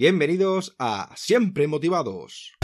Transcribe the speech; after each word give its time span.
Bienvenidos 0.00 0.74
a 0.78 1.12
Siempre 1.14 1.66
Motivados. 1.66 2.59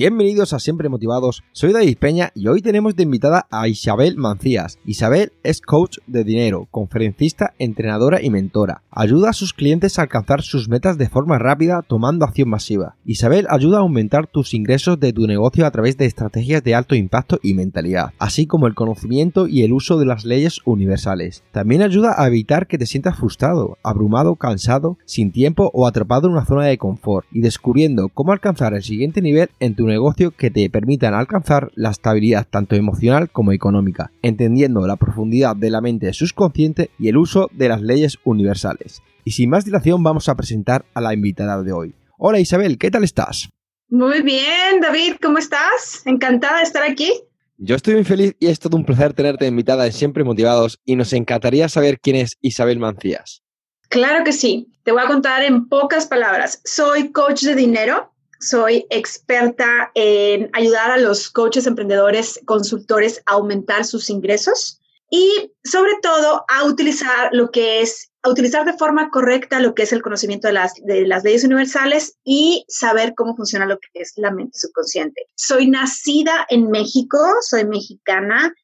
Bienvenidos 0.00 0.54
a 0.54 0.60
Siempre 0.60 0.88
Motivados, 0.88 1.42
soy 1.52 1.74
David 1.74 1.98
Peña 1.98 2.32
y 2.34 2.48
hoy 2.48 2.62
tenemos 2.62 2.96
de 2.96 3.02
invitada 3.02 3.46
a 3.50 3.68
Isabel 3.68 4.16
Mancías. 4.16 4.78
Isabel 4.86 5.32
es 5.42 5.60
coach 5.60 5.98
de 6.06 6.24
dinero, 6.24 6.68
conferencista, 6.70 7.52
entrenadora 7.58 8.22
y 8.22 8.30
mentora. 8.30 8.82
Ayuda 8.90 9.28
a 9.28 9.34
sus 9.34 9.52
clientes 9.52 9.98
a 9.98 10.02
alcanzar 10.02 10.40
sus 10.40 10.70
metas 10.70 10.96
de 10.96 11.10
forma 11.10 11.38
rápida 11.38 11.82
tomando 11.86 12.24
acción 12.24 12.48
masiva. 12.48 12.96
Isabel 13.04 13.46
ayuda 13.50 13.76
a 13.76 13.80
aumentar 13.80 14.26
tus 14.26 14.54
ingresos 14.54 14.98
de 14.98 15.12
tu 15.12 15.26
negocio 15.26 15.66
a 15.66 15.70
través 15.70 15.98
de 15.98 16.06
estrategias 16.06 16.64
de 16.64 16.74
alto 16.74 16.94
impacto 16.94 17.38
y 17.42 17.52
mentalidad, 17.52 18.14
así 18.18 18.46
como 18.46 18.66
el 18.66 18.74
conocimiento 18.74 19.48
y 19.48 19.64
el 19.64 19.74
uso 19.74 19.98
de 19.98 20.06
las 20.06 20.24
leyes 20.24 20.60
universales. 20.64 21.44
También 21.52 21.82
ayuda 21.82 22.14
a 22.16 22.26
evitar 22.26 22.68
que 22.68 22.78
te 22.78 22.86
sientas 22.86 23.18
frustrado, 23.18 23.76
abrumado, 23.82 24.36
cansado, 24.36 24.96
sin 25.04 25.30
tiempo 25.30 25.70
o 25.74 25.86
atrapado 25.86 26.26
en 26.26 26.32
una 26.32 26.46
zona 26.46 26.64
de 26.64 26.78
confort 26.78 27.26
y 27.30 27.42
descubriendo 27.42 28.08
cómo 28.08 28.32
alcanzar 28.32 28.72
el 28.72 28.82
siguiente 28.82 29.20
nivel 29.20 29.50
en 29.60 29.74
tu 29.74 29.89
negocio 29.90 30.30
que 30.30 30.50
te 30.50 30.70
permitan 30.70 31.12
alcanzar 31.12 31.70
la 31.74 31.90
estabilidad 31.90 32.46
tanto 32.48 32.74
emocional 32.76 33.30
como 33.30 33.52
económica, 33.52 34.10
entendiendo 34.22 34.86
la 34.86 34.96
profundidad 34.96 35.54
de 35.54 35.70
la 35.70 35.82
mente 35.82 36.12
subconsciente 36.12 36.90
y 36.98 37.08
el 37.08 37.18
uso 37.18 37.50
de 37.52 37.68
las 37.68 37.82
leyes 37.82 38.18
universales. 38.24 39.02
Y 39.24 39.32
sin 39.32 39.50
más 39.50 39.64
dilación 39.64 40.02
vamos 40.02 40.28
a 40.28 40.34
presentar 40.34 40.86
a 40.94 41.00
la 41.00 41.12
invitada 41.12 41.62
de 41.62 41.72
hoy. 41.72 41.94
Hola 42.18 42.40
Isabel, 42.40 42.78
¿qué 42.78 42.90
tal 42.90 43.04
estás? 43.04 43.50
Muy 43.88 44.22
bien, 44.22 44.80
David, 44.80 45.16
¿cómo 45.20 45.38
estás? 45.38 46.02
Encantada 46.06 46.58
de 46.58 46.62
estar 46.62 46.82
aquí. 46.82 47.12
Yo 47.58 47.76
estoy 47.76 47.94
muy 47.94 48.04
feliz 48.04 48.34
y 48.40 48.46
es 48.46 48.58
todo 48.58 48.76
un 48.76 48.86
placer 48.86 49.12
tenerte 49.12 49.46
invitada 49.46 49.84
en 49.84 49.92
Siempre 49.92 50.24
Motivados 50.24 50.78
y 50.84 50.96
nos 50.96 51.12
encantaría 51.12 51.68
saber 51.68 52.00
quién 52.00 52.16
es 52.16 52.38
Isabel 52.40 52.78
Mancías. 52.78 53.42
Claro 53.90 54.24
que 54.24 54.32
sí. 54.32 54.72
Te 54.84 54.92
voy 54.92 55.02
a 55.02 55.08
contar 55.08 55.42
en 55.42 55.68
pocas 55.68 56.06
palabras. 56.06 56.62
Soy 56.64 57.12
coach 57.12 57.42
de 57.42 57.54
dinero, 57.54 58.14
soy 58.40 58.86
experta 58.90 59.90
en 59.94 60.50
ayudar 60.54 60.90
a 60.90 60.96
los 60.96 61.30
coaches, 61.30 61.66
emprendedores, 61.66 62.40
consultores 62.46 63.22
a 63.26 63.34
aumentar 63.34 63.84
sus 63.84 64.08
ingresos 64.08 64.80
y 65.10 65.52
sobre 65.64 65.92
todo 66.02 66.44
a 66.48 66.64
utilizar 66.64 67.30
lo 67.32 67.50
que 67.50 67.82
es, 67.82 68.10
a 68.22 68.30
utilizar 68.30 68.64
de 68.64 68.72
forma 68.72 69.10
correcta 69.10 69.60
lo 69.60 69.74
que 69.74 69.82
es 69.82 69.92
el 69.92 70.02
conocimiento 70.02 70.46
de 70.46 70.54
las, 70.54 70.74
de 70.74 71.06
las 71.06 71.24
leyes 71.24 71.44
universales 71.44 72.16
y 72.24 72.64
saber 72.68 73.14
cómo 73.14 73.36
funciona 73.36 73.66
lo 73.66 73.78
que 73.78 74.00
es 74.00 74.12
la 74.16 74.30
mente 74.30 74.58
subconsciente. 74.58 75.26
Soy 75.34 75.68
nacida 75.68 76.46
en 76.48 76.70
México, 76.70 77.18
soy 77.42 77.66
mexicana, 77.66 78.54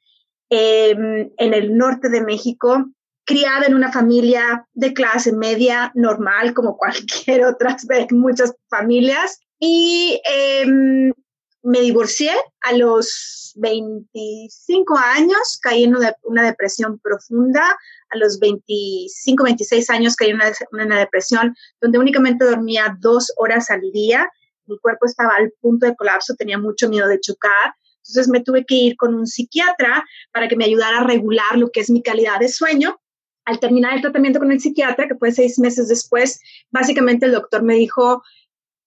em, 0.48 1.30
en 1.36 1.54
el 1.54 1.76
norte 1.76 2.08
de 2.08 2.22
México, 2.22 2.86
criada 3.26 3.66
en 3.66 3.74
una 3.74 3.90
familia 3.92 4.66
de 4.72 4.94
clase 4.94 5.32
media 5.32 5.90
normal, 5.94 6.54
como 6.54 6.78
cualquier 6.78 7.44
otra 7.44 7.76
muchas 8.12 8.54
familias. 8.70 9.40
Y 9.58 10.20
em, 10.24 11.12
me 11.62 11.80
divorcié 11.80 12.30
a 12.62 12.72
los 12.74 13.52
25 13.56 14.96
años, 14.96 15.58
caí 15.62 15.84
en 15.84 15.96
una, 15.96 16.42
depresión 16.42 16.98
profunda. 17.00 17.76
A 18.10 18.18
los 18.18 18.38
25, 18.38 19.42
26 19.42 19.90
años 19.90 20.14
caí 20.14 20.30
en 20.30 20.36
una, 20.36 20.52
una 20.72 20.98
depresión 20.98 21.56
donde 21.80 21.98
únicamente 21.98 22.44
dormía 22.44 22.96
dos 23.00 23.32
horas 23.36 23.70
al 23.70 23.80
día. 23.92 24.30
Mi 24.66 24.78
cuerpo 24.78 25.06
estaba 25.06 25.34
al 25.34 25.52
punto 25.60 25.86
de 25.86 25.96
colapso, 25.96 26.34
tenía 26.34 26.58
mucho 26.58 26.88
miedo 26.88 27.08
de 27.08 27.20
chocar. 27.20 27.74
Entonces 28.08 28.28
me 28.28 28.40
tuve 28.40 28.64
que 28.64 28.74
ir 28.74 28.96
con 28.96 29.14
un 29.14 29.26
psiquiatra 29.26 30.04
para 30.32 30.48
que 30.48 30.56
me 30.56 30.64
ayudara 30.64 30.98
a 30.98 31.04
regular 31.04 31.56
lo 31.56 31.70
que 31.70 31.80
es 31.80 31.90
mi 31.90 32.02
calidad 32.02 32.38
de 32.38 32.48
sueño. 32.48 33.00
Al 33.44 33.60
terminar 33.60 33.94
el 33.94 34.02
tratamiento 34.02 34.38
con 34.38 34.52
el 34.52 34.60
psiquiatra, 34.60 35.08
que 35.08 35.14
fue 35.16 35.32
seis 35.32 35.58
meses 35.58 35.88
después, 35.88 36.40
básicamente 36.70 37.26
el 37.26 37.32
doctor 37.32 37.62
me 37.62 37.74
dijo, 37.74 38.22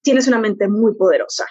tienes 0.02 0.28
una 0.28 0.40
mente 0.40 0.68
muy 0.68 0.96
poderosa. 0.96 1.46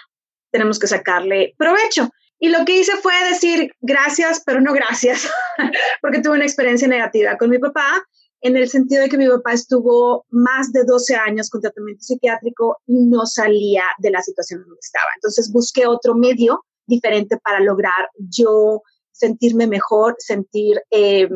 Tenemos 0.51 0.79
que 0.79 0.87
sacarle 0.87 1.53
provecho. 1.57 2.09
Y 2.39 2.49
lo 2.49 2.63
que 2.65 2.77
hice 2.77 2.95
fue 2.97 3.13
decir 3.29 3.71
gracias, 3.81 4.41
pero 4.45 4.61
no 4.61 4.73
gracias, 4.73 5.29
porque 6.01 6.21
tuve 6.21 6.35
una 6.35 6.45
experiencia 6.45 6.87
negativa 6.87 7.37
con 7.37 7.49
mi 7.49 7.59
papá, 7.59 8.01
en 8.41 8.55
el 8.55 8.69
sentido 8.69 9.01
de 9.01 9.09
que 9.09 9.17
mi 9.17 9.27
papá 9.27 9.51
estuvo 9.51 10.25
más 10.29 10.71
de 10.71 10.85
12 10.85 11.15
años 11.15 11.49
con 11.49 11.61
tratamiento 11.61 12.01
psiquiátrico 12.01 12.77
y 12.87 13.05
no 13.05 13.25
salía 13.25 13.83
de 13.97 14.11
la 14.11 14.21
situación 14.21 14.61
donde 14.61 14.79
estaba. 14.79 15.11
Entonces 15.15 15.51
busqué 15.51 15.85
otro 15.85 16.15
medio 16.15 16.63
diferente 16.87 17.37
para 17.43 17.59
lograr 17.59 18.09
yo 18.17 18.81
sentirme 19.11 19.67
mejor, 19.67 20.15
sentir 20.19 20.81
eh, 20.91 21.27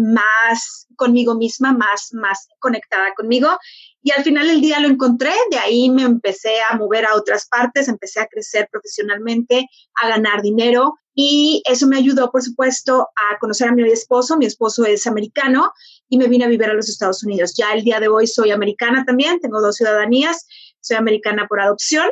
más 0.00 0.86
conmigo 0.96 1.34
misma, 1.34 1.72
más, 1.72 2.10
más 2.12 2.48
conectada 2.58 3.14
conmigo. 3.16 3.48
Y 4.02 4.12
al 4.12 4.24
final 4.24 4.46
del 4.46 4.60
día 4.60 4.80
lo 4.80 4.88
encontré, 4.88 5.32
de 5.50 5.58
ahí 5.58 5.90
me 5.90 6.02
empecé 6.02 6.54
a 6.68 6.76
mover 6.76 7.04
a 7.04 7.14
otras 7.14 7.46
partes, 7.48 7.88
empecé 7.88 8.20
a 8.20 8.26
crecer 8.26 8.68
profesionalmente, 8.70 9.66
a 10.02 10.08
ganar 10.08 10.42
dinero 10.42 10.94
y 11.14 11.62
eso 11.66 11.86
me 11.86 11.98
ayudó, 11.98 12.30
por 12.30 12.42
supuesto, 12.42 13.08
a 13.14 13.38
conocer 13.38 13.68
a 13.68 13.72
mi 13.72 13.82
esposo. 13.90 14.38
Mi 14.38 14.46
esposo 14.46 14.84
es 14.84 15.06
americano 15.06 15.72
y 16.08 16.16
me 16.16 16.28
vine 16.28 16.44
a 16.44 16.48
vivir 16.48 16.70
a 16.70 16.74
los 16.74 16.88
Estados 16.88 17.22
Unidos. 17.22 17.54
Ya 17.56 17.72
el 17.72 17.84
día 17.84 18.00
de 18.00 18.08
hoy 18.08 18.26
soy 18.26 18.52
americana 18.52 19.04
también, 19.04 19.38
tengo 19.40 19.60
dos 19.60 19.76
ciudadanías, 19.76 20.46
soy 20.80 20.96
americana 20.96 21.46
por 21.46 21.60
adopción 21.60 22.08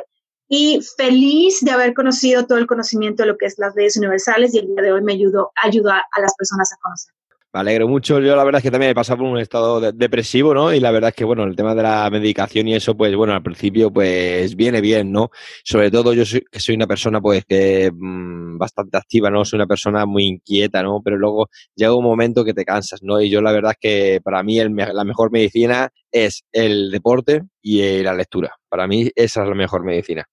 y 0.47 0.81
feliz 0.97 1.59
de 1.61 1.71
haber 1.71 1.93
conocido 1.93 2.45
todo 2.45 2.57
el 2.57 2.67
conocimiento 2.67 3.23
de 3.23 3.29
lo 3.29 3.37
que 3.37 3.45
es 3.45 3.55
las 3.57 3.75
leyes 3.75 3.97
universales 3.97 4.53
y 4.53 4.59
el 4.59 4.67
día 4.67 4.81
de 4.81 4.91
hoy 4.91 5.01
me 5.01 5.13
ayudó, 5.13 5.51
ayudar 5.63 6.01
a 6.11 6.21
las 6.21 6.35
personas 6.35 6.71
a 6.73 6.77
conocer. 6.81 7.18
Me 7.51 7.61
alegro 7.61 7.87
mucho. 7.87 8.19
Yo 8.19 8.35
la 8.35 8.43
verdad 8.43 8.59
es 8.59 8.63
que 8.63 8.69
también 8.69 8.91
he 8.91 8.95
pasado 8.95 9.19
por 9.19 9.27
un 9.27 9.39
estado 9.39 9.91
depresivo, 9.91 10.53
¿no? 10.53 10.71
Y 10.71 10.79
la 10.79 10.91
verdad 10.91 11.09
es 11.09 11.15
que, 11.15 11.25
bueno, 11.25 11.43
el 11.45 11.55
tema 11.55 11.73
de 11.73 11.81
la 11.81 12.07
medicación 12.11 12.67
y 12.67 12.75
eso, 12.75 12.95
pues 12.95 13.15
bueno, 13.15 13.33
al 13.33 13.41
principio, 13.41 13.91
pues 13.91 14.55
viene 14.55 14.81
bien, 14.81 15.11
¿no? 15.11 15.31
Sobre 15.63 15.89
todo 15.89 16.13
yo 16.13 16.25
soy, 16.25 16.45
soy 16.51 16.75
una 16.75 16.85
persona, 16.85 17.19
pues, 17.19 17.45
que 17.45 17.91
mm, 17.91 18.59
bastante 18.59 18.97
activa, 18.97 19.31
¿no? 19.31 19.45
Soy 19.45 19.57
una 19.57 19.65
persona 19.65 20.05
muy 20.05 20.25
inquieta, 20.25 20.83
¿no? 20.83 21.01
Pero 21.03 21.17
luego 21.17 21.49
llega 21.75 21.95
un 21.95 22.03
momento 22.03 22.45
que 22.45 22.53
te 22.53 22.65
cansas, 22.65 23.01
¿no? 23.01 23.19
Y 23.19 23.31
yo 23.31 23.41
la 23.41 23.51
verdad 23.51 23.71
es 23.71 23.77
que 23.79 24.21
para 24.23 24.43
mí 24.43 24.59
la 24.59 25.03
mejor 25.03 25.31
medicina 25.31 25.89
es 26.11 26.43
el 26.51 26.91
deporte 26.91 27.41
y 27.63 28.03
la 28.03 28.13
lectura. 28.13 28.55
Para 28.69 28.85
mí 28.85 29.09
esa 29.15 29.41
es 29.41 29.49
la 29.49 29.55
mejor 29.55 29.83
medicina. 29.83 30.23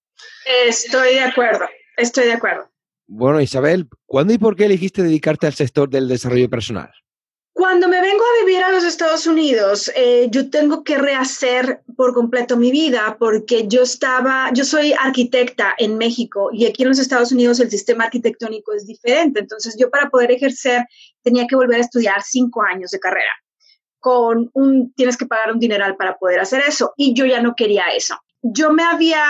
Estoy 0.67 1.15
de 1.15 1.21
acuerdo, 1.21 1.67
estoy 1.97 2.27
de 2.27 2.33
acuerdo. 2.35 2.69
Bueno, 3.09 3.41
Isabel, 3.41 3.89
¿cuándo 4.05 4.35
y 4.35 4.39
por 4.39 4.57
qué 4.57 4.67
elegiste 4.67 5.03
dedicarte 5.03 5.47
al 5.47 5.55
sector 5.55 5.89
del 5.89 6.09
desarrollo 6.09 6.51
personal? 6.51 6.91
Cuando 7.57 7.89
me 7.89 8.03
vengo 8.03 8.23
a 8.23 8.45
vivir 8.45 8.63
a 8.63 8.71
los 8.71 8.85
Estados 8.85 9.27
Unidos, 9.27 9.91
eh, 9.97 10.29
yo 10.31 10.51
tengo 10.51 10.85
que 10.85 10.99
rehacer 10.99 11.81
por 11.97 12.13
completo 12.13 12.59
mi 12.59 12.71
vida 12.71 13.17
porque 13.19 13.67
yo 13.67 13.81
estaba, 13.81 14.51
yo 14.53 14.63
soy 14.63 14.93
arquitecta 14.93 15.75
en 15.79 15.97
México 15.97 16.51
y 16.53 16.67
aquí 16.67 16.83
en 16.83 16.91
los 16.91 16.99
Estados 16.99 17.33
Unidos 17.33 17.59
el 17.61 17.71
sistema 17.71 18.05
arquitectónico 18.05 18.75
es 18.75 18.87
diferente. 18.87 19.41
Entonces 19.41 19.75
yo 19.79 19.89
para 19.89 20.11
poder 20.11 20.33
ejercer 20.33 20.85
tenía 21.23 21.47
que 21.47 21.57
volver 21.57 21.79
a 21.79 21.85
estudiar 21.85 22.23
cinco 22.23 22.63
años 22.63 22.91
de 22.91 23.01
carrera. 23.01 23.33
Con 24.01 24.51
un, 24.53 24.93
tienes 24.93 25.17
que 25.17 25.25
pagar 25.25 25.51
un 25.51 25.59
dineral 25.59 25.97
para 25.97 26.19
poder 26.19 26.41
hacer 26.41 26.61
eso 26.61 26.93
y 26.95 27.15
yo 27.15 27.25
ya 27.25 27.41
no 27.41 27.55
quería 27.57 27.87
eso. 27.97 28.19
Yo 28.43 28.71
me 28.71 28.83
había, 28.83 29.25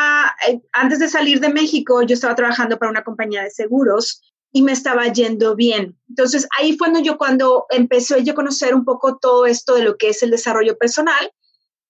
eh, 0.49 0.61
antes 0.73 0.99
de 0.99 1.07
salir 1.07 1.39
de 1.39 1.51
México, 1.51 2.03
yo 2.03 2.15
estaba 2.15 2.35
trabajando 2.35 2.77
para 2.77 2.91
una 2.91 3.05
compañía 3.05 3.45
de 3.45 3.51
seguros 3.51 4.21
y 4.57 4.63
me 4.63 4.73
estaba 4.73 5.13
yendo 5.13 5.55
bien. 5.55 5.99
Entonces 6.09 6.49
ahí 6.59 6.79
fue 6.79 6.89
cuando 6.89 7.01
yo 7.01 7.19
cuando 7.19 7.67
empecé 7.69 8.25
yo 8.25 8.33
a 8.33 8.37
conocer 8.37 8.75
un 8.75 8.87
poco 8.87 9.19
todo 9.19 9.45
esto 9.45 9.75
de 9.75 9.85
lo 9.85 9.99
que 9.99 10.09
es 10.09 10.23
el 10.23 10.31
desarrollo 10.31 10.79
personal 10.79 11.31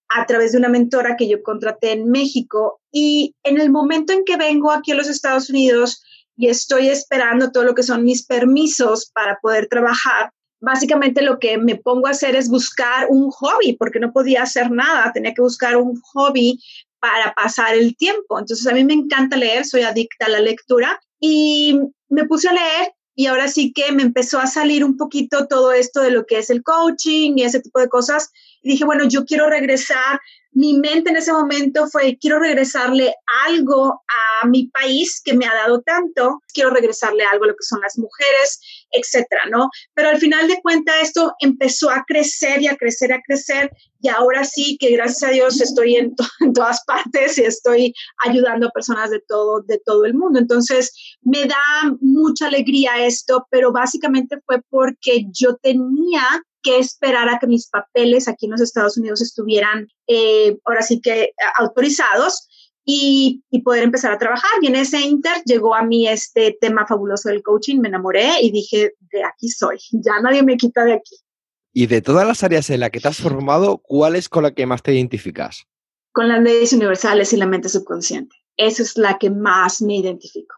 a 0.08 0.26
través 0.26 0.50
de 0.50 0.58
una 0.58 0.68
mentora 0.68 1.14
que 1.16 1.28
yo 1.28 1.44
contraté 1.44 1.92
en 1.92 2.10
México 2.10 2.80
y 2.90 3.36
en 3.44 3.60
el 3.60 3.70
momento 3.70 4.12
en 4.12 4.24
que 4.24 4.36
vengo 4.36 4.72
aquí 4.72 4.90
a 4.90 4.96
los 4.96 5.06
Estados 5.06 5.48
Unidos 5.48 6.02
y 6.36 6.48
estoy 6.48 6.88
esperando 6.88 7.52
todo 7.52 7.62
lo 7.62 7.76
que 7.76 7.84
son 7.84 8.02
mis 8.02 8.26
permisos 8.26 9.12
para 9.14 9.38
poder 9.40 9.68
trabajar, 9.68 10.32
básicamente 10.60 11.22
lo 11.22 11.38
que 11.38 11.58
me 11.58 11.76
pongo 11.76 12.08
a 12.08 12.10
hacer 12.10 12.34
es 12.34 12.48
buscar 12.48 13.06
un 13.10 13.30
hobby 13.30 13.74
porque 13.74 14.00
no 14.00 14.12
podía 14.12 14.42
hacer 14.42 14.72
nada, 14.72 15.12
tenía 15.12 15.34
que 15.34 15.42
buscar 15.42 15.76
un 15.76 16.00
hobby 16.00 16.58
para 16.98 17.32
pasar 17.32 17.76
el 17.76 17.96
tiempo. 17.96 18.40
Entonces 18.40 18.66
a 18.66 18.74
mí 18.74 18.82
me 18.82 18.94
encanta 18.94 19.36
leer, 19.36 19.64
soy 19.64 19.82
adicta 19.82 20.26
a 20.26 20.30
la 20.30 20.40
lectura 20.40 20.98
y 21.20 21.78
me 22.08 22.24
puse 22.24 22.48
a 22.48 22.52
leer 22.52 22.94
y 23.14 23.26
ahora 23.26 23.48
sí 23.48 23.72
que 23.72 23.92
me 23.92 24.02
empezó 24.02 24.38
a 24.38 24.46
salir 24.46 24.84
un 24.84 24.96
poquito 24.96 25.46
todo 25.46 25.72
esto 25.72 26.02
de 26.02 26.10
lo 26.10 26.26
que 26.26 26.38
es 26.38 26.50
el 26.50 26.62
coaching 26.62 27.32
y 27.36 27.44
ese 27.44 27.60
tipo 27.60 27.80
de 27.80 27.88
cosas. 27.88 28.30
Y 28.62 28.70
dije, 28.70 28.84
bueno, 28.84 29.04
yo 29.08 29.24
quiero 29.24 29.48
regresar 29.48 30.20
mi 30.56 30.78
mente 30.78 31.10
en 31.10 31.18
ese 31.18 31.34
momento 31.34 31.86
fue, 31.86 32.16
quiero 32.18 32.38
regresarle 32.38 33.14
algo 33.46 34.02
a 34.42 34.46
mi 34.46 34.68
país 34.68 35.20
que 35.22 35.34
me 35.34 35.44
ha 35.44 35.52
dado 35.52 35.82
tanto, 35.82 36.40
quiero 36.54 36.70
regresarle 36.70 37.24
algo 37.24 37.44
a 37.44 37.48
lo 37.48 37.52
que 37.52 37.62
son 37.62 37.78
las 37.82 37.98
mujeres, 37.98 38.58
etcétera, 38.90 39.42
¿no? 39.50 39.68
Pero 39.92 40.08
al 40.08 40.16
final 40.16 40.48
de 40.48 40.58
cuentas 40.62 40.96
esto 41.02 41.34
empezó 41.40 41.90
a 41.90 42.04
crecer 42.06 42.62
y 42.62 42.68
a 42.68 42.76
crecer, 42.76 43.12
a 43.12 43.20
crecer 43.20 43.70
y 44.00 44.08
ahora 44.08 44.44
sí 44.44 44.78
que 44.80 44.92
gracias 44.92 45.28
a 45.28 45.32
Dios 45.32 45.60
estoy 45.60 45.96
en, 45.96 46.14
en 46.40 46.54
todas 46.54 46.82
partes 46.86 47.36
y 47.36 47.42
estoy 47.42 47.92
ayudando 48.24 48.68
a 48.68 48.70
personas 48.70 49.10
de 49.10 49.20
todo, 49.28 49.60
de 49.60 49.78
todo 49.84 50.06
el 50.06 50.14
mundo. 50.14 50.38
Entonces 50.38 50.90
me 51.20 51.44
da 51.44 51.56
mucha 52.00 52.46
alegría 52.46 53.04
esto, 53.04 53.46
pero 53.50 53.72
básicamente 53.72 54.38
fue 54.46 54.62
porque 54.70 55.26
yo 55.32 55.56
tenía 55.56 56.22
que 56.66 56.78
esperar 56.80 57.28
a 57.28 57.38
que 57.38 57.46
mis 57.46 57.68
papeles 57.68 58.26
aquí 58.26 58.46
en 58.46 58.52
los 58.52 58.60
Estados 58.60 58.98
Unidos 58.98 59.22
estuvieran 59.22 59.86
eh, 60.08 60.58
ahora 60.64 60.82
sí 60.82 61.00
que 61.00 61.22
eh, 61.22 61.32
autorizados 61.58 62.48
y, 62.84 63.44
y, 63.50 63.62
poder 63.62 63.84
empezar 63.84 64.12
a 64.12 64.18
trabajar. 64.18 64.50
Y 64.60 64.66
en 64.66 64.74
ese 64.74 65.00
inter 65.00 65.42
llegó 65.44 65.76
a 65.76 65.82
mí 65.82 66.08
este 66.08 66.58
tema 66.60 66.84
fabuloso 66.86 67.28
del 67.28 67.42
coaching, 67.42 67.78
me 67.78 67.88
enamoré 67.88 68.40
y 68.42 68.50
dije, 68.50 68.94
de 69.12 69.24
aquí 69.24 69.48
soy, 69.48 69.78
ya 69.92 70.20
nadie 70.20 70.42
me 70.42 70.56
quita 70.56 70.84
de 70.84 70.94
aquí. 70.94 71.16
Y 71.72 71.86
de 71.86 72.02
todas 72.02 72.26
las 72.26 72.42
áreas 72.42 72.68
en 72.70 72.80
las 72.80 72.90
que 72.90 73.00
te 73.00 73.08
has 73.08 73.18
formado, 73.18 73.78
¿cuál 73.78 74.16
es 74.16 74.28
con 74.28 74.42
la 74.42 74.52
que 74.52 74.66
más 74.66 74.82
te 74.82 74.92
identificas? 74.94 75.66
Con 76.12 76.28
las 76.28 76.42
leyes 76.42 76.72
universales 76.72 77.32
y 77.32 77.36
la 77.36 77.46
mente 77.46 77.68
subconsciente. 77.68 78.34
Esa 78.56 78.82
es 78.82 78.96
la 78.96 79.18
que 79.18 79.30
más 79.30 79.82
me 79.82 79.96
identifico 79.96 80.56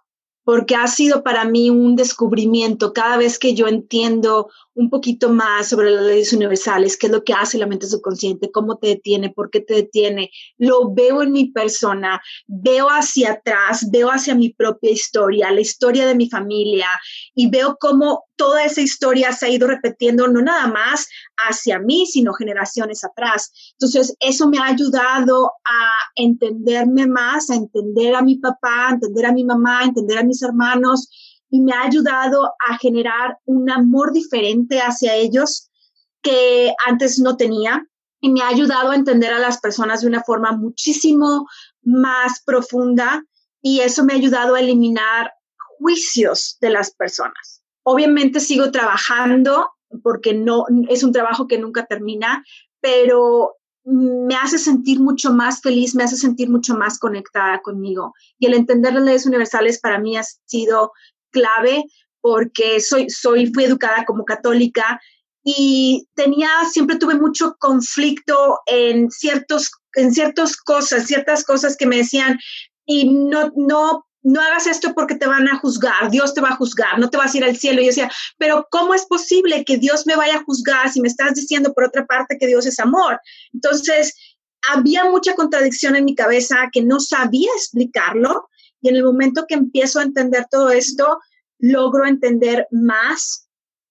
porque 0.48 0.76
ha 0.76 0.86
sido 0.86 1.22
para 1.22 1.44
mí 1.44 1.68
un 1.68 1.94
descubrimiento 1.94 2.94
cada 2.94 3.18
vez 3.18 3.38
que 3.38 3.54
yo 3.54 3.66
entiendo 3.66 4.48
un 4.78 4.90
poquito 4.90 5.28
más 5.28 5.68
sobre 5.68 5.90
las 5.90 6.04
leyes 6.04 6.32
universales, 6.32 6.96
qué 6.96 7.08
es 7.08 7.12
lo 7.12 7.24
que 7.24 7.32
hace 7.32 7.58
la 7.58 7.66
mente 7.66 7.88
subconsciente, 7.88 8.52
cómo 8.52 8.76
te 8.78 8.86
detiene, 8.86 9.28
por 9.28 9.50
qué 9.50 9.60
te 9.60 9.74
detiene, 9.74 10.30
lo 10.56 10.94
veo 10.94 11.22
en 11.22 11.32
mi 11.32 11.50
persona, 11.50 12.20
veo 12.46 12.86
hacia 12.86 13.32
atrás, 13.32 13.90
veo 13.90 14.08
hacia 14.08 14.36
mi 14.36 14.50
propia 14.50 14.92
historia, 14.92 15.50
la 15.50 15.60
historia 15.60 16.06
de 16.06 16.14
mi 16.14 16.30
familia 16.30 16.86
y 17.34 17.50
veo 17.50 17.76
cómo 17.80 18.26
toda 18.36 18.64
esa 18.64 18.80
historia 18.80 19.32
se 19.32 19.46
ha 19.46 19.48
ido 19.48 19.66
repitiendo 19.66 20.28
no 20.28 20.40
nada 20.40 20.68
más 20.68 21.08
hacia 21.48 21.80
mí, 21.80 22.06
sino 22.06 22.32
generaciones 22.32 23.02
atrás. 23.02 23.50
Entonces, 23.72 24.14
eso 24.20 24.48
me 24.48 24.58
ha 24.58 24.66
ayudado 24.66 25.50
a 25.64 25.96
entenderme 26.14 27.08
más, 27.08 27.50
a 27.50 27.56
entender 27.56 28.14
a 28.14 28.22
mi 28.22 28.36
papá, 28.36 28.90
a 28.90 28.92
entender 28.92 29.26
a 29.26 29.32
mi 29.32 29.42
mamá, 29.42 29.80
a 29.80 29.86
entender 29.86 30.18
a 30.18 30.22
mis 30.22 30.40
hermanos 30.40 31.08
y 31.50 31.60
me 31.60 31.72
ha 31.72 31.82
ayudado 31.82 32.52
a 32.68 32.78
generar 32.78 33.38
un 33.44 33.70
amor 33.70 34.12
diferente 34.12 34.80
hacia 34.80 35.14
ellos 35.14 35.70
que 36.22 36.72
antes 36.86 37.18
no 37.18 37.36
tenía 37.36 37.86
y 38.20 38.30
me 38.30 38.42
ha 38.42 38.48
ayudado 38.48 38.90
a 38.90 38.96
entender 38.96 39.32
a 39.32 39.38
las 39.38 39.58
personas 39.60 40.00
de 40.00 40.08
una 40.08 40.22
forma 40.22 40.52
muchísimo 40.52 41.46
más 41.82 42.42
profunda 42.44 43.24
y 43.62 43.80
eso 43.80 44.04
me 44.04 44.12
ha 44.12 44.16
ayudado 44.16 44.54
a 44.54 44.60
eliminar 44.60 45.32
juicios 45.78 46.58
de 46.60 46.70
las 46.70 46.90
personas. 46.92 47.62
Obviamente 47.82 48.40
sigo 48.40 48.70
trabajando 48.70 49.70
porque 50.02 50.34
no 50.34 50.64
es 50.88 51.02
un 51.02 51.12
trabajo 51.12 51.46
que 51.46 51.58
nunca 51.58 51.86
termina, 51.86 52.44
pero 52.80 53.54
me 53.84 54.34
hace 54.34 54.58
sentir 54.58 55.00
mucho 55.00 55.32
más 55.32 55.62
feliz, 55.62 55.94
me 55.94 56.04
hace 56.04 56.16
sentir 56.16 56.50
mucho 56.50 56.74
más 56.74 56.98
conectada 56.98 57.60
conmigo. 57.62 58.12
Y 58.38 58.46
el 58.46 58.54
entender 58.54 58.92
las 58.92 59.04
leyes 59.04 59.26
universales 59.26 59.80
para 59.80 59.98
mí 59.98 60.16
ha 60.16 60.24
sido 60.44 60.92
clave 61.30 61.84
porque 62.20 62.80
soy, 62.80 63.08
soy, 63.10 63.52
fui 63.52 63.64
educada 63.64 64.04
como 64.04 64.24
católica 64.24 65.00
y 65.44 66.06
tenía, 66.14 66.48
siempre 66.70 66.96
tuve 66.96 67.14
mucho 67.14 67.56
conflicto 67.58 68.58
en 68.66 69.10
ciertos, 69.10 69.70
en 69.94 70.12
ciertas 70.12 70.56
cosas, 70.56 71.06
ciertas 71.06 71.44
cosas 71.44 71.76
que 71.76 71.86
me 71.86 71.98
decían, 71.98 72.38
y 72.84 73.14
no, 73.14 73.52
no, 73.56 74.04
no 74.22 74.40
hagas 74.40 74.66
esto 74.66 74.92
porque 74.94 75.14
te 75.14 75.26
van 75.26 75.48
a 75.48 75.58
juzgar, 75.58 76.10
Dios 76.10 76.34
te 76.34 76.40
va 76.40 76.50
a 76.50 76.56
juzgar, 76.56 76.98
no 76.98 77.08
te 77.08 77.16
vas 77.16 77.34
a 77.34 77.38
ir 77.38 77.44
al 77.44 77.56
cielo. 77.56 77.80
Y 77.80 77.84
yo 77.84 77.88
decía, 77.88 78.10
pero 78.36 78.66
¿cómo 78.70 78.94
es 78.94 79.06
posible 79.06 79.64
que 79.64 79.78
Dios 79.78 80.06
me 80.06 80.16
vaya 80.16 80.36
a 80.36 80.44
juzgar 80.44 80.90
si 80.90 81.00
me 81.00 81.08
estás 81.08 81.34
diciendo 81.34 81.72
por 81.72 81.84
otra 81.84 82.04
parte 82.06 82.36
que 82.38 82.46
Dios 82.46 82.66
es 82.66 82.78
amor? 82.78 83.20
Entonces, 83.52 84.14
había 84.74 85.04
mucha 85.04 85.34
contradicción 85.34 85.96
en 85.96 86.04
mi 86.04 86.14
cabeza 86.14 86.68
que 86.72 86.82
no 86.82 87.00
sabía 87.00 87.50
explicarlo 87.56 88.48
y 88.80 88.88
en 88.88 88.96
el 88.96 89.04
momento 89.04 89.46
que 89.48 89.54
empiezo 89.54 90.00
a 90.00 90.04
entender 90.04 90.46
todo 90.50 90.70
esto, 90.70 91.18
logro 91.58 92.06
entender 92.06 92.66
más 92.70 93.48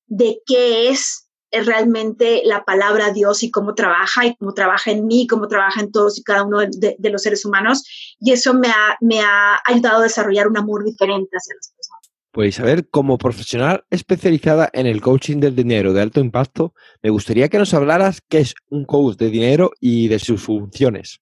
de 0.08 0.42
qué 0.46 0.90
es 0.90 1.28
realmente 1.52 2.42
la 2.44 2.66
palabra 2.66 3.12
Dios 3.12 3.44
y 3.44 3.52
cómo 3.52 3.74
trabaja 3.74 4.26
y 4.26 4.36
cómo 4.36 4.54
trabaja 4.54 4.92
en 4.92 5.06
mí, 5.06 5.28
cómo 5.28 5.48
trabaja 5.48 5.82
en 5.82 5.92
todos 5.92 6.18
y 6.18 6.24
cada 6.24 6.44
uno 6.44 6.60
de, 6.60 6.98
los 7.10 7.22
seres 7.22 7.46
humanos. 7.46 7.84
Y 8.20 8.32
eso 8.32 8.54
me 8.54 8.68
ha, 8.68 8.98
me 9.02 9.22
ha 9.22 9.60
ayudado 9.66 10.00
a 10.00 10.04
desarrollar 10.04 10.48
un 10.48 10.58
amor 10.58 10.84
diferente 10.84 11.30
hacia 11.36 11.56
las 11.56 11.72
personas. 11.76 11.98
Pues 12.32 12.50
Isabel, 12.50 12.88
como 12.90 13.18
profesional 13.18 13.86
especializada 13.90 14.70
en 14.74 14.86
el 14.86 15.02
coaching 15.02 15.40
del 15.40 15.56
dinero 15.56 15.94
de 15.94 16.02
alto 16.02 16.20
impacto, 16.20 16.74
me 17.02 17.10
gustaría 17.10 17.50
que 17.50 17.58
nos 17.58 17.74
hablaras 17.74 18.22
qué 18.28 18.40
es 18.40 18.54
un 18.70 18.86
coach 18.86 19.18
de 19.18 19.30
dinero 19.30 19.72
y 19.80 20.08
de 20.08 20.20
sus 20.20 20.44
funciones. 20.44 21.20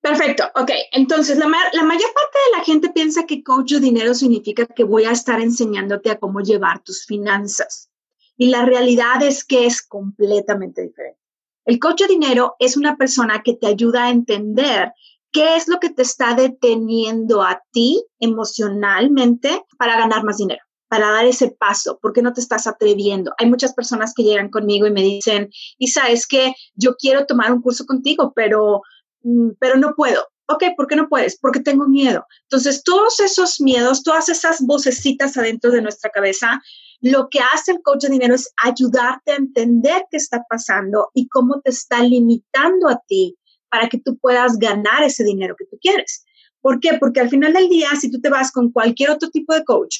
Perfecto, 0.00 0.44
ok. 0.54 0.70
Entonces, 0.92 1.36
la, 1.36 1.46
la, 1.46 1.82
mayor 1.82 2.10
parte 2.14 2.38
de 2.46 2.58
la 2.58 2.64
gente 2.64 2.90
piensa 2.90 3.26
que 3.26 3.42
coach 3.42 3.72
de 3.72 3.80
dinero 3.80 4.14
significa 4.14 4.66
que 4.66 4.84
voy 4.84 5.04
a 5.04 5.10
estar 5.10 5.40
enseñándote 5.40 6.10
a 6.10 6.18
cómo 6.18 6.40
llevar 6.40 6.82
tus 6.82 7.04
finanzas. 7.06 7.90
Y 8.36 8.48
la 8.48 8.64
realidad 8.64 9.22
es 9.22 9.44
que 9.44 9.66
es 9.66 9.82
completamente 9.82 10.82
diferente. 10.82 11.18
El 11.64 11.80
coach 11.80 12.02
de 12.02 12.08
dinero 12.08 12.54
es 12.60 12.76
una 12.76 12.96
persona 12.96 13.42
que 13.42 13.54
te 13.54 13.66
ayuda 13.66 14.04
a 14.04 14.10
entender 14.10 14.92
qué 15.32 15.56
es 15.56 15.66
lo 15.66 15.80
que 15.80 15.90
te 15.90 16.02
está 16.02 16.34
deteniendo 16.34 17.42
a 17.42 17.62
ti 17.72 18.04
emocionalmente 18.20 19.64
para 19.76 19.98
ganar 19.98 20.22
más 20.22 20.38
dinero 20.38 20.60
para 20.88 21.10
dar 21.10 21.26
ese 21.26 21.50
paso? 21.50 21.98
¿Por 22.00 22.12
qué 22.12 22.22
no 22.22 22.32
te 22.32 22.40
estás 22.40 22.66
atreviendo? 22.66 23.32
Hay 23.38 23.48
muchas 23.48 23.74
personas 23.74 24.14
que 24.14 24.22
llegan 24.22 24.50
conmigo 24.50 24.86
y 24.86 24.92
me 24.92 25.02
dicen, 25.02 25.50
Isa, 25.78 26.08
es 26.08 26.26
que 26.26 26.54
yo 26.74 26.96
quiero 26.96 27.26
tomar 27.26 27.52
un 27.52 27.62
curso 27.62 27.86
contigo, 27.86 28.32
pero 28.34 28.82
pero 29.58 29.76
no 29.76 29.94
puedo. 29.94 30.26
Ok, 30.48 30.62
¿por 30.76 30.86
qué 30.86 30.94
no 30.94 31.08
puedes? 31.08 31.38
Porque 31.38 31.60
tengo 31.60 31.88
miedo. 31.88 32.24
Entonces, 32.42 32.84
todos 32.84 33.18
esos 33.18 33.60
miedos, 33.60 34.02
todas 34.04 34.28
esas 34.28 34.60
vocecitas 34.60 35.36
adentro 35.36 35.72
de 35.72 35.82
nuestra 35.82 36.10
cabeza, 36.10 36.60
lo 37.00 37.28
que 37.28 37.40
hace 37.52 37.72
el 37.72 37.82
coach 37.82 38.02
de 38.02 38.10
dinero 38.10 38.34
es 38.34 38.52
ayudarte 38.62 39.32
a 39.32 39.36
entender 39.36 40.04
qué 40.10 40.16
está 40.16 40.44
pasando 40.48 41.10
y 41.14 41.28
cómo 41.28 41.60
te 41.60 41.70
está 41.70 42.00
limitando 42.02 42.88
a 42.88 43.00
ti 43.08 43.36
para 43.68 43.88
que 43.88 43.98
tú 43.98 44.16
puedas 44.18 44.56
ganar 44.58 45.02
ese 45.02 45.24
dinero 45.24 45.56
que 45.58 45.66
tú 45.66 45.78
quieres. 45.80 46.24
¿Por 46.60 46.80
qué? 46.80 46.96
Porque 46.98 47.20
al 47.20 47.28
final 47.28 47.52
del 47.52 47.68
día, 47.68 47.90
si 47.98 48.10
tú 48.10 48.20
te 48.20 48.30
vas 48.30 48.52
con 48.52 48.70
cualquier 48.70 49.10
otro 49.10 49.30
tipo 49.30 49.52
de 49.52 49.64
coach, 49.64 49.98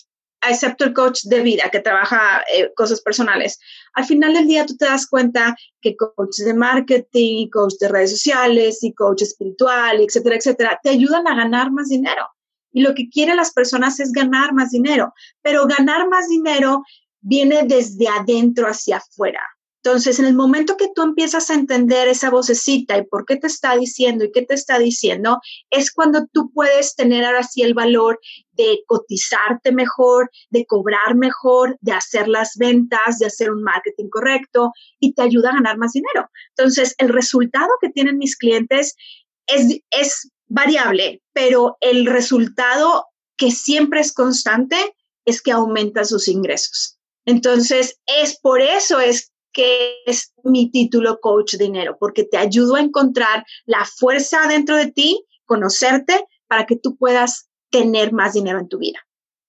excepto 0.48 0.84
el 0.84 0.92
coach 0.92 1.22
de 1.24 1.40
vida 1.40 1.70
que 1.70 1.80
trabaja 1.80 2.44
eh, 2.52 2.72
cosas 2.74 3.00
personales. 3.00 3.58
Al 3.94 4.04
final 4.04 4.34
del 4.34 4.46
día 4.46 4.66
tú 4.66 4.76
te 4.76 4.84
das 4.84 5.06
cuenta 5.06 5.56
que 5.80 5.96
coach 5.96 6.38
de 6.38 6.54
marketing, 6.54 7.48
coach 7.48 7.74
de 7.80 7.88
redes 7.88 8.10
sociales 8.10 8.82
y 8.82 8.92
coach 8.94 9.22
espiritual, 9.22 10.00
etcétera, 10.00 10.36
etcétera, 10.36 10.80
te 10.82 10.90
ayudan 10.90 11.26
a 11.26 11.34
ganar 11.34 11.70
más 11.70 11.88
dinero. 11.88 12.26
Y 12.72 12.82
lo 12.82 12.94
que 12.94 13.08
quieren 13.08 13.36
las 13.36 13.52
personas 13.52 14.00
es 14.00 14.12
ganar 14.12 14.52
más 14.52 14.70
dinero, 14.70 15.14
pero 15.42 15.66
ganar 15.66 16.08
más 16.08 16.28
dinero 16.28 16.82
viene 17.20 17.62
desde 17.64 18.06
adentro 18.08 18.66
hacia 18.68 18.98
afuera. 18.98 19.40
Entonces, 19.86 20.18
en 20.18 20.24
el 20.24 20.34
momento 20.34 20.76
que 20.76 20.88
tú 20.92 21.02
empiezas 21.02 21.48
a 21.48 21.54
entender 21.54 22.08
esa 22.08 22.28
vocecita 22.28 22.98
y 22.98 23.04
por 23.04 23.24
qué 23.24 23.36
te 23.36 23.46
está 23.46 23.76
diciendo 23.76 24.24
y 24.24 24.32
qué 24.32 24.42
te 24.42 24.54
está 24.54 24.80
diciendo, 24.80 25.38
es 25.70 25.92
cuando 25.92 26.26
tú 26.32 26.50
puedes 26.52 26.96
tener 26.96 27.24
ahora 27.24 27.44
sí 27.44 27.62
el 27.62 27.72
valor 27.72 28.18
de 28.50 28.80
cotizarte 28.88 29.70
mejor, 29.70 30.28
de 30.50 30.66
cobrar 30.66 31.14
mejor, 31.14 31.78
de 31.82 31.92
hacer 31.92 32.26
las 32.26 32.56
ventas, 32.56 33.20
de 33.20 33.26
hacer 33.26 33.52
un 33.52 33.62
marketing 33.62 34.08
correcto 34.10 34.72
y 34.98 35.14
te 35.14 35.22
ayuda 35.22 35.50
a 35.50 35.54
ganar 35.54 35.78
más 35.78 35.92
dinero. 35.92 36.30
Entonces, 36.56 36.96
el 36.98 37.10
resultado 37.10 37.68
que 37.80 37.90
tienen 37.90 38.18
mis 38.18 38.36
clientes 38.36 38.96
es, 39.46 40.32
variable, 40.48 41.22
pero 41.32 41.76
el 41.80 42.06
resultado 42.06 43.06
que 43.36 43.52
siempre 43.52 44.00
es 44.00 44.12
constante 44.12 44.76
es 45.24 45.42
que 45.42 45.52
aumenta 45.52 46.04
sus 46.04 46.26
ingresos. 46.26 46.98
Entonces, 47.24 48.00
es 48.06 48.38
por 48.40 48.60
eso 48.60 49.00
es 49.00 49.32
que 49.56 50.02
es 50.04 50.34
mi 50.44 50.70
título 50.70 51.18
coach 51.18 51.54
dinero, 51.54 51.96
porque 51.98 52.24
te 52.24 52.36
ayudo 52.36 52.74
a 52.74 52.80
encontrar 52.82 53.46
la 53.64 53.86
fuerza 53.86 54.46
dentro 54.48 54.76
de 54.76 54.92
ti, 54.92 55.24
conocerte 55.46 56.26
para 56.46 56.66
que 56.66 56.76
tú 56.76 56.96
puedas 56.98 57.48
tener 57.70 58.12
más 58.12 58.34
dinero 58.34 58.58
en 58.58 58.68
tu 58.68 58.76
vida. 58.76 58.98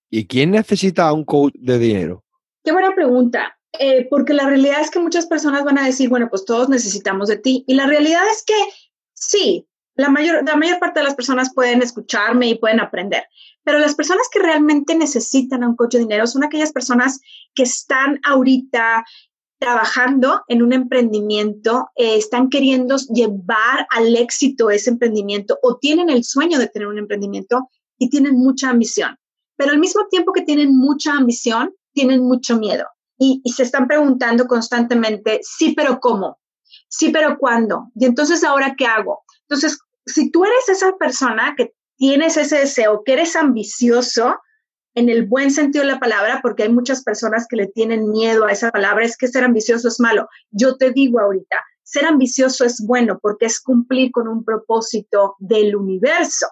¿Y 0.10 0.26
quién 0.26 0.52
necesita 0.52 1.12
un 1.12 1.26
coach 1.26 1.54
de 1.56 1.78
dinero? 1.78 2.24
Qué 2.64 2.72
buena 2.72 2.96
pregunta, 2.96 3.60
eh, 3.78 4.08
porque 4.10 4.34
la 4.34 4.48
realidad 4.48 4.80
es 4.80 4.92
que 4.92 5.00
muchas 5.00 5.28
personas 5.28 5.66
van 5.66 5.78
a 5.78 5.86
decir, 5.86 6.08
bueno, 6.08 6.30
pues 6.30 6.46
todos 6.46 6.70
necesitamos 6.70 7.28
de 7.28 7.40
ti. 7.40 7.66
Y 7.68 7.76
la 7.76 7.86
realidad 7.86 8.24
es 8.32 8.46
que 8.46 8.56
sí, 9.14 9.68
la 9.96 10.08
mayor, 10.10 10.46
la 10.46 10.56
mayor 10.56 10.80
parte 10.80 11.02
de 11.02 11.06
las 11.06 11.16
personas 11.16 11.54
pueden 11.54 11.82
escucharme 11.82 12.48
y 12.48 12.56
pueden 12.56 12.80
aprender, 12.80 13.26
pero 13.66 13.80
las 13.80 13.96
personas 13.96 14.28
que 14.32 14.40
realmente 14.40 14.96
necesitan 14.96 15.64
a 15.64 15.68
un 15.68 15.76
coach 15.76 15.96
de 15.96 16.00
dinero 16.00 16.28
son 16.28 16.46
aquellas 16.46 16.72
personas 16.72 17.20
que 17.54 17.64
están 17.64 18.22
ahorita 18.24 19.04
trabajando 19.60 20.44
en 20.48 20.62
un 20.62 20.74
emprendimiento, 20.74 21.90
eh, 21.96 22.18
están 22.18 22.50
queriendo 22.50 22.98
llevar 23.14 23.88
al 23.90 24.16
éxito 24.16 24.70
ese 24.70 24.92
emprendimiento 24.92 25.58
o 25.64 25.78
tienen 25.78 26.10
el 26.10 26.24
sueño 26.24 26.60
de 26.60 26.68
tener 26.68 26.88
un 26.88 27.00
emprendimiento 27.00 27.70
y 27.98 28.10
tienen 28.10 28.36
mucha 28.36 28.70
ambición. 28.70 29.18
Pero 29.56 29.72
al 29.72 29.80
mismo 29.80 30.08
tiempo 30.10 30.34
que 30.34 30.44
tienen 30.44 30.76
mucha 30.76 31.14
ambición, 31.14 31.74
tienen 31.94 32.22
mucho 32.22 32.58
miedo 32.58 32.86
y, 33.18 33.42
y 33.44 33.52
se 33.54 33.64
están 33.64 33.88
preguntando 33.88 34.46
constantemente, 34.46 35.40
sí, 35.42 35.74
pero 35.76 36.00
¿cómo? 36.00 36.40
Sí, 36.90 37.10
pero 37.10 37.38
¿cuándo? 37.38 37.88
Y 37.96 38.06
entonces, 38.06 38.44
¿ahora 38.44 38.76
qué 38.78 38.86
hago? 38.86 39.24
Entonces, 39.50 39.80
si 40.06 40.32
tú 40.32 40.46
eres 40.46 40.70
esa 40.70 40.96
persona 40.98 41.56
que 41.58 41.74
tienes 41.98 42.38
ese 42.38 42.60
deseo, 42.60 43.02
que 43.04 43.14
eres 43.14 43.36
ambicioso, 43.36 44.38
en 44.98 45.10
el 45.10 45.28
buen 45.28 45.52
sentido 45.52 45.86
de 45.86 45.92
la 45.92 46.00
palabra, 46.00 46.40
porque 46.42 46.64
hay 46.64 46.70
muchas 46.70 47.04
personas 47.04 47.46
que 47.48 47.56
le 47.56 47.68
tienen 47.68 48.10
miedo 48.10 48.46
a 48.46 48.52
esa 48.52 48.72
palabra, 48.72 49.06
es 49.06 49.16
que 49.16 49.28
ser 49.28 49.44
ambicioso 49.44 49.88
es 49.90 50.00
malo. 50.00 50.28
Yo 50.50 50.76
te 50.76 50.90
digo 50.90 51.20
ahorita, 51.20 51.64
ser 51.84 52.06
ambicioso 52.06 52.66
es 52.66 52.84
bueno 52.84 53.20
porque 53.22 53.46
es 53.46 53.62
cumplir 53.62 54.12
con 54.12 54.28
un 54.28 54.44
propósito 54.44 55.36
del 55.38 55.76
universo. 55.76 56.48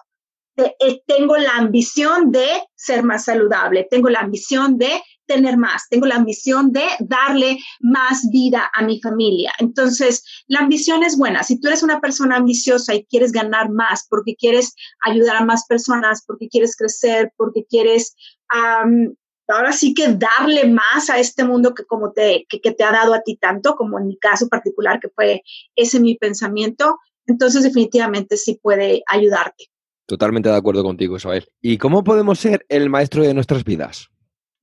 Eh, 0.56 1.02
tengo 1.08 1.36
la 1.36 1.56
ambición 1.56 2.30
de 2.30 2.46
ser 2.76 3.02
más 3.02 3.24
saludable, 3.24 3.88
tengo 3.90 4.08
la 4.10 4.20
ambición 4.20 4.78
de 4.78 5.02
tener 5.26 5.56
más, 5.56 5.88
tengo 5.90 6.06
la 6.06 6.14
ambición 6.14 6.72
de 6.72 6.84
darle 7.00 7.58
más 7.80 8.28
vida 8.30 8.70
a 8.74 8.82
mi 8.82 9.00
familia. 9.00 9.52
Entonces, 9.58 10.22
la 10.46 10.60
ambición 10.60 11.02
es 11.02 11.18
buena. 11.18 11.42
Si 11.42 11.60
tú 11.60 11.68
eres 11.68 11.82
una 11.82 12.00
persona 12.00 12.36
ambiciosa 12.36 12.94
y 12.94 13.04
quieres 13.06 13.32
ganar 13.32 13.70
más 13.70 14.06
porque 14.08 14.34
quieres 14.36 14.74
ayudar 15.04 15.36
a 15.36 15.44
más 15.44 15.66
personas, 15.66 16.24
porque 16.26 16.48
quieres 16.48 16.76
crecer, 16.76 17.32
porque 17.36 17.64
quieres 17.68 18.14
ahora 18.48 19.72
sí 19.72 19.94
que 19.94 20.08
darle 20.08 20.68
más 20.68 21.10
a 21.10 21.18
este 21.18 21.44
mundo 21.44 21.74
que 21.74 21.84
como 21.84 22.12
te, 22.12 22.46
que, 22.48 22.60
que 22.60 22.72
te 22.72 22.84
ha 22.84 22.92
dado 22.92 23.14
a 23.14 23.22
ti 23.22 23.36
tanto, 23.36 23.74
como 23.74 23.98
en 23.98 24.06
mi 24.06 24.18
caso 24.18 24.48
particular, 24.48 25.00
que 25.00 25.08
fue 25.08 25.42
ese 25.74 26.00
mi 26.00 26.16
pensamiento, 26.16 26.98
entonces 27.26 27.62
definitivamente 27.62 28.36
sí 28.36 28.58
puede 28.62 29.02
ayudarte. 29.06 29.66
Totalmente 30.06 30.48
de 30.48 30.56
acuerdo 30.56 30.84
contigo, 30.84 31.16
Isabel. 31.16 31.48
¿Y 31.60 31.78
cómo 31.78 32.04
podemos 32.04 32.38
ser 32.38 32.64
el 32.68 32.88
maestro 32.88 33.22
de 33.22 33.34
nuestras 33.34 33.64
vidas? 33.64 34.08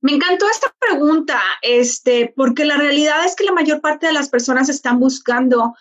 Me 0.00 0.12
encantó 0.12 0.46
esta 0.50 0.74
pregunta, 0.78 1.40
este, 1.62 2.32
porque 2.36 2.64
la 2.64 2.76
realidad 2.76 3.24
es 3.24 3.36
que 3.36 3.44
la 3.44 3.52
mayor 3.52 3.80
parte 3.80 4.06
de 4.06 4.12
las 4.12 4.28
personas 4.28 4.68
están 4.68 5.00
buscando 5.00 5.74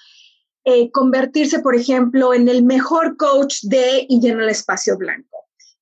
eh, 0.65 0.91
convertirse, 0.91 1.59
por 1.59 1.75
ejemplo, 1.75 2.33
en 2.33 2.47
el 2.47 2.63
mejor 2.63 3.17
coach 3.17 3.63
de 3.63 4.05
y 4.07 4.21
lleno 4.21 4.41
el 4.41 4.49
espacio 4.49 4.97
blanco. 4.97 5.32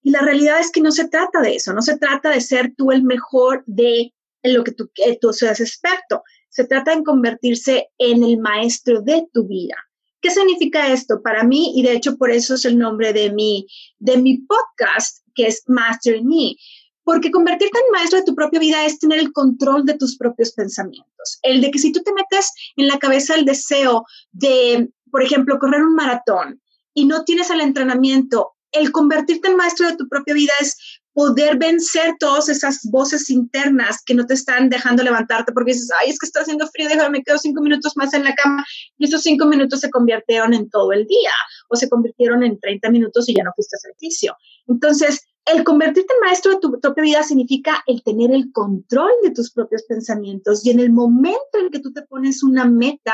Y 0.03 0.11
la 0.11 0.21
realidad 0.21 0.59
es 0.59 0.71
que 0.71 0.81
no 0.81 0.91
se 0.91 1.07
trata 1.07 1.41
de 1.41 1.55
eso, 1.55 1.73
no 1.73 1.81
se 1.81 1.97
trata 1.97 2.29
de 2.29 2.41
ser 2.41 2.73
tú 2.75 2.91
el 2.91 3.03
mejor 3.03 3.63
de 3.65 4.13
lo 4.43 4.63
que 4.63 4.71
tú, 4.71 4.89
que 4.93 5.17
tú 5.21 5.31
seas 5.33 5.59
experto. 5.59 6.23
Se 6.49 6.65
trata 6.65 6.95
de 6.95 7.03
convertirse 7.03 7.89
en 7.97 8.23
el 8.23 8.39
maestro 8.39 9.01
de 9.01 9.27
tu 9.31 9.47
vida. 9.47 9.75
¿Qué 10.21 10.29
significa 10.29 10.91
esto 10.91 11.21
para 11.21 11.43
mí? 11.43 11.73
Y 11.75 11.83
de 11.83 11.93
hecho 11.93 12.17
por 12.17 12.31
eso 12.31 12.55
es 12.55 12.65
el 12.65 12.77
nombre 12.77 13.13
de 13.13 13.31
mi, 13.31 13.67
de 13.99 14.17
mi 14.17 14.37
podcast, 14.39 15.25
que 15.33 15.47
es 15.47 15.63
Master 15.67 16.23
Me 16.23 16.55
porque 17.03 17.31
convertirte 17.31 17.77
en 17.77 17.91
maestro 17.91 18.19
de 18.19 18.25
tu 18.25 18.35
propia 18.35 18.59
vida 18.59 18.85
es 18.85 18.99
tener 18.99 19.19
el 19.19 19.33
control 19.33 19.85
de 19.85 19.95
tus 19.95 20.17
propios 20.17 20.51
pensamientos. 20.53 21.39
El 21.41 21.61
de 21.61 21.71
que 21.71 21.79
si 21.79 21.91
tú 21.91 22.01
te 22.03 22.13
metes 22.13 22.51
en 22.77 22.87
la 22.87 22.99
cabeza 22.99 23.35
el 23.35 23.45
deseo 23.45 24.05
de, 24.31 24.89
por 25.11 25.23
ejemplo, 25.23 25.59
correr 25.59 25.81
un 25.83 25.95
maratón 25.95 26.61
y 26.93 27.05
no 27.05 27.23
tienes 27.23 27.49
el 27.49 27.61
entrenamiento, 27.61 28.53
el 28.73 28.91
convertirte 28.91 29.49
en 29.49 29.57
maestro 29.57 29.87
de 29.87 29.97
tu 29.97 30.07
propia 30.07 30.33
vida 30.33 30.53
es 30.59 31.01
poder 31.13 31.57
vencer 31.57 32.13
todas 32.19 32.47
esas 32.49 32.79
voces 32.89 33.29
internas 33.29 34.01
que 34.05 34.13
no 34.13 34.25
te 34.25 34.33
están 34.33 34.69
dejando 34.69 35.03
levantarte 35.03 35.51
porque 35.51 35.73
dices, 35.73 35.89
ay, 35.99 36.09
es 36.09 36.17
que 36.17 36.25
está 36.25 36.41
haciendo 36.41 36.67
frío, 36.67 36.87
déjame, 36.87 37.19
me 37.19 37.23
quedo 37.23 37.37
cinco 37.37 37.61
minutos 37.61 37.93
más 37.97 38.13
en 38.13 38.23
la 38.23 38.33
cama. 38.33 38.63
Y 38.97 39.05
esos 39.05 39.21
cinco 39.21 39.45
minutos 39.45 39.81
se 39.81 39.89
convirtieron 39.89 40.53
en 40.53 40.69
todo 40.69 40.93
el 40.93 41.05
día 41.05 41.31
o 41.69 41.75
se 41.75 41.89
convirtieron 41.89 42.43
en 42.43 42.59
30 42.59 42.89
minutos 42.91 43.27
y 43.27 43.35
ya 43.35 43.43
no 43.43 43.51
fuiste 43.55 43.75
a 43.75 43.79
servicio. 43.79 44.35
Entonces, 44.67 45.21
el 45.45 45.63
convertirte 45.63 46.13
en 46.13 46.27
maestro 46.27 46.51
de 46.53 46.59
tu 46.59 46.79
propia 46.79 47.03
vida 47.03 47.23
significa 47.23 47.83
el 47.87 48.03
tener 48.03 48.31
el 48.31 48.51
control 48.51 49.11
de 49.23 49.31
tus 49.31 49.51
propios 49.51 49.83
pensamientos 49.83 50.65
y 50.65 50.69
en 50.69 50.79
el 50.79 50.91
momento 50.91 51.57
en 51.59 51.71
que 51.71 51.79
tú 51.79 51.91
te 51.91 52.03
pones 52.03 52.43
una 52.43 52.65
meta, 52.65 53.13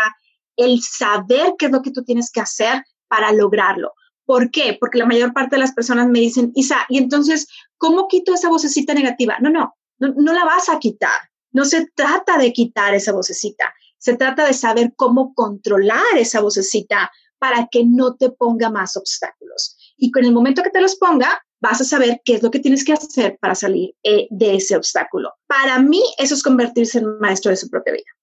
el 0.55 0.81
saber 0.81 1.53
qué 1.57 1.67
es 1.67 1.71
lo 1.71 1.81
que 1.81 1.91
tú 1.91 2.03
tienes 2.03 2.29
que 2.31 2.41
hacer 2.41 2.83
para 3.07 3.31
lograrlo. 3.31 3.93
¿Por 4.27 4.51
qué? 4.51 4.77
Porque 4.77 4.97
la 4.97 5.05
mayor 5.05 5.31
parte 5.31 5.55
de 5.55 5.61
las 5.61 5.73
personas 5.73 6.09
me 6.09 6.19
dicen, 6.19 6.51
Isa, 6.53 6.85
y 6.89 6.97
entonces, 6.97 7.47
¿cómo 7.77 8.09
quito 8.09 8.33
esa 8.33 8.49
vocecita 8.49 8.93
negativa? 8.93 9.37
No, 9.39 9.49
no, 9.49 9.73
no, 9.99 10.33
la 10.33 10.43
vas 10.43 10.67
a 10.67 10.79
quitar. 10.79 11.17
No 11.53 11.63
se 11.63 11.87
trata 11.95 12.37
de 12.37 12.51
quitar 12.51 12.93
esa 12.93 13.13
vocecita. 13.13 13.73
Se 13.97 14.17
trata 14.17 14.45
de 14.45 14.53
saber 14.53 14.91
cómo 14.97 15.33
controlar 15.33 16.17
esa 16.17 16.41
vocecita 16.41 17.09
para 17.39 17.69
que 17.71 17.85
no 17.85 18.15
te 18.15 18.29
ponga 18.29 18.69
más 18.69 18.97
obstáculos. 18.97 19.77
Y 19.95 20.11
con 20.11 20.25
el 20.25 20.33
momento 20.33 20.61
que 20.61 20.71
te 20.71 20.81
los 20.81 20.97
ponga, 20.97 21.41
vas 21.61 21.79
a 21.79 21.85
saber 21.85 22.19
qué 22.25 22.35
es 22.35 22.43
lo 22.43 22.51
que 22.51 22.59
tienes 22.59 22.83
que 22.83 22.93
hacer 22.93 23.37
para 23.39 23.55
salir 23.55 23.95
eh, 24.03 24.27
de 24.29 24.55
ese 24.55 24.75
obstáculo. 24.75 25.31
Para 25.47 25.79
mí, 25.79 26.03
eso 26.17 26.35
es 26.35 26.43
convertirse 26.43 26.99
en 26.99 27.17
maestro 27.19 27.49
de 27.49 27.57
su 27.57 27.69
propia 27.69 27.93
vida. 27.93 28.16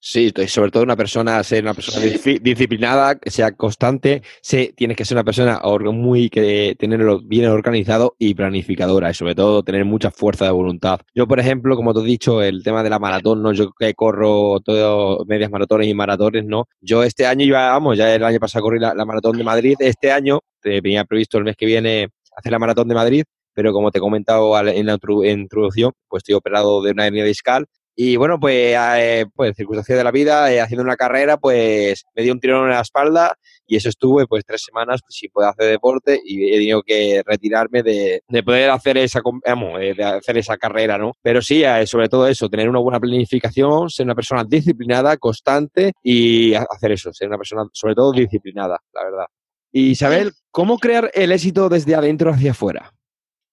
Sí, 0.00 0.32
sobre 0.46 0.70
todo 0.70 0.84
una 0.84 0.96
persona, 0.96 1.42
ser 1.42 1.64
una 1.64 1.74
persona 1.74 2.06
disciplinada, 2.40 3.18
que 3.18 3.32
sea 3.32 3.50
constante, 3.52 4.22
se, 4.40 4.72
tienes 4.76 4.96
que 4.96 5.04
ser 5.04 5.16
una 5.16 5.24
persona 5.24 5.60
muy 5.92 6.30
que 6.30 6.76
tenerlo 6.78 7.20
bien 7.20 7.46
organizado 7.46 8.14
y 8.16 8.34
planificadora 8.34 9.10
y 9.10 9.14
sobre 9.14 9.34
todo 9.34 9.64
tener 9.64 9.84
mucha 9.84 10.12
fuerza 10.12 10.44
de 10.44 10.52
voluntad. 10.52 11.00
Yo, 11.14 11.26
por 11.26 11.40
ejemplo, 11.40 11.74
como 11.74 11.92
te 11.92 12.00
he 12.00 12.04
dicho, 12.04 12.42
el 12.42 12.62
tema 12.62 12.84
de 12.84 12.90
la 12.90 13.00
maratón, 13.00 13.42
no, 13.42 13.52
yo 13.52 13.72
que 13.72 13.92
corro 13.94 14.60
todo 14.60 15.24
medias 15.26 15.50
maratones 15.50 15.88
y 15.88 15.94
maratones, 15.94 16.44
no. 16.44 16.68
Yo 16.80 17.02
este 17.02 17.26
año 17.26 17.44
iba, 17.44 17.70
vamos, 17.70 17.98
ya 17.98 18.14
el 18.14 18.22
año 18.22 18.38
pasado 18.38 18.62
corrí 18.62 18.78
la, 18.78 18.94
maratón 19.04 19.36
de 19.36 19.44
Madrid, 19.44 19.76
este 19.80 20.12
año 20.12 20.40
tenía 20.60 21.04
previsto 21.06 21.38
el 21.38 21.44
mes 21.44 21.56
que 21.56 21.66
viene 21.66 22.08
hacer 22.36 22.52
la 22.52 22.60
maratón 22.60 22.86
de 22.86 22.94
Madrid, 22.94 23.24
pero 23.52 23.72
como 23.72 23.90
te 23.90 23.98
he 23.98 24.00
comentado 24.00 24.56
en 24.60 24.86
la 24.86 24.98
introducción, 25.24 25.92
pues 26.08 26.20
estoy 26.20 26.36
operado 26.36 26.82
de 26.82 26.92
una 26.92 27.06
hernia 27.06 27.24
discal 27.24 27.66
y 28.00 28.14
bueno, 28.14 28.38
pues, 28.38 28.76
eh, 28.78 29.26
pues 29.34 29.56
circunstancias 29.56 29.98
de 29.98 30.04
la 30.04 30.12
vida, 30.12 30.52
eh, 30.52 30.60
haciendo 30.60 30.84
una 30.84 30.94
carrera, 30.94 31.36
pues 31.36 32.04
me 32.14 32.22
dio 32.22 32.32
un 32.32 32.38
tirón 32.38 32.68
en 32.68 32.74
la 32.76 32.82
espalda 32.82 33.36
y 33.66 33.74
eso 33.74 33.88
estuve 33.88 34.24
pues 34.28 34.44
tres 34.46 34.62
semanas 34.62 35.00
pues, 35.02 35.16
sin 35.16 35.32
poder 35.32 35.50
hacer 35.50 35.68
deporte 35.68 36.20
y 36.24 36.48
he 36.48 36.58
tenido 36.58 36.82
que 36.84 37.22
retirarme 37.26 37.82
de, 37.82 38.22
de 38.28 38.42
poder 38.44 38.70
hacer 38.70 38.98
esa, 38.98 39.20
vamos, 39.44 39.80
eh, 39.80 39.94
de 39.96 40.04
hacer 40.04 40.38
esa 40.38 40.56
carrera, 40.56 40.96
¿no? 40.96 41.10
Pero 41.22 41.42
sí, 41.42 41.64
eh, 41.64 41.88
sobre 41.88 42.08
todo 42.08 42.28
eso, 42.28 42.48
tener 42.48 42.68
una 42.68 42.78
buena 42.78 43.00
planificación, 43.00 43.90
ser 43.90 44.06
una 44.06 44.14
persona 44.14 44.44
disciplinada, 44.44 45.16
constante 45.16 45.90
y 46.00 46.54
hacer 46.54 46.92
eso, 46.92 47.12
ser 47.12 47.26
una 47.26 47.38
persona 47.38 47.64
sobre 47.72 47.96
todo 47.96 48.12
disciplinada, 48.12 48.78
la 48.94 49.02
verdad. 49.02 49.26
Isabel, 49.72 50.34
¿cómo 50.52 50.78
crear 50.78 51.10
el 51.14 51.32
éxito 51.32 51.68
desde 51.68 51.96
adentro 51.96 52.30
hacia 52.30 52.52
afuera? 52.52 52.92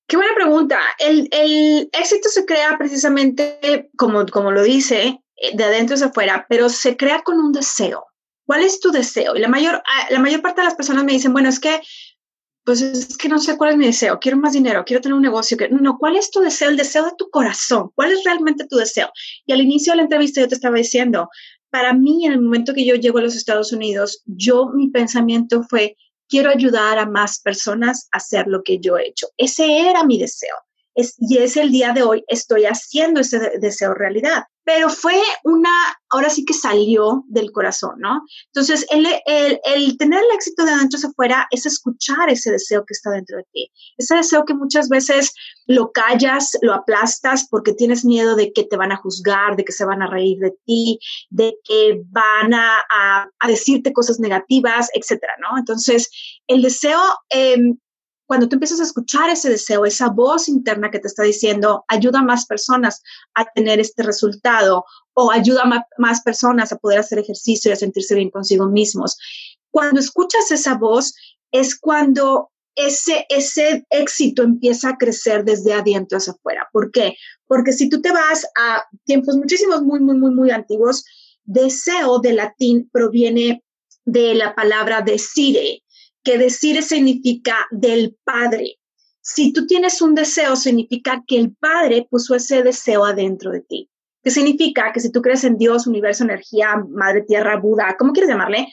Qué 0.07 0.17
buena 0.17 0.35
pregunta. 0.35 0.79
El, 0.99 1.29
éxito 1.91 2.29
se 2.29 2.45
crea 2.45 2.77
precisamente, 2.77 3.89
como, 3.97 4.25
como 4.27 4.51
lo 4.51 4.61
dice, 4.61 5.19
eh, 5.35 5.55
de 5.55 5.63
adentro 5.63 5.95
hacia 5.95 6.07
afuera, 6.07 6.45
pero 6.47 6.69
se 6.69 6.95
crea 6.95 7.21
con 7.23 7.39
un 7.39 7.51
deseo. 7.51 8.05
¿Cuál 8.45 8.63
es 8.63 8.79
tu 8.79 8.91
deseo? 8.91 9.35
Y 9.35 9.39
la 9.39 9.47
mayor, 9.47 9.81
ah, 9.85 10.07
la 10.11 10.19
mayor 10.19 10.41
parte 10.43 10.61
de 10.61 10.65
las 10.65 10.75
personas 10.75 11.03
me 11.03 11.13
dicen, 11.13 11.33
bueno, 11.33 11.49
es 11.49 11.59
que, 11.59 11.81
pues 12.63 12.81
es 12.81 13.17
que 13.17 13.29
no 13.29 13.39
sé 13.39 13.57
cuál 13.57 13.71
es 13.71 13.77
mi 13.77 13.87
deseo. 13.87 14.19
Quiero 14.19 14.37
más 14.37 14.53
dinero, 14.53 14.85
quiero 14.85 15.01
tener 15.01 15.15
un 15.15 15.23
negocio. 15.23 15.57
No, 15.71 15.79
no, 15.79 15.97
¿cuál 15.97 16.15
es 16.15 16.29
tu 16.29 16.39
deseo? 16.39 16.69
El 16.69 16.77
deseo 16.77 17.05
de 17.05 17.13
tu 17.17 17.29
corazón. 17.31 17.89
¿Cuál 17.95 18.11
es 18.11 18.23
realmente 18.23 18.67
tu 18.67 18.75
deseo? 18.75 19.09
Y 19.47 19.53
al 19.53 19.61
inicio 19.61 19.93
de 19.93 19.97
la 19.97 20.03
entrevista 20.03 20.41
yo 20.41 20.47
te 20.47 20.55
estaba 20.55 20.77
diciendo, 20.77 21.29
para 21.71 21.93
mí, 21.93 22.25
en 22.25 22.33
el 22.33 22.41
momento 22.41 22.73
que 22.73 22.85
yo 22.85 22.95
llego 22.95 23.17
a 23.17 23.23
los 23.23 23.35
Estados 23.35 23.73
Unidos, 23.73 24.21
yo, 24.25 24.69
mi 24.73 24.89
pensamiento 24.89 25.63
fue, 25.67 25.97
quiero 26.27 26.49
ayudar 26.49 26.97
a 26.97 27.05
más 27.05 27.39
personas 27.39 28.07
a 28.11 28.17
hacer 28.17 28.47
lo 28.47 28.63
que 28.63 28.79
yo 28.79 28.97
he 28.97 29.07
hecho. 29.07 29.27
Ese 29.37 29.89
era 29.89 30.03
mi 30.03 30.17
deseo. 30.17 30.55
Es, 30.95 31.15
y 31.19 31.37
es 31.37 31.57
el 31.57 31.71
día 31.71 31.93
de 31.93 32.03
hoy, 32.03 32.23
estoy 32.27 32.65
haciendo 32.65 33.19
ese 33.21 33.57
deseo 33.59 33.93
realidad 33.93 34.45
pero 34.65 34.89
fue 34.89 35.21
una, 35.43 35.69
ahora 36.09 36.29
sí 36.29 36.43
que 36.43 36.53
salió 36.53 37.23
del 37.27 37.51
corazón, 37.51 37.99
¿no? 37.99 38.23
Entonces, 38.47 38.85
el, 38.89 39.05
el, 39.25 39.97
tener 39.97 40.19
el 40.19 40.35
éxito 40.35 40.65
de 40.65 40.71
adentro 40.71 40.97
hacia 40.97 41.09
afuera 41.09 41.47
es 41.51 41.67
escuchar 41.67 42.29
ese 42.29 42.51
deseo 42.51 42.83
que 42.83 42.93
está 42.93 43.11
dentro 43.11 43.37
de 43.37 43.45
ti, 43.53 43.71
ese 43.97 44.15
deseo 44.15 44.43
que 44.43 44.55
muchas 44.55 44.89
veces 44.89 45.33
lo 45.67 45.91
callas, 45.91 46.57
lo 46.61 46.73
aplastas 46.73 47.47
porque 47.49 47.73
tienes 47.73 48.03
miedo 48.03 48.35
de 48.35 48.51
que 48.53 48.63
te 48.63 48.75
van 48.75 48.91
a 48.91 48.97
juzgar, 48.97 49.55
de 49.55 49.63
que 49.63 49.71
se 49.71 49.85
van 49.85 50.01
a 50.01 50.09
reír 50.09 50.39
de 50.39 50.53
ti, 50.65 50.99
de 51.29 51.55
que 51.63 52.01
van 52.09 52.55
a, 52.55 52.79
a, 52.91 53.47
decirte 53.47 53.93
cosas 53.93 54.19
negativas, 54.19 54.89
etcétera, 54.95 55.33
¿no? 55.39 55.59
Entonces, 55.59 56.09
el 56.47 56.63
deseo 56.63 56.99
eh, 57.29 57.55
cuando 58.25 58.47
tú 58.47 58.55
empiezas 58.55 58.79
a 58.79 58.83
escuchar 58.83 59.29
ese 59.29 59.49
deseo, 59.49 59.85
esa 59.85 60.09
voz 60.09 60.47
interna 60.47 60.89
que 60.89 60.99
te 60.99 61.07
está 61.07 61.23
diciendo, 61.23 61.85
ayuda 61.87 62.19
a 62.19 62.23
más 62.23 62.45
personas 62.45 63.01
a 63.35 63.45
tener 63.45 63.79
este 63.79 64.03
resultado 64.03 64.85
o 65.13 65.31
ayuda 65.31 65.63
a 65.63 65.85
más 65.97 66.21
personas 66.21 66.71
a 66.71 66.77
poder 66.77 66.99
hacer 66.99 67.19
ejercicio 67.19 67.69
y 67.69 67.73
a 67.73 67.77
sentirse 67.77 68.15
bien 68.15 68.29
consigo 68.29 68.67
mismos. 68.67 69.17
Cuando 69.71 69.99
escuchas 69.99 70.51
esa 70.51 70.75
voz 70.75 71.13
es 71.51 71.77
cuando 71.77 72.51
ese, 72.75 73.25
ese 73.29 73.85
éxito 73.89 74.43
empieza 74.43 74.89
a 74.89 74.97
crecer 74.97 75.45
desde 75.45 75.73
adentro 75.73 76.17
hacia 76.17 76.33
afuera. 76.33 76.67
¿Por 76.71 76.91
qué? 76.91 77.15
Porque 77.47 77.71
si 77.71 77.89
tú 77.89 78.01
te 78.01 78.11
vas 78.11 78.45
a 78.57 78.83
tiempos 79.05 79.37
muchísimos, 79.37 79.81
muy, 79.81 79.99
muy, 80.01 80.17
muy, 80.17 80.31
muy 80.31 80.51
antiguos, 80.51 81.05
deseo 81.43 82.19
de 82.19 82.33
latín 82.33 82.89
proviene 82.91 83.63
de 84.03 84.35
la 84.35 84.53
palabra 84.55 85.01
decire, 85.01 85.83
que 86.25 86.37
decire 86.37 86.81
significa 86.81 87.55
del 87.71 88.17
Padre. 88.25 88.79
Si 89.21 89.53
tú 89.53 89.65
tienes 89.65 90.01
un 90.01 90.15
deseo, 90.15 90.55
significa 90.55 91.23
que 91.25 91.37
el 91.37 91.55
Padre 91.55 92.07
puso 92.09 92.35
ese 92.35 92.63
deseo 92.63 93.05
adentro 93.05 93.51
de 93.51 93.61
ti. 93.61 93.89
¿Qué 94.23 94.31
significa? 94.31 94.91
Que 94.91 94.99
si 94.99 95.11
tú 95.11 95.21
crees 95.21 95.43
en 95.43 95.57
Dios, 95.57 95.87
universo, 95.87 96.23
energía, 96.23 96.83
madre 96.89 97.21
tierra, 97.21 97.57
Buda, 97.57 97.95
¿cómo 97.97 98.11
quieres 98.11 98.29
llamarle? 98.29 98.67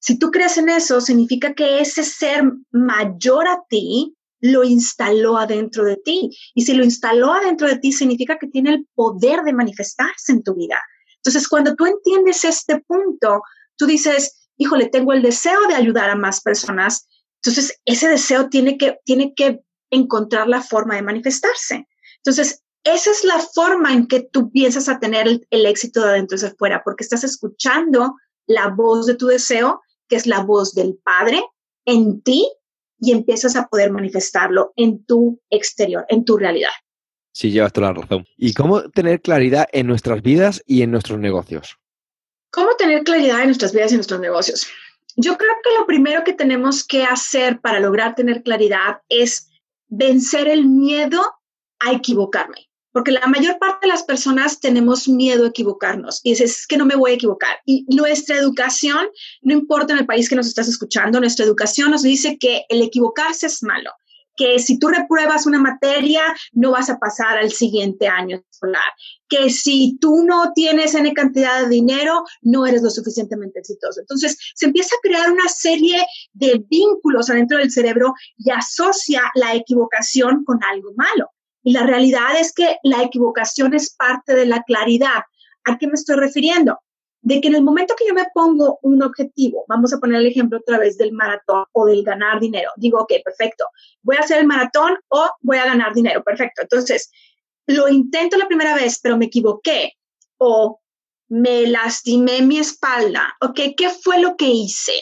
Si 0.00 0.18
tú 0.18 0.30
crees 0.30 0.56
en 0.56 0.70
eso, 0.70 1.00
significa 1.00 1.52
que 1.52 1.80
ese 1.80 2.02
ser 2.02 2.44
mayor 2.70 3.46
a 3.46 3.62
ti 3.68 4.16
lo 4.40 4.64
instaló 4.64 5.36
adentro 5.36 5.84
de 5.84 5.96
ti. 5.96 6.30
Y 6.54 6.62
si 6.62 6.74
lo 6.74 6.84
instaló 6.84 7.32
adentro 7.32 7.68
de 7.68 7.78
ti, 7.78 7.92
significa 7.92 8.38
que 8.38 8.46
tiene 8.46 8.70
el 8.70 8.86
poder 8.94 9.42
de 9.42 9.52
manifestarse 9.52 10.32
en 10.32 10.42
tu 10.42 10.54
vida. 10.54 10.80
Entonces, 11.16 11.48
cuando 11.48 11.74
tú 11.74 11.86
entiendes 11.86 12.44
este 12.44 12.80
punto, 12.86 13.42
tú 13.76 13.86
dices, 13.86 14.45
híjole, 14.56 14.86
tengo 14.86 15.12
el 15.12 15.22
deseo 15.22 15.66
de 15.68 15.74
ayudar 15.74 16.10
a 16.10 16.16
más 16.16 16.40
personas. 16.40 17.08
Entonces, 17.42 17.80
ese 17.84 18.08
deseo 18.08 18.48
tiene 18.48 18.78
que, 18.78 18.98
tiene 19.04 19.34
que 19.34 19.60
encontrar 19.90 20.48
la 20.48 20.62
forma 20.62 20.96
de 20.96 21.02
manifestarse. 21.02 21.86
Entonces, 22.18 22.62
esa 22.84 23.10
es 23.10 23.24
la 23.24 23.38
forma 23.38 23.92
en 23.92 24.06
que 24.06 24.20
tú 24.20 24.50
piensas 24.50 24.88
a 24.88 24.98
tener 24.98 25.26
el, 25.26 25.66
éxito 25.66 26.02
de 26.02 26.10
adentro 26.10 26.36
hacia 26.36 26.48
afuera, 26.48 26.82
porque 26.84 27.02
estás 27.02 27.24
escuchando 27.24 28.14
la 28.46 28.68
voz 28.68 29.06
de 29.06 29.16
tu 29.16 29.26
deseo, 29.26 29.80
que 30.08 30.16
es 30.16 30.26
la 30.26 30.42
voz 30.42 30.72
del 30.72 30.96
Padre 31.02 31.42
en 31.84 32.22
ti 32.22 32.48
y 33.00 33.12
empiezas 33.12 33.56
a 33.56 33.66
poder 33.66 33.90
manifestarlo 33.90 34.72
en 34.76 35.04
tu 35.04 35.40
exterior, 35.50 36.04
en 36.08 36.24
tu 36.24 36.36
realidad. 36.36 36.70
Sí, 37.32 37.50
llevas 37.50 37.72
toda 37.72 37.88
la 37.88 38.00
razón. 38.00 38.24
¿Y 38.36 38.54
cómo 38.54 38.88
tener 38.90 39.20
claridad 39.20 39.66
en 39.72 39.86
nuestras 39.88 40.22
vidas 40.22 40.62
y 40.64 40.82
en 40.82 40.90
nuestros 40.90 41.18
negocios? 41.18 41.76
¿Cómo 42.56 42.74
tener 42.76 43.04
claridad 43.04 43.40
en 43.40 43.48
nuestras 43.48 43.72
vidas 43.72 43.90
y 43.90 43.94
en 43.94 43.98
nuestros 43.98 44.18
negocios? 44.18 44.66
Yo 45.14 45.36
creo 45.36 45.52
que 45.62 45.78
lo 45.78 45.86
primero 45.86 46.24
que 46.24 46.32
tenemos 46.32 46.84
que 46.84 47.04
hacer 47.04 47.60
para 47.60 47.80
lograr 47.80 48.14
tener 48.14 48.42
claridad 48.42 49.02
es 49.10 49.50
vencer 49.88 50.48
el 50.48 50.64
miedo 50.64 51.22
a 51.80 51.92
equivocarme 51.92 52.66
porque 52.96 53.12
la 53.12 53.26
mayor 53.26 53.58
parte 53.58 53.86
de 53.86 53.92
las 53.92 54.04
personas 54.04 54.58
tenemos 54.58 55.06
miedo 55.06 55.44
a 55.44 55.48
equivocarnos 55.48 56.22
y 56.22 56.30
dices, 56.30 56.60
es 56.60 56.66
que 56.66 56.78
no 56.78 56.86
me 56.86 56.96
voy 56.96 57.10
a 57.10 57.14
equivocar. 57.16 57.58
Y 57.66 57.84
nuestra 57.94 58.38
educación, 58.38 59.06
no 59.42 59.52
importa 59.52 59.92
en 59.92 59.98
el 59.98 60.06
país 60.06 60.30
que 60.30 60.34
nos 60.34 60.46
estás 60.46 60.66
escuchando, 60.66 61.20
nuestra 61.20 61.44
educación 61.44 61.90
nos 61.90 62.04
dice 62.04 62.38
que 62.40 62.64
el 62.70 62.80
equivocarse 62.80 63.48
es 63.48 63.62
malo, 63.62 63.90
que 64.36 64.58
si 64.58 64.78
tú 64.78 64.88
repruebas 64.88 65.46
una 65.46 65.58
materia, 65.58 66.22
no 66.52 66.72
vas 66.72 66.90
a 66.90 66.98
pasar 66.98 67.38
al 67.38 67.50
siguiente 67.50 68.06
año 68.06 68.40
escolar, 68.50 68.84
que 69.28 69.50
si 69.50 69.96
tú 70.00 70.24
no 70.24 70.52
tienes 70.54 70.94
N 70.94 71.12
cantidad 71.14 71.62
de 71.62 71.68
dinero, 71.68 72.22
no 72.42 72.66
eres 72.66 72.82
lo 72.82 72.90
suficientemente 72.90 73.58
exitoso. 73.58 74.00
Entonces, 74.00 74.36
se 74.54 74.66
empieza 74.66 74.94
a 74.94 75.00
crear 75.02 75.30
una 75.30 75.48
serie 75.48 76.04
de 76.32 76.62
vínculos 76.68 77.30
adentro 77.30 77.58
del 77.58 77.70
cerebro 77.70 78.12
y 78.36 78.50
asocia 78.50 79.22
la 79.34 79.54
equivocación 79.54 80.44
con 80.44 80.62
algo 80.64 80.92
malo. 80.96 81.30
Y 81.62 81.72
la 81.72 81.84
realidad 81.84 82.38
es 82.38 82.52
que 82.52 82.76
la 82.84 83.02
equivocación 83.02 83.74
es 83.74 83.94
parte 83.94 84.34
de 84.34 84.46
la 84.46 84.62
claridad. 84.62 85.22
¿A 85.64 85.78
qué 85.78 85.88
me 85.88 85.94
estoy 85.94 86.16
refiriendo? 86.16 86.78
De 87.26 87.40
que 87.40 87.48
en 87.48 87.56
el 87.56 87.64
momento 87.64 87.96
que 87.98 88.06
yo 88.06 88.14
me 88.14 88.28
pongo 88.32 88.78
un 88.82 89.02
objetivo, 89.02 89.64
vamos 89.68 89.92
a 89.92 89.98
poner 89.98 90.20
el 90.20 90.28
ejemplo 90.28 90.60
otra 90.60 90.78
vez 90.78 90.96
del 90.96 91.10
maratón 91.10 91.64
o 91.72 91.84
del 91.84 92.04
ganar 92.04 92.38
dinero, 92.38 92.70
digo, 92.76 93.00
ok, 93.00 93.14
perfecto, 93.24 93.64
voy 94.02 94.14
a 94.14 94.20
hacer 94.20 94.38
el 94.38 94.46
maratón 94.46 94.96
o 95.08 95.28
voy 95.40 95.56
a 95.56 95.64
ganar 95.64 95.92
dinero, 95.92 96.22
perfecto. 96.22 96.62
Entonces, 96.62 97.10
lo 97.66 97.88
intento 97.88 98.36
la 98.36 98.46
primera 98.46 98.76
vez, 98.76 99.00
pero 99.02 99.16
me 99.16 99.24
equivoqué 99.24 99.94
o 100.38 100.80
me 101.28 101.66
lastimé 101.66 102.42
mi 102.42 102.60
espalda, 102.60 103.36
ok, 103.40 103.60
¿qué 103.76 103.90
fue 103.90 104.20
lo 104.20 104.36
que 104.36 104.46
hice? 104.46 104.92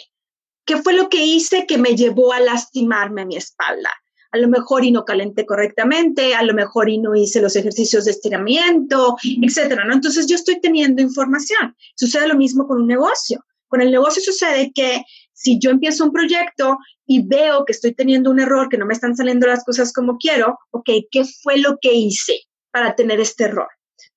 ¿Qué 0.65 0.79
fue 0.79 0.95
lo 0.95 1.11
que 1.11 1.27
hice 1.27 1.67
que 1.67 1.77
me 1.77 1.95
llevó 1.95 2.33
a 2.33 2.41
lastimarme 2.41 3.27
mi 3.27 3.37
espalda? 3.37 3.91
A 4.35 4.37
lo 4.37 4.49
mejor 4.49 4.85
y 4.85 4.91
no 4.91 5.05
calenté 5.05 5.47
correctamente, 5.47 6.35
a 6.35 6.43
lo 6.43 6.55
mejor 6.55 6.91
y 6.91 6.99
no 6.99 7.15
hice 7.15 7.41
los 7.41 7.55
ejercicios 7.55 8.05
de 8.05 8.11
estiramiento, 8.11 9.17
etcétera, 9.23 9.85
¿no? 9.85 9.95
Entonces 9.95 10.27
yo 10.27 10.35
estoy 10.35 10.61
teniendo 10.61 11.01
información. 11.01 11.77
Sucede 11.95 12.27
lo 12.27 12.35
mismo 12.35 12.67
con 12.67 12.83
un 12.83 12.89
negocio. 12.89 13.45
Con 13.69 13.81
el 13.81 13.93
negocio 13.93 14.21
sucede 14.21 14.73
que 14.75 15.03
si 15.33 15.61
yo 15.61 15.71
empiezo 15.71 16.05
un 16.05 16.13
proyecto 16.13 16.79
y 17.07 17.25
veo 17.25 17.65
que 17.65 17.73
estoy 17.73 17.95
teniendo 17.95 18.29
un 18.33 18.41
error, 18.41 18.69
que 18.69 18.77
no 18.77 18.87
me 18.87 18.95
están 18.95 19.17
saliendo 19.17 19.47
las 19.47 19.63
cosas 19.63 19.93
como 19.93 20.19
quiero, 20.19 20.59
ok, 20.73 20.91
¿qué 21.13 21.25
fue 21.43 21.59
lo 21.59 21.79
que 21.81 21.93
hice 21.93 22.41
para 22.73 22.97
tener 22.97 23.21
este 23.21 23.45
error? 23.45 23.69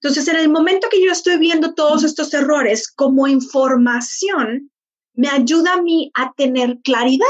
Entonces, 0.01 0.27
en 0.29 0.37
el 0.37 0.49
momento 0.49 0.87
que 0.89 1.03
yo 1.03 1.11
estoy 1.11 1.37
viendo 1.37 1.75
todos 1.75 2.03
estos 2.03 2.33
errores 2.33 2.91
como 2.91 3.27
información, 3.27 4.71
me 5.13 5.29
ayuda 5.29 5.73
a 5.73 5.81
mí 5.83 6.09
a 6.15 6.33
tener 6.33 6.79
claridad. 6.83 7.27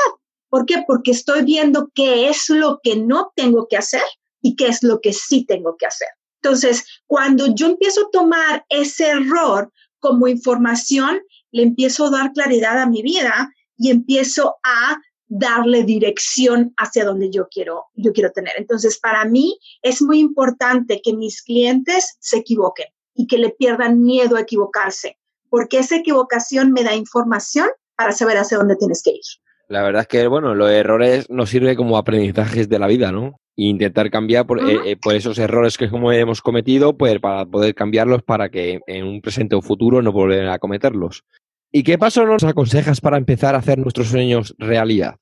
¿Por 0.49 0.65
qué? 0.65 0.83
Porque 0.87 1.11
estoy 1.11 1.43
viendo 1.43 1.89
qué 1.93 2.29
es 2.29 2.49
lo 2.49 2.79
que 2.81 2.95
no 2.95 3.31
tengo 3.35 3.67
que 3.67 3.77
hacer 3.77 4.03
y 4.41 4.55
qué 4.55 4.67
es 4.67 4.83
lo 4.83 5.01
que 5.01 5.13
sí 5.13 5.45
tengo 5.45 5.75
que 5.77 5.87
hacer. 5.87 6.07
Entonces, 6.41 6.85
cuando 7.07 7.47
yo 7.53 7.67
empiezo 7.67 8.01
a 8.01 8.11
tomar 8.11 8.65
ese 8.69 9.09
error 9.09 9.71
como 9.99 10.27
información, 10.27 11.19
le 11.51 11.63
empiezo 11.63 12.05
a 12.05 12.11
dar 12.11 12.31
claridad 12.33 12.79
a 12.79 12.87
mi 12.87 13.01
vida 13.01 13.51
y 13.77 13.89
empiezo 13.91 14.55
a 14.63 14.97
darle 15.27 15.83
dirección 15.83 16.73
hacia 16.77 17.03
donde 17.03 17.29
yo 17.29 17.47
quiero, 17.49 17.85
yo 17.95 18.13
quiero 18.13 18.31
tener. 18.31 18.53
Entonces, 18.57 18.97
para 18.99 19.25
mí 19.25 19.59
es 19.81 20.01
muy 20.01 20.19
importante 20.19 21.01
que 21.03 21.13
mis 21.13 21.41
clientes 21.41 22.15
se 22.19 22.37
equivoquen 22.37 22.87
y 23.13 23.27
que 23.27 23.37
le 23.37 23.49
pierdan 23.49 24.01
miedo 24.01 24.37
a 24.37 24.41
equivocarse, 24.41 25.17
porque 25.49 25.79
esa 25.79 25.97
equivocación 25.97 26.71
me 26.71 26.83
da 26.83 26.95
información 26.95 27.67
para 27.95 28.13
saber 28.13 28.37
hacia 28.37 28.57
dónde 28.57 28.75
tienes 28.77 29.01
que 29.03 29.11
ir. 29.11 29.21
La 29.67 29.83
verdad 29.83 30.03
es 30.03 30.07
que, 30.07 30.27
bueno, 30.27 30.55
los 30.55 30.69
errores 30.71 31.29
nos 31.29 31.49
sirven 31.49 31.75
como 31.75 31.97
aprendizajes 31.97 32.69
de 32.69 32.79
la 32.79 32.87
vida, 32.87 33.11
¿no? 33.11 33.39
E 33.57 33.65
intentar 33.65 34.09
cambiar 34.09 34.45
por, 34.47 34.59
eh, 34.59 34.79
eh, 34.85 34.95
por, 34.95 35.15
esos 35.15 35.37
errores 35.39 35.77
que 35.77 35.89
como 35.89 36.11
hemos 36.11 36.41
cometido, 36.41 36.95
pues 36.97 37.19
para 37.19 37.45
poder 37.45 37.75
cambiarlos 37.75 38.23
para 38.23 38.49
que 38.49 38.79
en 38.87 39.05
un 39.05 39.21
presente 39.21 39.55
o 39.55 39.61
futuro 39.61 40.01
no 40.01 40.11
volver 40.11 40.47
a 40.47 40.59
cometerlos. 40.59 41.25
¿Y 41.71 41.83
qué 41.83 41.97
pasos 41.97 42.25
nos 42.25 42.45
aconsejas 42.45 43.01
para 43.01 43.17
empezar 43.17 43.55
a 43.55 43.57
hacer 43.57 43.77
nuestros 43.77 44.07
sueños 44.07 44.55
realidad? 44.57 45.15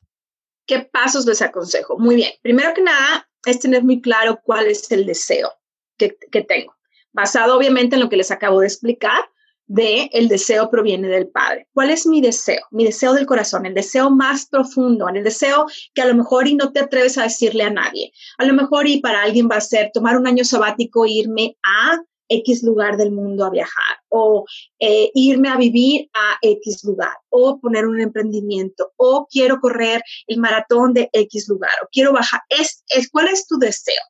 ¿Qué 0.68 0.80
pasos 0.80 1.26
les 1.26 1.42
aconsejo? 1.42 1.98
Muy 1.98 2.16
bien. 2.16 2.32
Primero 2.44 2.74
que 2.76 2.84
nada, 2.84 3.28
es 3.46 3.60
tener 3.60 3.84
muy 3.84 4.00
claro 4.02 4.40
cuál 4.44 4.68
es 4.68 4.92
el 4.92 5.06
deseo 5.06 5.54
que, 5.98 6.18
que 6.32 6.42
tengo, 6.42 6.76
basado 7.14 7.58
obviamente 7.58 7.96
en 7.96 8.02
lo 8.02 8.10
que 8.10 8.18
les 8.18 8.32
acabo 8.32 8.60
de 8.60 8.68
explicar, 8.68 9.24
de 9.68 10.10
el 10.14 10.28
deseo 10.28 10.70
proviene 10.70 11.08
del 11.08 11.28
Padre. 11.28 11.68
¿Cuál 11.74 11.90
es 11.90 12.06
mi 12.06 12.22
deseo? 12.22 12.62
Mi 12.72 12.86
deseo 12.86 13.14
del 13.14 13.26
corazón, 13.26 13.66
el 13.66 13.74
deseo 13.74 14.10
más 14.10 14.48
profundo, 14.48 15.08
el 15.10 15.24
deseo 15.24 15.66
que 15.94 16.02
a 16.02 16.08
lo 16.08 16.16
mejor 16.16 16.48
y 16.48 16.56
no 16.56 16.72
te 16.72 16.82
atreves 16.82 17.18
a 17.18 17.24
decirle 17.24 17.64
a 17.64 17.72
nadie. 17.72 18.12
A 18.38 18.46
lo 18.46 18.54
mejor 18.54 18.88
y 18.88 19.00
para 19.00 19.24
alguien 19.24 19.50
va 19.50 19.58
a 19.58 19.62
ser 19.62 19.92
tomar 19.94 20.18
un 20.18 20.28
año 20.28 20.44
sabático 20.44 21.06
e 21.06 21.12
irme 21.12 21.58
a 21.66 22.00
X 22.28 22.64
lugar 22.64 22.98
del 22.98 23.12
mundo 23.12 23.46
a 23.46 23.50
viajar 23.50 23.98
o 24.10 24.46
eh, 24.80 25.12
irme 25.14 25.50
a 25.50 25.58
vivir 25.58 26.10
a 26.14 26.38
X 26.42 26.84
lugar 26.84 27.14
o 27.30 27.60
poner 27.60 27.86
un 27.86 28.02
emprendimiento 28.02 28.94
o 28.98 29.28
quiero 29.30 29.60
correr 29.60 30.02
el 30.28 30.40
maratón 30.40 30.94
de 30.94 31.10
X 31.12 31.48
lugar 31.48 31.74
o 31.84 31.88
quiero 31.92 32.14
bajar. 32.14 32.42
Es, 32.50 32.84
¿Cuál 33.12 33.28
es 33.28 33.48
tu 33.48 33.58
deseo? 33.58 34.02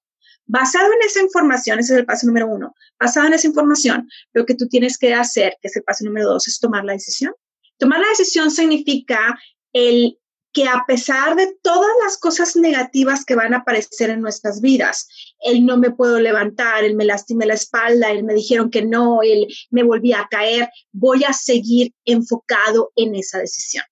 Basado 0.47 0.91
en 0.93 1.01
esa 1.05 1.21
información, 1.21 1.79
ese 1.79 1.93
es 1.93 1.99
el 1.99 2.05
paso 2.05 2.27
número 2.27 2.47
uno, 2.47 2.75
basado 2.99 3.27
en 3.27 3.33
esa 3.33 3.47
información, 3.47 4.07
lo 4.33 4.45
que 4.45 4.55
tú 4.55 4.67
tienes 4.67 4.97
que 4.97 5.13
hacer, 5.13 5.57
que 5.61 5.69
es 5.69 5.75
el 5.75 5.83
paso 5.83 6.05
número 6.05 6.29
dos, 6.29 6.47
es 6.47 6.59
tomar 6.59 6.85
la 6.85 6.93
decisión. 6.93 7.33
Tomar 7.77 7.99
la 7.99 8.09
decisión 8.09 8.51
significa 8.51 9.37
el 9.73 10.17
que 10.55 10.69
a 10.69 10.85
pesar 10.87 11.35
de 11.35 11.57
todas 11.61 11.91
las 12.01 12.17
cosas 12.17 12.55
negativas 12.55 13.25
que 13.25 13.35
van 13.35 13.53
a 13.53 13.57
aparecer 13.57 14.09
en 14.09 14.21
nuestras 14.21 14.61
vidas, 14.61 15.09
el 15.41 15.65
no 15.65 15.77
me 15.77 15.91
puedo 15.91 16.17
levantar, 16.17 16.85
el 16.85 16.95
me 16.95 17.03
lastimé 17.03 17.45
la 17.45 17.55
espalda, 17.55 18.09
el 18.09 18.23
me 18.23 18.33
dijeron 18.33 18.69
que 18.69 18.81
no, 18.81 19.21
el 19.21 19.47
me 19.69 19.83
volví 19.83 20.13
a 20.13 20.27
caer, 20.31 20.69
voy 20.93 21.25
a 21.25 21.33
seguir 21.33 21.93
enfocado 22.05 22.93
en 22.95 23.15
esa 23.15 23.39
decisión. 23.39 23.83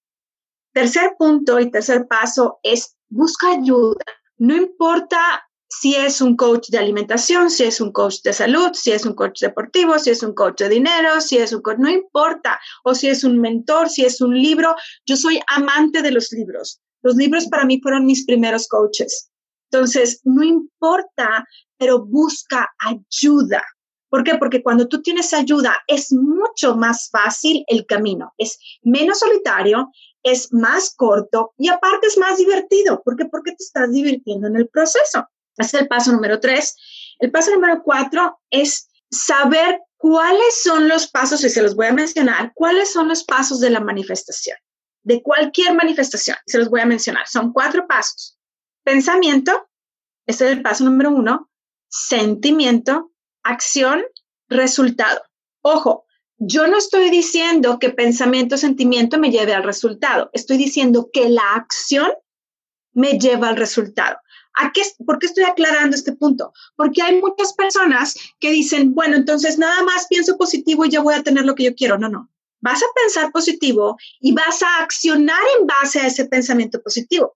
Tercer 0.71 1.15
punto 1.17 1.59
y 1.59 1.69
tercer 1.69 2.07
paso 2.07 2.59
es 2.63 2.95
busca 3.09 3.51
ayuda. 3.51 4.05
No 4.37 4.55
importa 4.55 5.43
si 5.79 5.95
es 5.95 6.21
un 6.21 6.36
coach 6.36 6.69
de 6.69 6.77
alimentación, 6.77 7.49
si 7.49 7.63
es 7.63 7.81
un 7.81 7.91
coach 7.91 8.21
de 8.23 8.33
salud, 8.33 8.71
si 8.73 8.91
es 8.91 9.05
un 9.05 9.15
coach 9.15 9.41
deportivo, 9.41 9.97
si 9.97 10.12
es 10.12 10.21
un 10.21 10.33
coach 10.33 10.59
de 10.59 10.69
dinero, 10.69 11.19
si 11.19 11.38
es 11.38 11.51
un 11.51 11.62
coach, 11.62 11.77
no 11.79 11.89
importa, 11.89 12.59
o 12.83 12.93
si 12.93 13.07
es 13.07 13.23
un 13.23 13.39
mentor, 13.39 13.89
si 13.89 14.05
es 14.05 14.21
un 14.21 14.39
libro. 14.39 14.75
Yo 15.05 15.15
soy 15.15 15.39
amante 15.47 16.01
de 16.01 16.12
los 16.12 16.31
libros. 16.31 16.79
Los 17.01 17.15
libros 17.15 17.47
para 17.47 17.65
mí 17.65 17.79
fueron 17.81 18.05
mis 18.05 18.25
primeros 18.25 18.67
coaches. 18.67 19.29
Entonces, 19.71 20.21
no 20.23 20.43
importa, 20.43 21.45
pero 21.77 22.05
busca 22.05 22.69
ayuda. 22.79 23.63
¿Por 24.09 24.23
qué? 24.23 24.36
Porque 24.36 24.62
cuando 24.62 24.88
tú 24.88 25.01
tienes 25.01 25.33
ayuda 25.33 25.75
es 25.88 26.12
mucho 26.12 26.75
más 26.75 27.09
fácil 27.09 27.63
el 27.67 27.88
camino, 27.88 28.31
es 28.38 28.59
menos 28.83 29.19
solitario, 29.19 29.89
es 30.21 30.53
más 30.53 30.93
corto 30.95 31.53
y 31.57 31.67
aparte 31.69 32.07
es 32.07 32.17
más 32.19 32.38
divertido. 32.38 33.01
¿Por 33.03 33.15
qué? 33.15 33.25
Porque 33.25 33.51
te 33.51 33.63
estás 33.63 33.91
divirtiendo 33.91 34.47
en 34.47 34.55
el 34.55 34.69
proceso. 34.69 35.27
Ese 35.57 35.77
es 35.77 35.81
el 35.83 35.87
paso 35.87 36.11
número 36.11 36.39
tres. 36.39 36.75
El 37.19 37.31
paso 37.31 37.51
número 37.51 37.81
cuatro 37.83 38.39
es 38.49 38.89
saber 39.09 39.79
¿cuáles 39.97 40.61
son 40.63 40.87
los 40.87 41.07
pasos? 41.07 41.43
Y 41.43 41.49
se 41.49 41.61
los 41.61 41.75
voy 41.75 41.87
a 41.87 41.93
mencionar. 41.93 42.51
¿Cuáles 42.53 42.91
son 42.91 43.07
los 43.07 43.23
pasos 43.23 43.59
de 43.59 43.69
la 43.69 43.79
manifestación? 43.79 44.57
De 45.03 45.21
cualquier 45.21 45.73
manifestación. 45.75 46.37
Se 46.45 46.57
los 46.57 46.69
voy 46.69 46.81
a 46.81 46.85
mencionar. 46.85 47.27
Son 47.27 47.53
cuatro 47.53 47.87
pasos. 47.87 48.37
Pensamiento, 48.83 49.69
ese 50.25 50.45
es 50.45 50.51
el 50.51 50.61
paso 50.61 50.83
número 50.83 51.11
uno. 51.11 51.49
Sentimiento, 51.87 53.11
acción, 53.43 54.03
resultado. 54.49 55.21
Ojo, 55.61 56.05
yo 56.37 56.67
no 56.67 56.77
estoy 56.77 57.09
diciendo 57.09 57.79
que 57.79 57.89
pensamiento, 57.89 58.57
sentimiento 58.57 59.19
me 59.19 59.31
lleve 59.31 59.53
al 59.53 59.63
resultado. 59.63 60.29
Estoy 60.33 60.57
diciendo 60.57 61.09
que 61.13 61.29
la 61.29 61.53
acción 61.53 62.11
me 62.91 63.17
lleva 63.19 63.47
al 63.49 63.55
resultado. 63.55 64.17
¿A 64.55 64.71
qué, 64.71 64.81
¿Por 65.05 65.19
qué 65.19 65.27
estoy 65.27 65.43
aclarando 65.43 65.95
este 65.95 66.13
punto? 66.13 66.53
Porque 66.75 67.01
hay 67.01 67.19
muchas 67.19 67.53
personas 67.53 68.15
que 68.39 68.51
dicen, 68.51 68.93
bueno, 68.93 69.15
entonces 69.15 69.57
nada 69.57 69.83
más 69.83 70.07
pienso 70.07 70.37
positivo 70.37 70.85
y 70.85 70.89
ya 70.89 71.01
voy 71.01 71.15
a 71.15 71.23
tener 71.23 71.45
lo 71.45 71.55
que 71.55 71.63
yo 71.63 71.75
quiero. 71.75 71.97
No, 71.97 72.09
no. 72.09 72.29
Vas 72.61 72.81
a 72.81 72.85
pensar 72.95 73.31
positivo 73.31 73.97
y 74.21 74.33
vas 74.33 74.61
a 74.61 74.83
accionar 74.83 75.41
en 75.59 75.67
base 75.67 75.99
a 75.99 76.07
ese 76.07 76.25
pensamiento 76.25 76.81
positivo. 76.81 77.35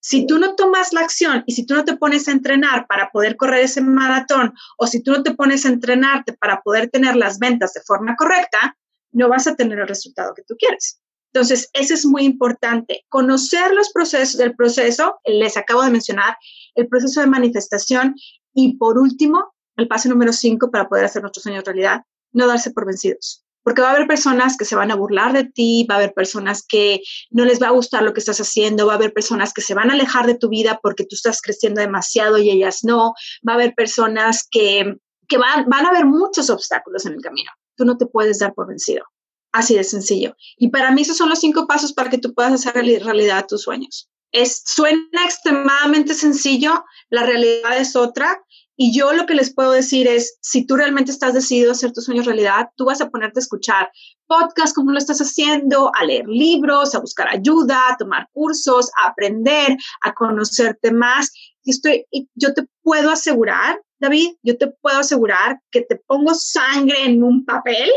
Si 0.00 0.26
tú 0.26 0.38
no 0.38 0.56
tomas 0.56 0.92
la 0.92 1.02
acción 1.02 1.44
y 1.46 1.52
si 1.52 1.64
tú 1.64 1.74
no 1.74 1.84
te 1.84 1.96
pones 1.96 2.26
a 2.26 2.32
entrenar 2.32 2.86
para 2.88 3.10
poder 3.10 3.36
correr 3.36 3.64
ese 3.64 3.80
maratón 3.80 4.52
o 4.76 4.86
si 4.86 5.00
tú 5.02 5.12
no 5.12 5.22
te 5.22 5.34
pones 5.34 5.64
a 5.64 5.68
entrenarte 5.68 6.32
para 6.32 6.60
poder 6.62 6.90
tener 6.90 7.14
las 7.14 7.38
ventas 7.38 7.72
de 7.74 7.82
forma 7.82 8.16
correcta, 8.16 8.76
no 9.12 9.28
vas 9.28 9.46
a 9.46 9.54
tener 9.54 9.78
el 9.78 9.86
resultado 9.86 10.34
que 10.34 10.42
tú 10.42 10.56
quieres. 10.58 11.00
Entonces, 11.32 11.70
eso 11.72 11.94
es 11.94 12.04
muy 12.04 12.24
importante. 12.24 13.06
Conocer 13.08 13.72
los 13.72 13.90
procesos 13.90 14.36
del 14.36 14.54
proceso, 14.54 15.18
les 15.24 15.56
acabo 15.56 15.82
de 15.82 15.90
mencionar, 15.90 16.36
el 16.74 16.88
proceso 16.88 17.20
de 17.20 17.26
manifestación 17.26 18.14
y 18.54 18.76
por 18.76 18.98
último, 18.98 19.54
el 19.76 19.88
paso 19.88 20.10
número 20.10 20.32
cinco 20.32 20.70
para 20.70 20.88
poder 20.88 21.06
hacer 21.06 21.22
nuestros 21.22 21.42
sueños 21.44 21.64
realidad, 21.64 22.02
no 22.32 22.46
darse 22.46 22.70
por 22.70 22.86
vencidos. 22.86 23.44
Porque 23.62 23.80
va 23.80 23.90
a 23.90 23.94
haber 23.94 24.08
personas 24.08 24.56
que 24.58 24.64
se 24.64 24.74
van 24.74 24.90
a 24.90 24.96
burlar 24.96 25.32
de 25.32 25.44
ti, 25.44 25.86
va 25.88 25.94
a 25.94 25.98
haber 25.98 26.12
personas 26.12 26.64
que 26.66 27.00
no 27.30 27.44
les 27.44 27.62
va 27.62 27.68
a 27.68 27.72
gustar 27.72 28.02
lo 28.02 28.12
que 28.12 28.20
estás 28.20 28.40
haciendo, 28.40 28.86
va 28.86 28.94
a 28.94 28.96
haber 28.96 29.14
personas 29.14 29.54
que 29.54 29.62
se 29.62 29.72
van 29.72 29.88
a 29.88 29.94
alejar 29.94 30.26
de 30.26 30.34
tu 30.34 30.48
vida 30.48 30.80
porque 30.82 31.04
tú 31.04 31.14
estás 31.14 31.40
creciendo 31.40 31.80
demasiado 31.80 32.38
y 32.38 32.50
ellas 32.50 32.80
no, 32.82 33.14
va 33.48 33.52
a 33.52 33.54
haber 33.54 33.74
personas 33.74 34.46
que, 34.50 34.96
que 35.28 35.38
van, 35.38 35.66
van 35.68 35.86
a 35.86 35.90
haber 35.90 36.04
muchos 36.04 36.50
obstáculos 36.50 37.06
en 37.06 37.14
el 37.14 37.22
camino. 37.22 37.50
Tú 37.76 37.86
no 37.86 37.96
te 37.96 38.06
puedes 38.06 38.40
dar 38.40 38.52
por 38.52 38.66
vencido. 38.66 39.04
Así 39.52 39.74
de 39.74 39.84
sencillo. 39.84 40.34
Y 40.56 40.68
para 40.68 40.90
mí 40.90 41.02
esos 41.02 41.18
son 41.18 41.28
los 41.28 41.40
cinco 41.40 41.66
pasos 41.66 41.92
para 41.92 42.08
que 42.08 42.18
tú 42.18 42.32
puedas 42.34 42.52
hacer 42.52 42.74
realidad 42.74 43.46
tus 43.46 43.62
sueños. 43.62 44.08
Es, 44.32 44.62
suena 44.64 45.24
extremadamente 45.24 46.14
sencillo, 46.14 46.84
la 47.10 47.24
realidad 47.24 47.76
es 47.76 47.94
otra. 47.94 48.42
Y 48.74 48.96
yo 48.96 49.12
lo 49.12 49.26
que 49.26 49.34
les 49.34 49.54
puedo 49.54 49.72
decir 49.72 50.08
es, 50.08 50.38
si 50.40 50.66
tú 50.66 50.76
realmente 50.76 51.12
estás 51.12 51.34
decidido 51.34 51.68
a 51.68 51.72
hacer 51.72 51.92
tus 51.92 52.06
sueños 52.06 52.24
realidad, 52.24 52.70
tú 52.76 52.86
vas 52.86 53.02
a 53.02 53.10
ponerte 53.10 53.38
a 53.38 53.42
escuchar 53.42 53.90
podcasts 54.26 54.72
como 54.72 54.92
lo 54.92 54.98
estás 54.98 55.20
haciendo, 55.20 55.92
a 55.94 56.04
leer 56.06 56.26
libros, 56.26 56.94
a 56.94 57.00
buscar 57.00 57.28
ayuda, 57.28 57.90
a 57.90 57.96
tomar 57.98 58.28
cursos, 58.32 58.90
a 59.02 59.08
aprender, 59.08 59.76
a 60.00 60.14
conocerte 60.14 60.90
más. 60.90 61.30
Y 61.62 61.72
estoy, 61.72 62.06
y 62.10 62.30
yo 62.34 62.54
te 62.54 62.66
puedo 62.82 63.10
asegurar, 63.10 63.78
David, 64.00 64.30
yo 64.42 64.56
te 64.56 64.68
puedo 64.68 64.98
asegurar 65.00 65.60
que 65.70 65.82
te 65.82 65.96
pongo 66.06 66.34
sangre 66.34 67.04
en 67.04 67.22
un 67.22 67.44
papel 67.44 67.90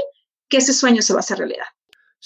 que 0.49 0.57
ese 0.57 0.73
sueño 0.73 1.01
se 1.01 1.13
va 1.13 1.21
a 1.21 1.35
realidad. 1.35 1.65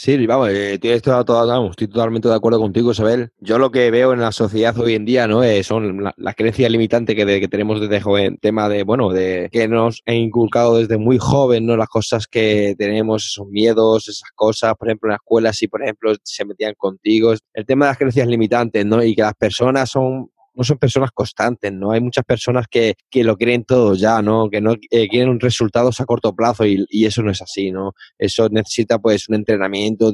Sí, 0.02 0.26
vamos, 0.28 0.48
eh, 0.52 0.80
estoy 0.82 1.88
totalmente 1.90 2.30
de 2.30 2.34
acuerdo 2.34 2.58
contigo, 2.58 2.92
Isabel. 2.92 3.34
Yo 3.40 3.58
lo 3.58 3.70
que 3.70 3.92
veo 3.92 4.14
en 4.14 4.22
la 4.22 4.32
sociedad 4.32 4.78
hoy 4.80 4.94
en 4.94 5.04
día, 5.04 5.28
¿no? 5.28 5.44
Eh, 5.44 5.62
son 5.62 6.06
las 6.16 6.36
creencias 6.36 6.72
limitantes 6.72 7.18
que, 7.18 7.48
tenemos 7.50 7.82
desde 7.82 8.00
joven, 8.00 8.38
tema 8.38 8.70
de, 8.70 8.84
bueno, 8.84 9.10
de 9.12 9.50
que 9.52 9.68
nos 9.68 10.02
he 10.06 10.16
inculcado 10.16 10.78
desde 10.78 10.98
muy 10.98 11.18
joven, 11.18 11.66
¿no? 11.66 11.76
Las 11.76 11.90
cosas 11.90 12.28
que 12.28 12.76
tenemos, 12.78 13.26
esos 13.26 13.48
miedos, 13.48 14.08
esas 14.08 14.32
cosas, 14.36 14.74
por 14.76 14.88
ejemplo, 14.88 15.10
en 15.10 15.12
la 15.12 15.16
escuela, 15.18 15.52
si 15.52 15.68
por 15.68 15.84
ejemplo 15.84 16.14
se 16.24 16.46
metían 16.46 16.76
contigo, 16.78 17.34
el 17.54 17.66
tema 17.66 17.84
de 17.86 17.92
las 17.92 17.98
creencias 17.98 18.28
limitantes, 18.30 18.86
¿no? 18.86 19.04
Y 19.04 19.14
que 19.14 19.24
las 19.24 19.36
personas 19.36 19.90
son 19.90 20.32
no 20.60 20.66
son 20.66 20.78
personas 20.78 21.12
constantes, 21.12 21.72
¿no? 21.72 21.92
Hay 21.92 22.02
muchas 22.02 22.26
personas 22.26 22.68
que, 22.70 22.96
que 23.10 23.24
lo 23.24 23.38
quieren 23.38 23.64
todo 23.64 23.96
ya, 23.96 24.22
¿no? 24.22 24.50
Que 24.50 24.60
no 24.60 24.74
eh, 24.92 25.08
quieren 25.08 25.40
resultados 25.40 26.02
a 26.02 26.06
corto 26.06 26.36
plazo 26.36 26.66
y, 26.66 26.86
y, 26.90 27.06
eso 27.06 27.24
no 27.24 27.32
es 27.32 27.42
así, 27.42 27.72
¿no? 27.72 27.94
Eso 28.18 28.50
necesita 28.50 29.00
pues 29.00 29.30
un 29.30 29.36
entrenamiento 29.36 30.12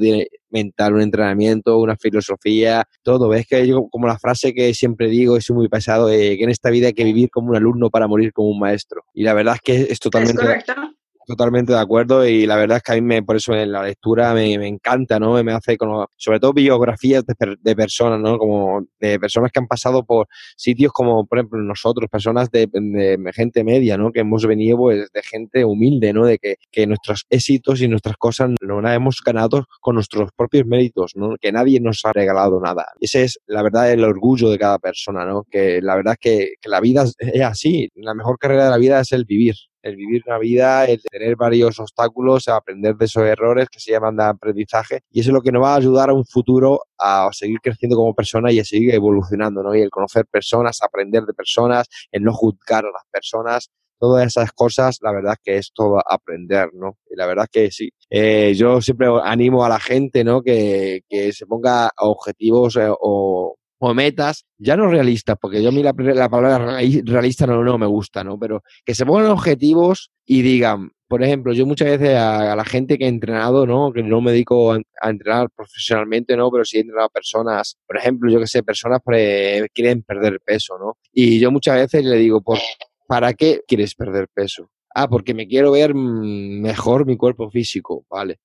mental, 0.50 0.94
un 0.94 1.02
entrenamiento, 1.02 1.78
una 1.80 1.96
filosofía, 1.96 2.84
todo. 3.02 3.28
Ves 3.28 3.48
que 3.48 3.66
yo, 3.66 3.88
como 3.90 4.06
la 4.06 4.20
frase 4.20 4.54
que 4.54 4.72
siempre 4.72 5.08
digo, 5.08 5.36
es 5.36 5.50
muy 5.50 5.68
pesado, 5.68 6.10
eh, 6.10 6.36
que 6.38 6.44
en 6.44 6.50
esta 6.50 6.70
vida 6.70 6.86
hay 6.86 6.94
que 6.94 7.02
vivir 7.02 7.28
como 7.28 7.50
un 7.50 7.56
alumno 7.56 7.90
para 7.90 8.06
morir 8.06 8.32
como 8.32 8.50
un 8.50 8.60
maestro. 8.60 9.02
Y 9.12 9.24
la 9.24 9.34
verdad 9.34 9.56
es 9.56 9.60
que 9.62 9.92
es 9.92 9.98
totalmente... 9.98 10.40
Es 10.40 10.48
correcto. 10.48 10.95
Totalmente 11.26 11.72
de 11.72 11.80
acuerdo 11.80 12.24
y 12.24 12.46
la 12.46 12.54
verdad 12.54 12.76
es 12.76 12.84
que 12.84 12.92
a 12.92 12.94
mí 12.94 13.00
me, 13.00 13.20
por 13.20 13.34
eso 13.34 13.52
la 13.52 13.82
lectura 13.82 14.32
me, 14.32 14.56
me 14.58 14.68
encanta, 14.68 15.18
¿no? 15.18 15.42
Me 15.42 15.52
hace, 15.52 15.76
como, 15.76 16.06
sobre 16.16 16.38
todo 16.38 16.52
biografías 16.52 17.24
de, 17.26 17.34
de, 17.60 17.74
personas, 17.74 18.20
¿no? 18.20 18.38
Como 18.38 18.86
de 19.00 19.18
personas 19.18 19.50
que 19.50 19.58
han 19.58 19.66
pasado 19.66 20.04
por 20.04 20.28
sitios 20.56 20.92
como, 20.92 21.26
por 21.26 21.38
ejemplo, 21.38 21.58
nosotros, 21.60 22.08
personas 22.08 22.48
de, 22.52 22.68
de 22.70 23.18
gente 23.34 23.64
media, 23.64 23.98
¿no? 23.98 24.12
Que 24.12 24.20
hemos 24.20 24.46
venido 24.46 24.76
pues, 24.76 25.10
de 25.12 25.22
gente 25.24 25.64
humilde, 25.64 26.12
¿no? 26.12 26.26
De 26.26 26.38
que, 26.38 26.58
que 26.70 26.86
nuestros 26.86 27.26
éxitos 27.28 27.80
y 27.80 27.88
nuestras 27.88 28.16
cosas 28.16 28.50
no 28.60 28.80
las 28.80 28.94
hemos 28.94 29.20
ganado 29.26 29.66
con 29.80 29.96
nuestros 29.96 30.30
propios 30.30 30.64
méritos, 30.64 31.16
¿no? 31.16 31.34
Que 31.40 31.50
nadie 31.50 31.80
nos 31.80 32.04
ha 32.04 32.12
regalado 32.12 32.60
nada. 32.60 32.86
Ese 33.00 33.24
es, 33.24 33.40
la 33.48 33.64
verdad, 33.64 33.90
el 33.90 34.04
orgullo 34.04 34.48
de 34.48 34.58
cada 34.58 34.78
persona, 34.78 35.26
¿no? 35.26 35.42
Que 35.50 35.80
la 35.82 35.96
verdad 35.96 36.12
es 36.12 36.20
que, 36.20 36.50
que 36.60 36.68
la 36.68 36.80
vida 36.80 37.04
es 37.18 37.42
así. 37.42 37.88
La 37.96 38.14
mejor 38.14 38.38
carrera 38.38 38.66
de 38.66 38.70
la 38.70 38.78
vida 38.78 39.00
es 39.00 39.10
el 39.10 39.24
vivir 39.24 39.56
el 39.82 39.96
vivir 39.96 40.22
una 40.26 40.38
vida, 40.38 40.84
el 40.84 41.00
tener 41.02 41.36
varios 41.36 41.78
obstáculos, 41.78 42.48
aprender 42.48 42.96
de 42.96 43.04
esos 43.04 43.24
errores 43.24 43.68
que 43.68 43.80
se 43.80 43.92
llaman 43.92 44.16
de 44.16 44.24
aprendizaje. 44.24 45.00
Y 45.10 45.20
eso 45.20 45.30
es 45.30 45.34
lo 45.34 45.42
que 45.42 45.52
nos 45.52 45.62
va 45.62 45.74
a 45.74 45.76
ayudar 45.76 46.10
a 46.10 46.14
un 46.14 46.24
futuro 46.24 46.82
a 46.98 47.28
seguir 47.32 47.58
creciendo 47.62 47.96
como 47.96 48.14
persona 48.14 48.50
y 48.52 48.60
a 48.60 48.64
seguir 48.64 48.94
evolucionando, 48.94 49.62
¿no? 49.62 49.74
Y 49.74 49.80
el 49.80 49.90
conocer 49.90 50.26
personas, 50.26 50.82
aprender 50.82 51.24
de 51.24 51.34
personas, 51.34 51.86
el 52.10 52.22
no 52.22 52.32
juzgar 52.32 52.84
a 52.84 52.90
las 52.90 53.04
personas. 53.10 53.70
Todas 53.98 54.26
esas 54.26 54.52
cosas, 54.52 54.98
la 55.00 55.10
verdad 55.10 55.36
que 55.42 55.56
es 55.56 55.72
todo 55.72 55.98
aprender, 56.06 56.68
¿no? 56.74 56.98
Y 57.10 57.16
la 57.16 57.26
verdad 57.26 57.46
que 57.50 57.70
sí. 57.70 57.90
Eh, 58.10 58.54
yo 58.54 58.82
siempre 58.82 59.08
animo 59.24 59.64
a 59.64 59.70
la 59.70 59.80
gente, 59.80 60.22
¿no? 60.22 60.42
Que, 60.42 61.00
que 61.08 61.32
se 61.32 61.46
ponga 61.46 61.90
objetivos 61.96 62.76
eh, 62.76 62.88
o 62.90 63.56
o 63.78 63.94
metas, 63.94 64.46
ya 64.58 64.76
no 64.76 64.88
realistas, 64.88 65.36
porque 65.40 65.62
yo 65.62 65.68
a 65.68 65.72
mí 65.72 65.82
la, 65.82 65.92
palabra 66.28 66.78
realista 67.04 67.46
no, 67.46 67.62
no 67.62 67.78
me 67.78 67.86
gusta, 67.86 68.24
¿no? 68.24 68.38
Pero 68.38 68.62
que 68.84 68.94
se 68.94 69.04
pongan 69.04 69.30
objetivos 69.30 70.10
y 70.24 70.42
digan, 70.42 70.92
por 71.08 71.22
ejemplo, 71.22 71.52
yo 71.52 71.66
muchas 71.66 71.88
veces 71.88 72.16
a, 72.16 72.56
la 72.56 72.64
gente 72.64 72.98
que 72.98 73.04
he 73.04 73.08
entrenado, 73.08 73.66
¿no? 73.66 73.92
Que 73.92 74.02
no 74.02 74.20
me 74.20 74.32
dedico 74.32 74.72
a, 74.72 74.80
entrenar 75.08 75.48
profesionalmente, 75.54 76.36
¿no? 76.36 76.50
Pero 76.50 76.64
sí 76.64 76.78
he 76.78 76.80
entrenado 76.80 77.06
a 77.06 77.10
personas, 77.10 77.78
por 77.86 77.96
ejemplo, 77.96 78.30
yo 78.30 78.40
que 78.40 78.46
sé, 78.46 78.62
personas 78.62 79.00
que 79.06 79.68
quieren 79.72 80.02
perder 80.02 80.40
peso, 80.44 80.78
¿no? 80.78 80.98
Y 81.12 81.38
yo 81.38 81.50
muchas 81.50 81.76
veces 81.76 82.04
le 82.04 82.16
digo, 82.16 82.40
¿por, 82.40 82.58
¿para 83.06 83.34
qué 83.34 83.60
quieres 83.68 83.94
perder 83.94 84.28
peso? 84.32 84.70
Ah, 84.94 85.08
porque 85.08 85.34
me 85.34 85.46
quiero 85.46 85.72
ver 85.72 85.94
mejor 85.94 87.06
mi 87.06 87.16
cuerpo 87.16 87.50
físico, 87.50 88.04
¿vale? 88.10 88.38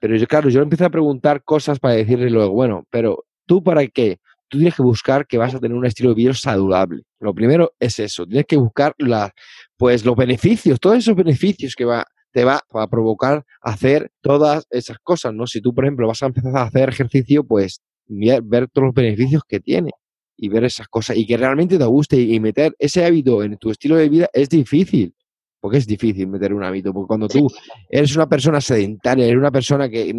Pero 0.00 0.16
yo, 0.16 0.26
claro, 0.26 0.48
yo 0.48 0.62
empiezo 0.62 0.86
a 0.86 0.90
preguntar 0.90 1.42
cosas 1.44 1.78
para 1.78 1.94
decirle 1.94 2.30
luego, 2.30 2.52
bueno, 2.52 2.84
pero 2.90 3.24
¿tú 3.46 3.62
para 3.62 3.86
qué? 3.86 4.18
Tú 4.48 4.58
tienes 4.58 4.74
que 4.74 4.82
buscar 4.82 5.26
que 5.26 5.38
vas 5.38 5.54
a 5.54 5.60
tener 5.60 5.76
un 5.76 5.86
estilo 5.86 6.10
de 6.10 6.16
vida 6.16 6.34
saludable. 6.34 7.02
Lo 7.20 7.34
primero 7.34 7.72
es 7.78 7.98
eso, 7.98 8.26
tienes 8.26 8.46
que 8.46 8.56
buscar 8.56 8.94
la, 8.98 9.32
pues 9.76 10.04
los 10.04 10.16
beneficios, 10.16 10.80
todos 10.80 10.98
esos 10.98 11.14
beneficios 11.14 11.74
que 11.74 11.84
va, 11.84 12.04
te 12.32 12.44
va 12.44 12.62
a 12.72 12.88
provocar 12.88 13.44
hacer 13.60 14.10
todas 14.20 14.66
esas 14.70 14.98
cosas, 14.98 15.34
¿no? 15.34 15.46
Si 15.46 15.60
tú, 15.60 15.74
por 15.74 15.84
ejemplo, 15.84 16.08
vas 16.08 16.22
a 16.22 16.26
empezar 16.26 16.56
a 16.56 16.62
hacer 16.64 16.88
ejercicio, 16.88 17.44
pues 17.44 17.80
ver 18.06 18.68
todos 18.68 18.86
los 18.86 18.94
beneficios 18.94 19.42
que 19.46 19.60
tiene 19.60 19.90
y 20.36 20.48
ver 20.48 20.64
esas 20.64 20.88
cosas 20.88 21.16
y 21.16 21.26
que 21.26 21.36
realmente 21.36 21.78
te 21.78 21.84
guste 21.84 22.20
y 22.20 22.40
meter 22.40 22.74
ese 22.78 23.04
hábito 23.04 23.42
en 23.42 23.56
tu 23.58 23.70
estilo 23.70 23.96
de 23.96 24.08
vida 24.08 24.28
es 24.32 24.48
difícil 24.48 25.14
porque 25.60 25.78
es 25.78 25.86
difícil 25.86 26.28
meter 26.28 26.52
un 26.54 26.64
hábito, 26.64 26.92
porque 26.92 27.08
cuando 27.08 27.28
tú 27.28 27.48
eres 27.88 28.14
una 28.16 28.28
persona 28.28 28.60
sedentaria, 28.60 29.26
eres 29.26 29.38
una 29.38 29.50
persona 29.50 29.88
que, 29.88 30.14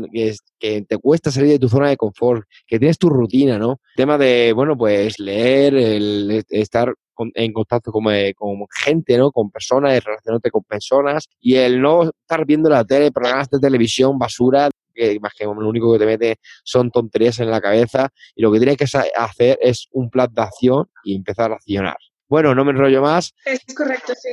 que, 0.60 0.82
te 0.82 0.98
cuesta 0.98 1.32
salir 1.32 1.52
de 1.52 1.60
tu 1.60 1.70
zona 1.70 1.90
de 1.90 1.98
confort, 1.98 2.44
que 2.68 2.80
tienes 2.80 2.98
tu 2.98 3.10
rutina, 3.10 3.58
¿no? 3.58 3.80
tema 3.96 4.18
de, 4.18 4.54
bueno, 4.54 4.78
pues 4.78 5.20
leer, 5.20 5.76
el, 5.76 6.44
estar 6.50 6.94
en 7.34 7.54
contacto 7.54 7.92
con, 7.92 8.14
eh, 8.14 8.34
con, 8.34 8.66
gente, 8.72 9.18
¿no? 9.18 9.32
Con 9.32 9.52
personas, 9.52 10.04
relacionarte 10.04 10.52
con 10.52 10.64
personas 10.64 11.28
y 11.40 11.56
el 11.56 11.82
no 11.82 12.04
estar 12.04 12.46
viendo 12.46 12.70
la 12.70 12.86
tele, 12.86 13.12
programas 13.12 13.50
de 13.50 13.60
televisión, 13.60 14.18
basura, 14.18 14.70
que 14.94 15.20
más 15.20 15.34
que 15.38 15.46
lo 15.46 15.52
único 15.52 15.92
que 15.94 16.00
te 16.00 16.06
mete 16.06 16.40
son 16.64 16.92
tonterías 16.92 17.40
en 17.40 17.50
la 17.50 17.62
cabeza 17.62 18.10
y 18.36 18.42
lo 18.42 18.52
que 18.52 18.60
tienes 18.60 18.78
que 18.78 18.86
hacer 18.86 19.58
es 19.62 19.88
un 19.92 20.10
plan 20.10 20.30
de 20.32 20.42
acción 20.42 20.90
y 21.04 21.16
empezar 21.16 21.52
a 21.52 21.56
accionar. 21.56 21.98
Bueno, 22.28 22.54
no 22.54 22.64
me 22.64 22.72
enrollo 22.72 23.02
más. 23.02 23.34
Es 23.46 23.62
correcto, 23.76 24.14
sí. 24.16 24.30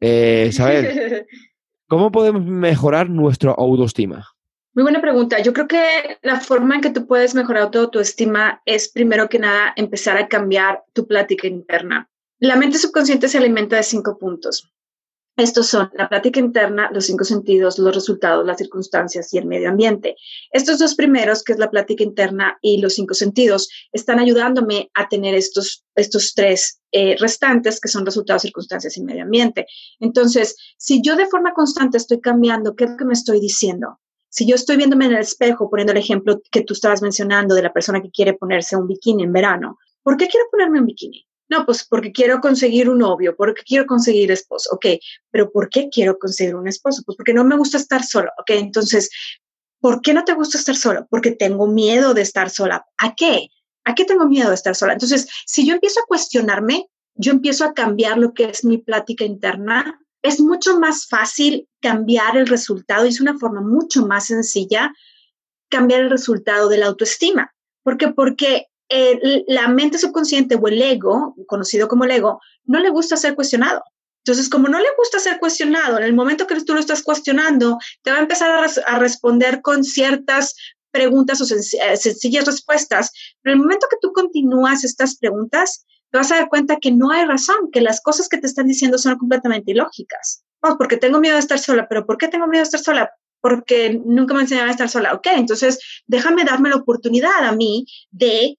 Eh, 0.00 0.46
Isabel, 0.48 1.26
¿cómo 1.88 2.10
podemos 2.12 2.44
mejorar 2.44 3.08
nuestra 3.10 3.52
autoestima? 3.52 4.26
Muy 4.74 4.82
buena 4.82 5.00
pregunta. 5.00 5.40
Yo 5.40 5.52
creo 5.52 5.66
que 5.66 6.18
la 6.22 6.40
forma 6.40 6.76
en 6.76 6.80
que 6.80 6.90
tú 6.90 7.06
puedes 7.06 7.34
mejorar 7.34 7.70
tu 7.70 7.78
autoestima 7.80 8.62
es 8.64 8.88
primero 8.88 9.28
que 9.28 9.38
nada 9.38 9.72
empezar 9.76 10.16
a 10.16 10.28
cambiar 10.28 10.84
tu 10.92 11.06
plática 11.06 11.48
interna. 11.48 12.08
La 12.38 12.54
mente 12.54 12.78
subconsciente 12.78 13.28
se 13.28 13.38
alimenta 13.38 13.76
de 13.76 13.82
cinco 13.82 14.18
puntos. 14.18 14.72
Estos 15.38 15.68
son 15.68 15.88
la 15.94 16.08
plática 16.08 16.40
interna, 16.40 16.90
los 16.92 17.06
cinco 17.06 17.22
sentidos, 17.22 17.78
los 17.78 17.94
resultados, 17.94 18.44
las 18.44 18.58
circunstancias 18.58 19.32
y 19.32 19.38
el 19.38 19.46
medio 19.46 19.68
ambiente. 19.68 20.16
Estos 20.50 20.80
dos 20.80 20.96
primeros, 20.96 21.44
que 21.44 21.52
es 21.52 21.60
la 21.60 21.70
plática 21.70 22.02
interna 22.02 22.58
y 22.60 22.80
los 22.80 22.94
cinco 22.94 23.14
sentidos, 23.14 23.68
están 23.92 24.18
ayudándome 24.18 24.90
a 24.94 25.08
tener 25.08 25.36
estos, 25.36 25.84
estos 25.94 26.34
tres 26.34 26.80
eh, 26.90 27.14
restantes, 27.20 27.80
que 27.80 27.86
son 27.86 28.04
resultados, 28.04 28.42
circunstancias 28.42 28.96
y 28.96 29.04
medio 29.04 29.22
ambiente. 29.22 29.66
Entonces, 30.00 30.56
si 30.76 31.00
yo 31.02 31.14
de 31.14 31.26
forma 31.26 31.54
constante 31.54 31.98
estoy 31.98 32.20
cambiando, 32.20 32.74
¿qué 32.74 32.86
es 32.86 32.90
lo 32.90 32.96
que 32.96 33.04
me 33.04 33.12
estoy 33.12 33.38
diciendo? 33.38 34.00
Si 34.30 34.44
yo 34.44 34.56
estoy 34.56 34.76
viéndome 34.76 35.04
en 35.04 35.12
el 35.12 35.18
espejo, 35.18 35.70
poniendo 35.70 35.92
el 35.92 35.98
ejemplo 35.98 36.40
que 36.50 36.64
tú 36.64 36.72
estabas 36.74 37.00
mencionando 37.00 37.54
de 37.54 37.62
la 37.62 37.72
persona 37.72 38.02
que 38.02 38.10
quiere 38.10 38.34
ponerse 38.34 38.74
un 38.74 38.88
bikini 38.88 39.22
en 39.22 39.32
verano, 39.32 39.78
¿por 40.02 40.16
qué 40.16 40.26
quiero 40.26 40.46
ponerme 40.50 40.80
un 40.80 40.86
bikini? 40.86 41.28
No, 41.48 41.64
pues 41.64 41.86
porque 41.88 42.12
quiero 42.12 42.40
conseguir 42.40 42.90
un 42.90 42.98
novio, 42.98 43.34
porque 43.36 43.62
quiero 43.62 43.86
conseguir 43.86 44.30
esposo. 44.30 44.70
Ok, 44.74 44.86
pero 45.30 45.50
¿por 45.50 45.70
qué 45.70 45.88
quiero 45.90 46.18
conseguir 46.18 46.54
un 46.54 46.68
esposo? 46.68 47.02
Pues 47.06 47.16
porque 47.16 47.32
no 47.32 47.44
me 47.44 47.56
gusta 47.56 47.78
estar 47.78 48.04
solo. 48.04 48.30
Ok, 48.38 48.50
entonces, 48.50 49.10
¿por 49.80 50.02
qué 50.02 50.12
no 50.12 50.24
te 50.24 50.34
gusta 50.34 50.58
estar 50.58 50.76
solo? 50.76 51.06
Porque 51.10 51.30
tengo 51.30 51.66
miedo 51.66 52.14
de 52.14 52.22
estar 52.22 52.50
sola. 52.50 52.84
¿A 52.98 53.14
qué? 53.14 53.48
¿A 53.84 53.94
qué 53.94 54.04
tengo 54.04 54.26
miedo 54.26 54.48
de 54.50 54.54
estar 54.54 54.74
sola? 54.74 54.92
Entonces, 54.92 55.26
si 55.46 55.66
yo 55.66 55.74
empiezo 55.74 56.00
a 56.00 56.06
cuestionarme, 56.06 56.86
yo 57.14 57.32
empiezo 57.32 57.64
a 57.64 57.72
cambiar 57.72 58.18
lo 58.18 58.34
que 58.34 58.44
es 58.44 58.64
mi 58.64 58.78
plática 58.78 59.24
interna, 59.24 59.98
es 60.22 60.40
mucho 60.40 60.78
más 60.78 61.06
fácil 61.08 61.68
cambiar 61.80 62.36
el 62.36 62.46
resultado 62.46 63.06
y 63.06 63.08
es 63.08 63.20
una 63.20 63.38
forma 63.38 63.60
mucho 63.60 64.06
más 64.06 64.26
sencilla 64.26 64.92
cambiar 65.68 66.02
el 66.02 66.10
resultado 66.10 66.68
de 66.68 66.78
la 66.78 66.86
autoestima. 66.86 67.52
¿Por 67.82 67.98
qué? 67.98 68.08
Porque 68.08 68.66
la 69.46 69.68
mente 69.68 69.98
subconsciente 69.98 70.54
o 70.56 70.68
el 70.68 70.80
ego, 70.80 71.34
conocido 71.46 71.88
como 71.88 72.04
el 72.04 72.12
ego, 72.12 72.40
no 72.64 72.80
le 72.80 72.90
gusta 72.90 73.16
ser 73.16 73.34
cuestionado. 73.34 73.82
Entonces, 74.28 74.50
como 74.50 74.68
no 74.68 74.78
le 74.78 74.88
gusta 74.98 75.18
ser 75.18 75.38
cuestionado, 75.38 75.96
en 75.96 76.04
el 76.04 76.12
momento 76.12 76.46
que 76.46 76.60
tú 76.62 76.74
lo 76.74 76.80
estás 76.80 77.02
cuestionando, 77.02 77.78
te 78.02 78.10
va 78.10 78.18
a 78.18 78.20
empezar 78.20 78.50
a, 78.86 78.98
responder 78.98 79.62
con 79.62 79.84
ciertas 79.84 80.54
preguntas 80.90 81.40
o 81.40 81.44
eh, 81.44 81.96
sencillas 81.96 82.44
respuestas, 82.44 83.10
pero 83.42 83.54
en 83.54 83.60
el 83.60 83.64
momento 83.64 83.86
que 83.90 83.96
tú 84.02 84.12
continúas 84.12 84.84
estas 84.84 85.16
preguntas, 85.16 85.86
te 86.10 86.18
vas 86.18 86.30
a 86.30 86.36
dar 86.36 86.48
cuenta 86.50 86.76
que 86.76 86.90
no 86.90 87.10
hay 87.10 87.24
razón, 87.24 87.70
que 87.72 87.80
las 87.80 88.02
cosas 88.02 88.28
que 88.28 88.38
te 88.38 88.46
están 88.46 88.66
diciendo 88.66 88.98
son 88.98 89.16
completamente 89.16 89.70
ilógicas. 89.70 90.44
Porque 90.60 90.96
tengo 90.96 91.20
miedo 91.20 91.34
de 91.34 91.40
estar 91.40 91.58
sola, 91.58 91.86
pero 91.88 92.04
¿por 92.04 92.18
qué 92.18 92.28
tengo 92.28 92.46
miedo 92.46 92.62
de 92.62 92.64
estar 92.64 92.80
sola? 92.80 93.10
Porque 93.40 93.98
nunca 94.04 94.34
me 94.34 94.42
enseñaron 94.42 94.68
a 94.68 94.72
estar 94.72 94.88
sola. 94.88 95.14
Ok, 95.14 95.26
entonces 95.36 95.78
déjame 96.06 96.44
darme 96.44 96.68
la 96.68 96.76
oportunidad 96.76 97.44
a 97.44 97.52
mí 97.52 97.86
de 98.10 98.58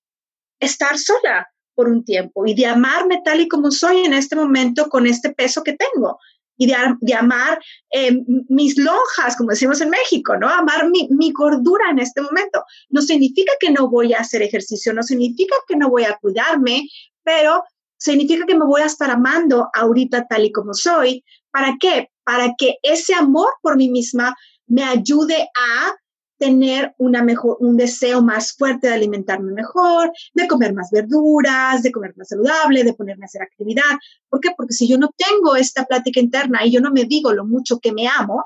estar 0.59 0.97
sola 0.97 1.47
por 1.75 1.87
un 1.87 2.03
tiempo 2.03 2.45
y 2.45 2.53
de 2.53 2.65
amarme 2.65 3.21
tal 3.23 3.41
y 3.41 3.47
como 3.47 3.71
soy 3.71 3.99
en 4.05 4.13
este 4.13 4.35
momento 4.35 4.89
con 4.89 5.07
este 5.07 5.33
peso 5.33 5.63
que 5.63 5.77
tengo 5.77 6.19
y 6.59 6.67
de, 6.67 7.13
amar 7.13 7.57
eh, 7.89 8.11
mis 8.49 8.77
lonjas, 8.77 9.37
como 9.37 9.51
decimos 9.51 9.79
en 9.79 9.89
México, 9.89 10.35
¿no? 10.35 10.49
Amar 10.49 10.89
mi, 10.89 11.07
mi, 11.09 11.31
gordura 11.31 11.89
en 11.89 11.99
este 11.99 12.21
momento. 12.21 12.61
No 12.89 13.01
significa 13.01 13.53
que 13.61 13.71
no 13.71 13.89
voy 13.89 14.11
a 14.13 14.19
hacer 14.19 14.41
ejercicio, 14.41 14.93
no 14.93 15.01
significa 15.01 15.55
que 15.69 15.77
no 15.77 15.89
voy 15.89 16.03
a 16.03 16.17
cuidarme, 16.17 16.85
pero 17.23 17.63
significa 17.97 18.45
que 18.45 18.55
me 18.55 18.65
voy 18.65 18.81
a 18.81 18.87
estar 18.87 19.09
amando 19.09 19.69
ahorita 19.73 20.27
tal 20.27 20.45
y 20.45 20.51
como 20.51 20.73
soy. 20.73 21.23
¿Para 21.49 21.77
qué? 21.79 22.09
Para 22.25 22.53
que 22.57 22.75
ese 22.83 23.13
amor 23.13 23.53
por 23.61 23.77
mí 23.77 23.89
misma 23.89 24.35
me 24.67 24.83
ayude 24.83 25.49
a 25.55 25.95
tener 26.39 26.95
una 26.97 27.21
mejor, 27.21 27.57
un 27.59 27.77
deseo 27.77 28.23
más 28.23 28.53
fuerte 28.53 28.87
de 28.87 28.93
alimentarme 28.93 29.51
mejor, 29.51 30.11
de 30.33 30.47
comer 30.47 30.73
más 30.73 30.89
verduras, 30.91 31.83
de 31.83 31.91
comer 31.91 32.13
más 32.15 32.29
saludable, 32.29 32.83
de 32.83 32.93
ponerme 32.93 33.25
a 33.25 33.27
hacer 33.27 33.41
actividad. 33.41 33.83
¿Por 34.29 34.39
qué? 34.39 34.49
Porque 34.57 34.73
si 34.73 34.87
yo 34.87 34.97
no 34.97 35.11
tengo 35.15 35.55
esta 35.55 35.85
plática 35.85 36.19
interna 36.19 36.65
y 36.65 36.71
yo 36.71 36.79
no 36.79 36.91
me 36.91 37.03
digo 37.03 37.33
lo 37.33 37.45
mucho 37.45 37.79
que 37.79 37.91
me 37.91 38.07
amo, 38.07 38.45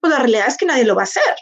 pues 0.00 0.12
la 0.12 0.18
realidad 0.18 0.48
es 0.48 0.56
que 0.56 0.66
nadie 0.66 0.84
lo 0.84 0.96
va 0.96 1.02
a 1.02 1.04
hacer. 1.04 1.34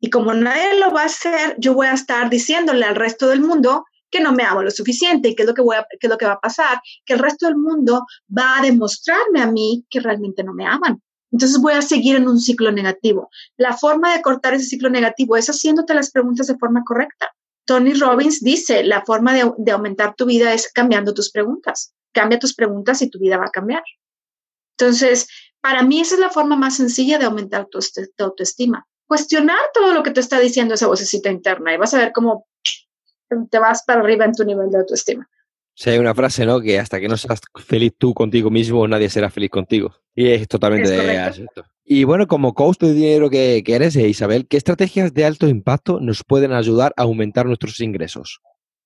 Y 0.00 0.10
como 0.10 0.34
nadie 0.34 0.80
lo 0.80 0.90
va 0.90 1.02
a 1.02 1.06
hacer, 1.06 1.54
yo 1.58 1.74
voy 1.74 1.86
a 1.86 1.92
estar 1.92 2.28
diciéndole 2.28 2.84
al 2.84 2.96
resto 2.96 3.28
del 3.28 3.40
mundo 3.40 3.84
que 4.10 4.20
no 4.20 4.32
me 4.32 4.42
amo 4.42 4.62
lo 4.62 4.70
suficiente 4.70 5.28
y 5.28 5.34
qué 5.34 5.42
es 5.42 5.48
lo 5.48 5.54
que 5.54 5.62
voy 5.62 5.76
a, 5.76 5.86
qué 6.00 6.06
es 6.06 6.10
lo 6.10 6.18
que 6.18 6.26
va 6.26 6.34
a 6.34 6.40
pasar, 6.40 6.80
que 7.04 7.14
el 7.14 7.18
resto 7.18 7.46
del 7.46 7.56
mundo 7.56 8.04
va 8.36 8.58
a 8.58 8.62
demostrarme 8.62 9.40
a 9.40 9.46
mí 9.46 9.86
que 9.88 10.00
realmente 10.00 10.42
no 10.42 10.52
me 10.54 10.66
aman. 10.66 11.00
Entonces 11.32 11.58
voy 11.60 11.72
a 11.72 11.82
seguir 11.82 12.16
en 12.16 12.28
un 12.28 12.38
ciclo 12.38 12.70
negativo. 12.70 13.30
La 13.56 13.76
forma 13.76 14.14
de 14.14 14.22
cortar 14.22 14.54
ese 14.54 14.66
ciclo 14.66 14.90
negativo 14.90 15.36
es 15.36 15.48
haciéndote 15.48 15.94
las 15.94 16.10
preguntas 16.10 16.46
de 16.46 16.58
forma 16.58 16.84
correcta. 16.84 17.34
Tony 17.64 17.94
Robbins 17.94 18.40
dice, 18.42 18.84
la 18.84 19.02
forma 19.04 19.34
de, 19.34 19.72
aumentar 19.72 20.14
tu 20.14 20.26
vida 20.26 20.52
es 20.52 20.70
cambiando 20.70 21.14
tus 21.14 21.30
preguntas. 21.30 21.94
Cambia 22.12 22.38
tus 22.38 22.54
preguntas 22.54 23.00
y 23.00 23.08
tu 23.08 23.18
vida 23.18 23.38
va 23.38 23.46
a 23.46 23.50
cambiar. 23.50 23.82
Entonces, 24.76 25.26
para 25.60 25.82
mí 25.82 26.00
esa 26.00 26.14
es 26.14 26.20
la 26.20 26.30
forma 26.30 26.56
más 26.56 26.76
sencilla 26.76 27.18
de 27.18 27.24
aumentar 27.24 27.66
tu, 27.66 27.78
tu 28.16 28.24
autoestima. 28.24 28.86
Cuestionar 29.06 29.58
todo 29.72 29.94
lo 29.94 30.02
que 30.02 30.10
te 30.10 30.20
está 30.20 30.38
diciendo 30.38 30.74
esa 30.74 30.86
vocecita 30.86 31.30
interna 31.30 31.72
y 31.72 31.78
vas 31.78 31.94
a 31.94 31.98
ver 31.98 32.12
cómo 32.12 32.46
te 33.50 33.58
vas 33.58 33.84
para 33.84 34.00
arriba 34.00 34.26
en 34.26 34.32
tu 34.32 34.44
nivel 34.44 34.70
de 34.70 34.78
autoestima. 34.78 35.28
Sí, 35.74 35.90
hay 35.90 35.98
una 35.98 36.14
frase, 36.14 36.44
¿no? 36.44 36.60
Que 36.60 36.78
hasta 36.78 37.00
que 37.00 37.08
no 37.08 37.16
seas 37.16 37.40
feliz 37.64 37.94
tú 37.96 38.12
contigo 38.14 38.50
mismo, 38.50 38.86
nadie 38.86 39.08
será 39.08 39.30
feliz 39.30 39.50
contigo. 39.50 39.94
Y 40.14 40.28
es 40.28 40.46
totalmente 40.46 40.88
cierto. 41.32 41.64
Y 41.84 42.04
bueno, 42.04 42.26
como 42.26 42.54
coach 42.54 42.78
de 42.78 42.94
dinero 42.94 43.30
que, 43.30 43.62
que 43.64 43.74
eres, 43.74 43.96
eh, 43.96 44.08
Isabel, 44.08 44.46
¿qué 44.46 44.56
estrategias 44.56 45.12
de 45.14 45.24
alto 45.24 45.48
impacto 45.48 45.98
nos 46.00 46.22
pueden 46.24 46.52
ayudar 46.52 46.92
a 46.96 47.02
aumentar 47.02 47.46
nuestros 47.46 47.80
ingresos? 47.80 48.40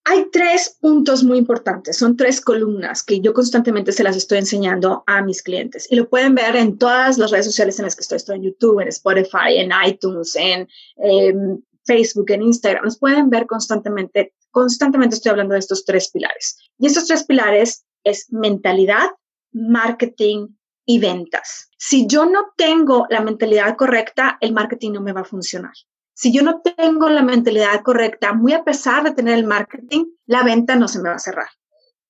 Hay 0.08 0.26
tres 0.30 0.78
puntos 0.80 1.24
muy 1.24 1.36
importantes, 1.36 1.96
son 1.96 2.16
tres 2.16 2.40
columnas 2.40 3.02
que 3.02 3.20
yo 3.20 3.34
constantemente 3.34 3.90
se 3.90 4.04
las 4.04 4.16
estoy 4.16 4.38
enseñando 4.38 5.02
a 5.08 5.20
mis 5.20 5.42
clientes 5.42 5.88
y 5.90 5.96
lo 5.96 6.08
pueden 6.08 6.36
ver 6.36 6.54
en 6.54 6.78
todas 6.78 7.18
las 7.18 7.32
redes 7.32 7.46
sociales 7.46 7.78
en 7.80 7.86
las 7.86 7.96
que 7.96 8.02
estoy, 8.02 8.16
estoy 8.16 8.36
en 8.36 8.44
YouTube, 8.44 8.80
en 8.80 8.86
Spotify, 8.86 9.56
en 9.56 9.72
iTunes, 9.84 10.36
en 10.36 10.68
em, 10.98 11.60
Facebook, 11.84 12.30
en 12.30 12.42
Instagram, 12.42 12.84
nos 12.84 12.98
pueden 12.98 13.30
ver 13.30 13.46
constantemente 13.46 14.32
constantemente 14.56 15.16
estoy 15.16 15.32
hablando 15.32 15.52
de 15.52 15.58
estos 15.58 15.84
tres 15.84 16.10
pilares. 16.10 16.56
Y 16.78 16.86
estos 16.86 17.06
tres 17.06 17.24
pilares 17.24 17.84
es 18.04 18.32
mentalidad, 18.32 19.10
marketing 19.52 20.48
y 20.86 20.98
ventas. 20.98 21.68
Si 21.76 22.06
yo 22.06 22.24
no 22.24 22.54
tengo 22.56 23.04
la 23.10 23.20
mentalidad 23.20 23.76
correcta, 23.76 24.38
el 24.40 24.54
marketing 24.54 24.92
no 24.92 25.02
me 25.02 25.12
va 25.12 25.20
a 25.20 25.24
funcionar. 25.24 25.74
Si 26.14 26.32
yo 26.32 26.42
no 26.42 26.62
tengo 26.62 27.10
la 27.10 27.22
mentalidad 27.22 27.82
correcta, 27.82 28.32
muy 28.32 28.54
a 28.54 28.64
pesar 28.64 29.04
de 29.04 29.10
tener 29.10 29.34
el 29.34 29.46
marketing, 29.46 30.06
la 30.24 30.42
venta 30.42 30.74
no 30.74 30.88
se 30.88 31.02
me 31.02 31.10
va 31.10 31.16
a 31.16 31.18
cerrar. 31.18 31.50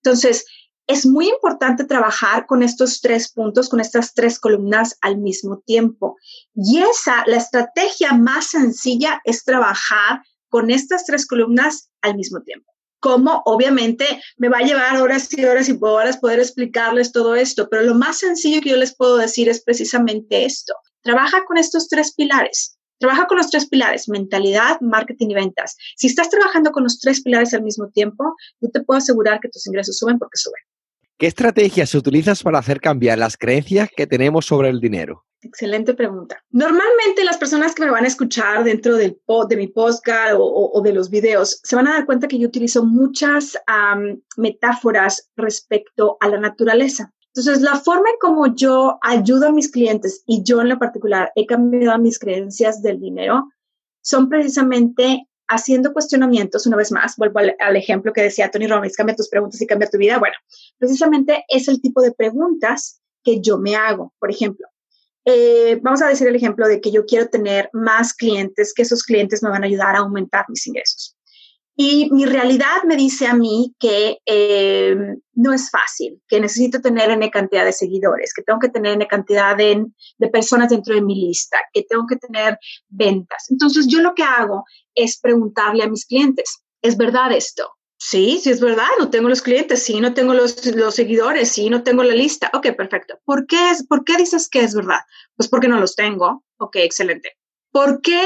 Entonces, 0.04 0.46
es 0.86 1.04
muy 1.04 1.28
importante 1.28 1.84
trabajar 1.84 2.46
con 2.46 2.62
estos 2.62 3.00
tres 3.00 3.32
puntos, 3.32 3.68
con 3.68 3.80
estas 3.80 4.14
tres 4.14 4.38
columnas 4.38 4.96
al 5.00 5.18
mismo 5.18 5.64
tiempo. 5.66 6.16
Y 6.54 6.78
esa, 6.78 7.24
la 7.26 7.38
estrategia 7.38 8.12
más 8.12 8.50
sencilla 8.50 9.20
es 9.24 9.42
trabajar 9.42 10.22
con 10.56 10.70
estas 10.70 11.04
tres 11.04 11.26
columnas 11.26 11.90
al 12.00 12.16
mismo 12.16 12.40
tiempo. 12.40 12.72
Como 12.98 13.42
obviamente 13.44 14.06
me 14.38 14.48
va 14.48 14.60
a 14.60 14.62
llevar 14.62 15.02
horas 15.02 15.28
y 15.30 15.44
horas 15.44 15.68
y 15.68 15.76
horas 15.78 16.16
poder 16.16 16.38
explicarles 16.38 17.12
todo 17.12 17.34
esto, 17.34 17.68
pero 17.68 17.82
lo 17.82 17.94
más 17.94 18.20
sencillo 18.20 18.62
que 18.62 18.70
yo 18.70 18.78
les 18.78 18.96
puedo 18.96 19.18
decir 19.18 19.50
es 19.50 19.62
precisamente 19.62 20.46
esto. 20.46 20.72
Trabaja 21.02 21.44
con 21.44 21.58
estos 21.58 21.88
tres 21.88 22.14
pilares. 22.14 22.78
Trabaja 22.98 23.26
con 23.26 23.36
los 23.36 23.50
tres 23.50 23.68
pilares, 23.68 24.08
mentalidad, 24.08 24.80
marketing 24.80 25.28
y 25.28 25.34
ventas. 25.34 25.76
Si 25.94 26.06
estás 26.06 26.30
trabajando 26.30 26.72
con 26.72 26.84
los 26.84 27.00
tres 27.00 27.20
pilares 27.20 27.52
al 27.52 27.62
mismo 27.62 27.90
tiempo, 27.90 28.34
yo 28.62 28.70
te 28.70 28.82
puedo 28.82 28.96
asegurar 28.96 29.40
que 29.40 29.50
tus 29.50 29.66
ingresos 29.66 29.98
suben 29.98 30.18
porque 30.18 30.38
suben. 30.38 30.62
¿Qué 31.18 31.26
estrategias 31.26 31.94
utilizas 31.94 32.42
para 32.42 32.58
hacer 32.58 32.78
cambiar 32.78 33.16
las 33.16 33.38
creencias 33.38 33.88
que 33.96 34.06
tenemos 34.06 34.44
sobre 34.44 34.68
el 34.68 34.80
dinero? 34.80 35.24
Excelente 35.40 35.94
pregunta. 35.94 36.44
Normalmente 36.50 37.24
las 37.24 37.38
personas 37.38 37.74
que 37.74 37.86
me 37.86 37.90
van 37.90 38.04
a 38.04 38.08
escuchar 38.08 38.64
dentro 38.64 38.96
de 38.96 39.16
mi 39.56 39.68
podcast 39.68 40.34
o, 40.38 40.78
de 40.84 40.92
los 40.92 41.08
videos 41.08 41.58
se 41.62 41.74
van 41.74 41.88
a 41.88 41.94
dar 41.94 42.04
cuenta 42.04 42.28
que 42.28 42.38
yo 42.38 42.46
utilizo 42.48 42.84
muchas 42.84 43.56
metáforas 44.36 45.30
respecto 45.36 46.18
a 46.20 46.28
la 46.28 46.38
naturaleza. 46.38 47.10
Entonces, 47.34 47.62
la 47.62 47.76
forma 47.76 48.10
en 48.10 48.16
como 48.20 48.54
yo 48.54 48.98
ayudo 49.00 49.48
a 49.48 49.52
mis 49.52 49.70
clientes 49.70 50.22
y 50.26 50.42
yo 50.42 50.60
en 50.60 50.68
lo 50.68 50.78
particular 50.78 51.32
he 51.34 51.46
cambiado 51.46 51.98
mis 51.98 52.18
creencias 52.18 52.82
del 52.82 53.00
dinero 53.00 53.48
son 54.02 54.28
precisamente 54.28 55.26
haciendo 55.48 55.92
cuestionamientos, 55.92 56.66
una 56.66 56.76
vez 56.76 56.92
más, 56.92 57.16
vuelvo 57.16 57.40
al, 57.40 57.76
ejemplo 57.76 58.12
que 58.12 58.22
decía 58.22 58.50
Tony 58.50 58.66
Robbins, 58.66 58.96
cambia 58.96 59.16
tus 59.16 59.28
preguntas 59.28 59.60
y 59.60 59.66
cambia 59.66 59.88
tu 59.88 59.98
vida. 59.98 60.18
Bueno, 60.18 60.36
precisamente 60.78 61.44
es 61.48 61.68
el 61.68 61.80
tipo 61.80 62.02
de 62.02 62.12
preguntas 62.12 63.00
que 63.22 63.40
yo 63.40 63.58
me 63.58 63.76
hago. 63.76 64.14
Por 64.18 64.30
ejemplo, 64.30 64.66
eh, 65.24 65.78
vamos 65.82 66.02
a 66.02 66.08
decir 66.08 66.28
el 66.28 66.36
ejemplo 66.36 66.68
de 66.68 66.80
que 66.80 66.90
yo 66.90 67.04
quiero 67.04 67.28
tener 67.28 67.68
más 67.72 68.14
clientes, 68.14 68.72
que 68.74 68.82
esos 68.82 69.02
clientes 69.02 69.42
me 69.42 69.50
van 69.50 69.64
a 69.64 69.66
ayudar 69.66 69.96
a 69.96 70.00
aumentar 70.00 70.44
mis 70.48 70.66
ingresos. 70.66 71.15
Y 71.78 72.10
mi 72.10 72.24
realidad 72.24 72.84
me 72.86 72.96
dice 72.96 73.26
a 73.26 73.34
mí 73.34 73.74
que 73.78 74.18
eh, 74.24 74.96
no 75.34 75.52
es 75.52 75.70
fácil, 75.70 76.22
que 76.26 76.40
necesito 76.40 76.80
tener 76.80 77.10
N 77.10 77.30
cantidad 77.30 77.66
de 77.66 77.72
seguidores, 77.72 78.32
que 78.34 78.42
tengo 78.42 78.58
que 78.58 78.70
tener 78.70 78.94
N 78.94 79.06
cantidad 79.06 79.54
de, 79.54 79.84
de 80.16 80.28
personas 80.28 80.70
dentro 80.70 80.94
de 80.94 81.02
mi 81.02 81.14
lista, 81.14 81.58
que 81.74 81.82
tengo 81.82 82.06
que 82.06 82.16
tener 82.16 82.58
ventas. 82.88 83.50
Entonces 83.50 83.86
yo 83.88 84.00
lo 84.00 84.14
que 84.14 84.22
hago 84.22 84.64
es 84.94 85.20
preguntarle 85.20 85.82
a 85.82 85.88
mis 85.88 86.06
clientes, 86.06 86.62
¿es 86.80 86.96
verdad 86.96 87.32
esto? 87.32 87.70
Sí, 87.98 88.40
sí 88.42 88.50
es 88.50 88.60
verdad, 88.60 88.88
no 88.98 89.10
tengo 89.10 89.28
los 89.28 89.42
clientes, 89.42 89.82
sí, 89.82 90.00
no 90.00 90.14
tengo 90.14 90.32
los, 90.32 90.64
los 90.74 90.94
seguidores, 90.94 91.50
sí, 91.50 91.68
no 91.70 91.82
tengo 91.82 92.02
la 92.02 92.14
lista. 92.14 92.50
Ok, 92.54 92.68
perfecto. 92.76 93.18
¿Por 93.24 93.46
qué, 93.46 93.70
es, 93.70 93.86
¿Por 93.86 94.04
qué 94.04 94.16
dices 94.16 94.48
que 94.48 94.60
es 94.60 94.74
verdad? 94.74 95.00
Pues 95.34 95.48
porque 95.48 95.68
no 95.68 95.80
los 95.80 95.94
tengo. 95.94 96.44
Ok, 96.58 96.76
excelente. 96.76 97.32
¿Por 97.70 98.00
qué 98.02 98.22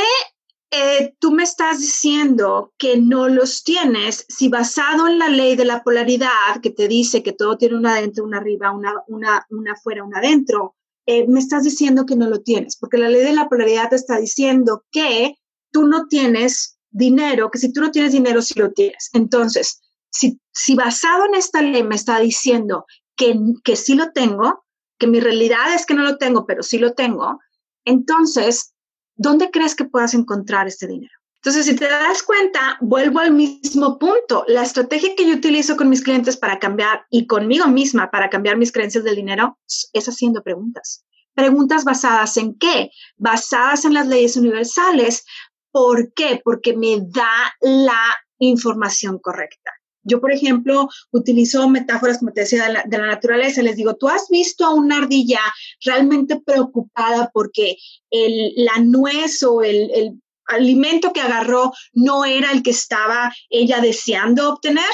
eh, 0.71 1.15
tú 1.19 1.33
me 1.33 1.43
estás 1.43 1.81
diciendo 1.81 2.73
que 2.79 2.97
no 2.97 3.29
los 3.29 3.65
tienes 3.65 4.25
si 4.29 4.49
basado 4.49 5.09
en 5.09 5.19
la 5.19 5.29
ley 5.29 5.57
de 5.57 5.65
la 5.65 5.83
polaridad 5.83 6.61
que 6.63 6.71
te 6.71 6.87
dice 6.87 7.23
que 7.23 7.33
todo 7.33 7.59
tiene 7.59 7.77
una 7.77 7.95
adentro, 7.95 8.25
una 8.25 8.39
arriba, 8.39 8.71
una, 8.71 8.95
una, 9.09 9.47
una 9.51 9.73
afuera, 9.73 10.05
una 10.05 10.19
adentro, 10.19 10.77
eh, 11.07 11.27
me 11.27 11.41
estás 11.41 11.65
diciendo 11.65 12.07
que 12.07 12.15
no 12.15 12.29
lo 12.29 12.43
tienes? 12.43 12.77
Porque 12.77 12.99
la 12.99 13.09
ley 13.09 13.23
de 13.23 13.33
la 13.33 13.49
polaridad 13.49 13.89
te 13.89 13.97
está 13.97 14.19
diciendo 14.19 14.85
que 14.93 15.35
tú 15.73 15.87
no 15.87 16.07
tienes 16.07 16.79
dinero, 16.91 17.51
que 17.51 17.59
si 17.59 17.73
tú 17.73 17.81
no 17.81 17.91
tienes 17.91 18.13
dinero, 18.13 18.41
sí 18.41 18.55
lo 18.57 18.71
tienes. 18.73 19.11
Entonces, 19.13 19.81
si, 20.11 20.41
si 20.53 20.77
basado 20.77 21.25
en 21.27 21.35
esta 21.35 21.63
ley 21.63 21.83
me 21.83 21.97
está 21.97 22.21
diciendo 22.21 22.85
que, 23.17 23.37
que 23.65 23.75
sí 23.75 23.95
lo 23.95 24.13
tengo, 24.13 24.65
que 24.99 25.09
mi 25.09 25.19
realidad 25.19 25.75
es 25.75 25.85
que 25.85 25.95
no 25.95 26.03
lo 26.03 26.17
tengo, 26.17 26.47
pero 26.47 26.63
sí 26.63 26.79
lo 26.79 26.93
tengo, 26.93 27.41
entonces 27.85 28.75
¿dónde 29.21 29.51
crees 29.51 29.75
que 29.75 29.85
puedas 29.85 30.15
encontrar 30.15 30.67
este 30.67 30.87
dinero? 30.87 31.13
Entonces, 31.37 31.67
si 31.67 31.77
te 31.77 31.89
das 31.89 32.23
cuenta, 32.23 32.77
vuelvo 32.81 33.19
al 33.19 33.33
mismo 33.33 33.99
punto. 33.99 34.45
La 34.47 34.63
estrategia 34.63 35.15
que 35.17 35.27
yo 35.27 35.35
utilizo 35.35 35.77
con 35.77 35.89
mis 35.89 36.03
clientes 36.03 36.37
para 36.37 36.59
cambiar 36.59 37.07
y 37.11 37.27
conmigo 37.27 37.67
misma 37.67 38.11
para 38.11 38.29
cambiar 38.29 38.57
mis 38.57 38.73
creencias 38.73 39.05
del 39.05 39.17
dinero 39.17 39.59
es 39.93 40.07
haciendo 40.07 40.43
preguntas. 40.43 41.05
Preguntas 41.35 41.85
basadas 41.85 42.37
en 42.37 42.59
qué? 42.59 42.91
Basadas 43.17 43.85
en 43.85 43.95
las 43.95 44.07
leyes 44.07 44.37
universales. 44.37 45.25
¿Por 45.71 46.13
qué? 46.15 46.41
Porque 46.43 46.77
me 46.77 46.99
da 47.01 47.55
la 47.61 48.03
información 48.39 49.19
correcta. 49.19 49.71
Yo, 50.11 50.21
por 50.21 50.33
ejemplo, 50.33 50.89
utilizo 51.13 51.69
metáforas, 51.69 52.19
como 52.19 52.33
te 52.33 52.43
decía, 52.43 52.67
de 52.85 52.99
la, 52.99 53.07
naturaleza. 53.07 53.63
Les 53.63 53.77
digo, 53.77 53.95
¿tú 53.95 54.09
has 54.09 54.29
visto 54.29 54.65
a 54.65 54.75
una 54.75 54.99
ardilla 54.99 55.41
realmente 55.85 56.41
preocupada 56.45 57.31
porque 57.33 57.77
la 58.11 58.79
nuez 58.83 59.43
o 59.43 59.63
el, 59.63 59.91
el 59.95 60.21
alimento 60.47 61.13
que 61.13 61.21
agarró 61.21 61.73
no 61.93 62.25
era 62.25 62.51
el 62.51 62.63
que 62.63 62.71
estaba 62.71 63.33
ella 63.49 63.81
deseando 63.81 64.51
obtener? 64.51 64.91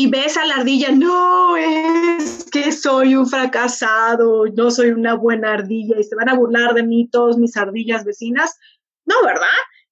y 0.00 0.06
ves 0.06 0.36
a 0.36 0.46
la 0.46 0.54
ardilla, 0.54 0.92
no, 0.92 1.56
es 1.56 2.46
que 2.52 2.70
soy 2.70 3.16
un 3.16 3.28
fracasado, 3.28 4.46
no 4.46 4.70
soy 4.70 4.90
una 4.90 5.14
buena 5.14 5.54
ardilla 5.54 5.98
y 5.98 6.04
se 6.04 6.14
van 6.14 6.28
a 6.28 6.34
burlar 6.34 6.72
de 6.74 6.84
mí 6.84 7.08
todos 7.10 7.36
mis 7.36 7.56
ardillas 7.56 8.04
vecinas. 8.04 8.56
No, 9.06 9.16
¿verdad? 9.24 9.48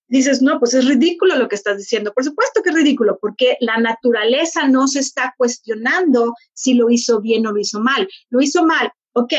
Dices, 0.08 0.42
no, 0.42 0.58
pues 0.58 0.74
es 0.74 0.86
ridículo 0.86 1.36
lo 1.36 1.48
que 1.48 1.56
estás 1.56 1.78
diciendo. 1.78 2.12
Por 2.12 2.24
supuesto 2.24 2.62
que 2.62 2.70
es 2.70 2.76
ridículo, 2.76 3.18
porque 3.20 3.56
la 3.60 3.78
naturaleza 3.78 4.68
no 4.68 4.88
se 4.88 5.00
está 5.00 5.34
cuestionando 5.36 6.34
si 6.54 6.74
lo 6.74 6.90
hizo 6.90 7.20
bien 7.20 7.46
o 7.46 7.52
lo 7.52 7.60
hizo 7.60 7.80
mal. 7.80 8.08
Lo 8.30 8.40
hizo 8.40 8.64
mal, 8.64 8.90
ok, 9.12 9.32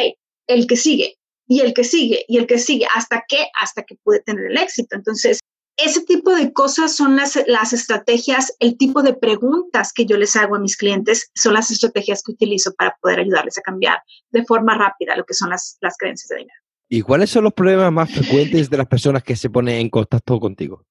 el 0.47 0.67
que 0.67 0.77
sigue, 0.77 1.15
y 1.47 1.61
el 1.61 1.73
que 1.73 1.83
sigue, 1.83 2.25
y 2.27 2.37
el 2.37 2.47
que 2.47 2.59
sigue, 2.59 2.87
hasta 2.93 3.23
que, 3.27 3.47
hasta 3.61 3.83
que 3.83 3.95
puede 4.03 4.21
tener 4.21 4.51
el 4.51 4.57
éxito. 4.57 4.95
Entonces, 4.95 5.39
ese 5.77 6.01
tipo 6.01 6.33
de 6.33 6.51
cosas 6.53 6.95
son 6.95 7.15
las, 7.15 7.39
las 7.45 7.71
estrategias, 7.71 8.55
el 8.59 8.77
tipo 8.77 9.03
de 9.03 9.13
preguntas 9.13 9.93
que 9.93 10.05
yo 10.05 10.17
les 10.17 10.35
hago 10.35 10.55
a 10.55 10.59
mis 10.59 10.75
clientes 10.75 11.29
son 11.35 11.53
las 11.53 11.69
estrategias 11.69 12.23
que 12.23 12.31
utilizo 12.31 12.73
para 12.73 12.97
poder 12.99 13.19
ayudarles 13.19 13.59
a 13.59 13.61
cambiar 13.61 13.99
de 14.31 14.43
forma 14.43 14.75
rápida 14.75 15.15
lo 15.15 15.23
que 15.23 15.35
son 15.35 15.51
las, 15.51 15.77
las 15.81 15.95
creencias 15.97 16.29
de 16.29 16.37
dinero. 16.37 16.66
¿Y 16.89 17.01
cuáles 17.01 17.29
son 17.29 17.43
los 17.43 17.53
problemas 17.53 17.91
más 17.91 18.11
frecuentes 18.11 18.69
de 18.69 18.77
las 18.77 18.87
personas 18.87 19.23
que 19.23 19.35
se 19.35 19.49
ponen 19.49 19.75
en 19.75 19.89
contacto 19.89 20.39
contigo? 20.39 20.85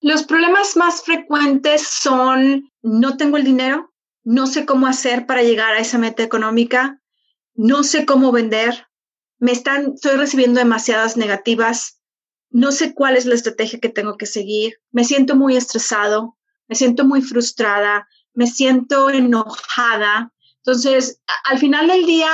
Los 0.00 0.24
problemas 0.24 0.76
más 0.76 1.02
frecuentes 1.02 1.86
son 1.86 2.70
no 2.82 3.16
tengo 3.16 3.36
el 3.36 3.44
dinero, 3.44 3.92
no 4.24 4.46
sé 4.46 4.64
cómo 4.64 4.86
hacer 4.86 5.26
para 5.26 5.42
llegar 5.42 5.74
a 5.74 5.78
esa 5.78 5.98
meta 5.98 6.22
económica, 6.22 7.00
no 7.54 7.82
sé 7.82 8.06
cómo 8.06 8.32
vender, 8.32 8.86
me 9.38 9.52
están, 9.52 9.92
estoy 9.94 10.16
recibiendo 10.16 10.58
demasiadas 10.58 11.16
negativas, 11.16 12.00
no 12.50 12.72
sé 12.72 12.94
cuál 12.94 13.16
es 13.16 13.26
la 13.26 13.34
estrategia 13.34 13.80
que 13.80 13.88
tengo 13.88 14.16
que 14.16 14.26
seguir, 14.26 14.78
me 14.90 15.04
siento 15.04 15.36
muy 15.36 15.56
estresado, 15.56 16.36
me 16.68 16.76
siento 16.76 17.04
muy 17.04 17.22
frustrada, 17.22 18.08
me 18.34 18.46
siento 18.46 19.10
enojada. 19.10 20.32
Entonces, 20.58 21.20
al 21.44 21.58
final 21.58 21.88
del 21.88 22.06
día, 22.06 22.30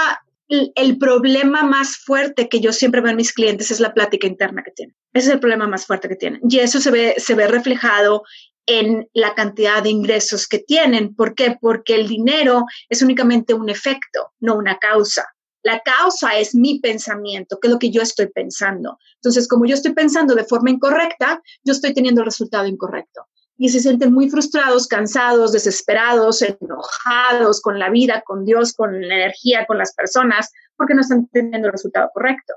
el 0.49 0.99
problema 0.99 1.63
más 1.63 1.97
fuerte 1.97 2.49
que 2.49 2.61
yo 2.61 2.73
siempre 2.73 3.01
veo 3.01 3.11
en 3.11 3.17
mis 3.17 3.33
clientes 3.33 3.71
es 3.71 3.81
la 3.81 3.93
plática 3.93 4.27
interna 4.27 4.63
que 4.63 4.71
tienen. 4.71 4.97
Ese 5.13 5.29
es 5.29 5.35
el 5.35 5.41
problema 5.41 5.67
más 5.67 5.87
fuerte 5.87 6.09
que 6.09 6.17
tienen. 6.17 6.41
Y 6.49 6.59
eso 6.59 6.81
se 6.81 6.91
ve, 6.91 7.15
se 7.19 7.35
ve 7.35 7.47
reflejado 7.49 8.23
en 8.67 9.09
la 9.15 9.35
cantidad 9.35 9.83
de 9.83 9.91
ingresos 9.91 10.47
que 10.47 10.59
tienen. 10.59 11.15
¿Por 11.15 11.35
qué? 11.35 11.57
Porque 11.61 11.95
el 11.95 12.09
dinero 12.09 12.65
es 12.89 13.03
únicamente 13.03 13.55
un 13.55 13.69
efecto, 13.69 14.33
no 14.41 14.57
una 14.57 14.79
causa. 14.79 15.27
La 15.63 15.81
causa 15.81 16.39
es 16.39 16.55
mi 16.55 16.79
pensamiento, 16.79 17.59
que 17.61 17.69
es 17.69 17.73
lo 17.73 17.79
que 17.79 17.91
yo 17.91 18.01
estoy 18.01 18.29
pensando. 18.29 18.99
Entonces, 19.17 19.49
como 19.49 19.67
yo 19.67 19.75
estoy 19.75 19.93
pensando 19.93 20.35
de 20.35 20.45
forma 20.45 20.71
incorrecta, 20.71 21.43
yo 21.65 21.73
estoy 21.73 21.93
teniendo 21.93 22.21
el 22.21 22.27
resultado 22.27 22.67
incorrecto 22.67 23.27
y 23.59 23.69
se 23.71 23.81
sienten 23.81 24.13
muy 24.13 24.31
frustrados, 24.31 24.87
cansados, 24.87 25.53
desesperados, 25.53 26.43
enojados 26.43 27.61
con 27.61 27.79
la 27.79 27.91
vida, 27.91 28.23
con 28.25 28.45
Dios, 28.45 28.73
con 28.73 29.01
la 29.07 29.17
energía, 29.17 29.67
con 29.67 29.79
las 29.79 29.93
personas, 29.95 30.51
porque 30.77 30.95
no 30.95 31.01
están 31.01 31.27
teniendo 31.27 31.67
el 31.67 31.73
resultado 31.73 32.09
correcto. 32.15 32.55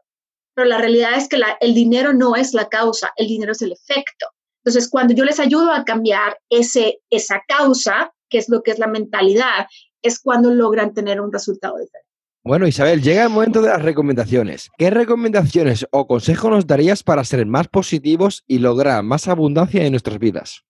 Pero 0.53 0.67
la 0.67 0.77
realidad 0.77 1.17
es 1.17 1.27
que 1.27 1.41
el 1.59 1.73
dinero 1.73 2.13
no 2.13 2.35
es 2.35 2.53
la 2.53 2.69
causa, 2.69 3.11
el 3.15 3.27
dinero 3.27 3.53
es 3.53 3.63
el 3.63 3.71
efecto. 3.71 4.27
Entonces, 4.63 4.89
cuando 4.89 5.15
yo 5.15 5.25
les 5.25 5.39
ayudo 5.39 5.73
a 5.73 5.83
cambiar 5.83 6.37
ese, 6.49 7.01
esa 7.09 7.41
causa, 7.47 8.13
que 8.29 8.37
es 8.37 8.47
lo 8.47 8.61
que 8.61 8.69
es 8.69 8.77
la 8.77 8.87
mentalidad, 8.87 9.65
es 10.03 10.19
cuando 10.19 10.51
logran 10.51 10.93
tener 10.93 11.19
un 11.19 11.33
resultado 11.33 11.77
diferente. 11.77 12.07
Bueno, 12.43 12.67
Isabel, 12.67 13.01
llega 13.01 13.23
el 13.23 13.29
momento 13.29 13.61
de 13.61 13.69
las 13.69 13.81
recomendaciones. 13.81 14.69
¿Qué 14.77 14.91
recomendaciones 14.91 15.87
o 15.91 16.05
consejos 16.05 16.51
nos 16.51 16.67
darías 16.67 17.01
para 17.01 17.23
ser 17.23 17.45
más 17.47 17.67
positivos 17.67 18.43
y 18.47 18.59
lograr 18.59 19.03
más 19.03 19.27
abundancia 19.27 19.83
en 19.83 19.91
nuestras 19.91 20.19
vidas? 20.19 20.63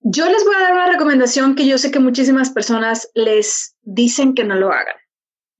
Yo 0.00 0.26
les 0.26 0.44
voy 0.44 0.54
a 0.54 0.60
dar 0.60 0.72
una 0.74 0.86
recomendación 0.86 1.56
que 1.56 1.66
yo 1.66 1.76
sé 1.76 1.90
que 1.90 1.98
muchísimas 1.98 2.50
personas 2.50 3.10
les 3.14 3.74
dicen 3.82 4.34
que 4.34 4.44
no 4.44 4.54
lo 4.54 4.72
hagan. 4.72 4.94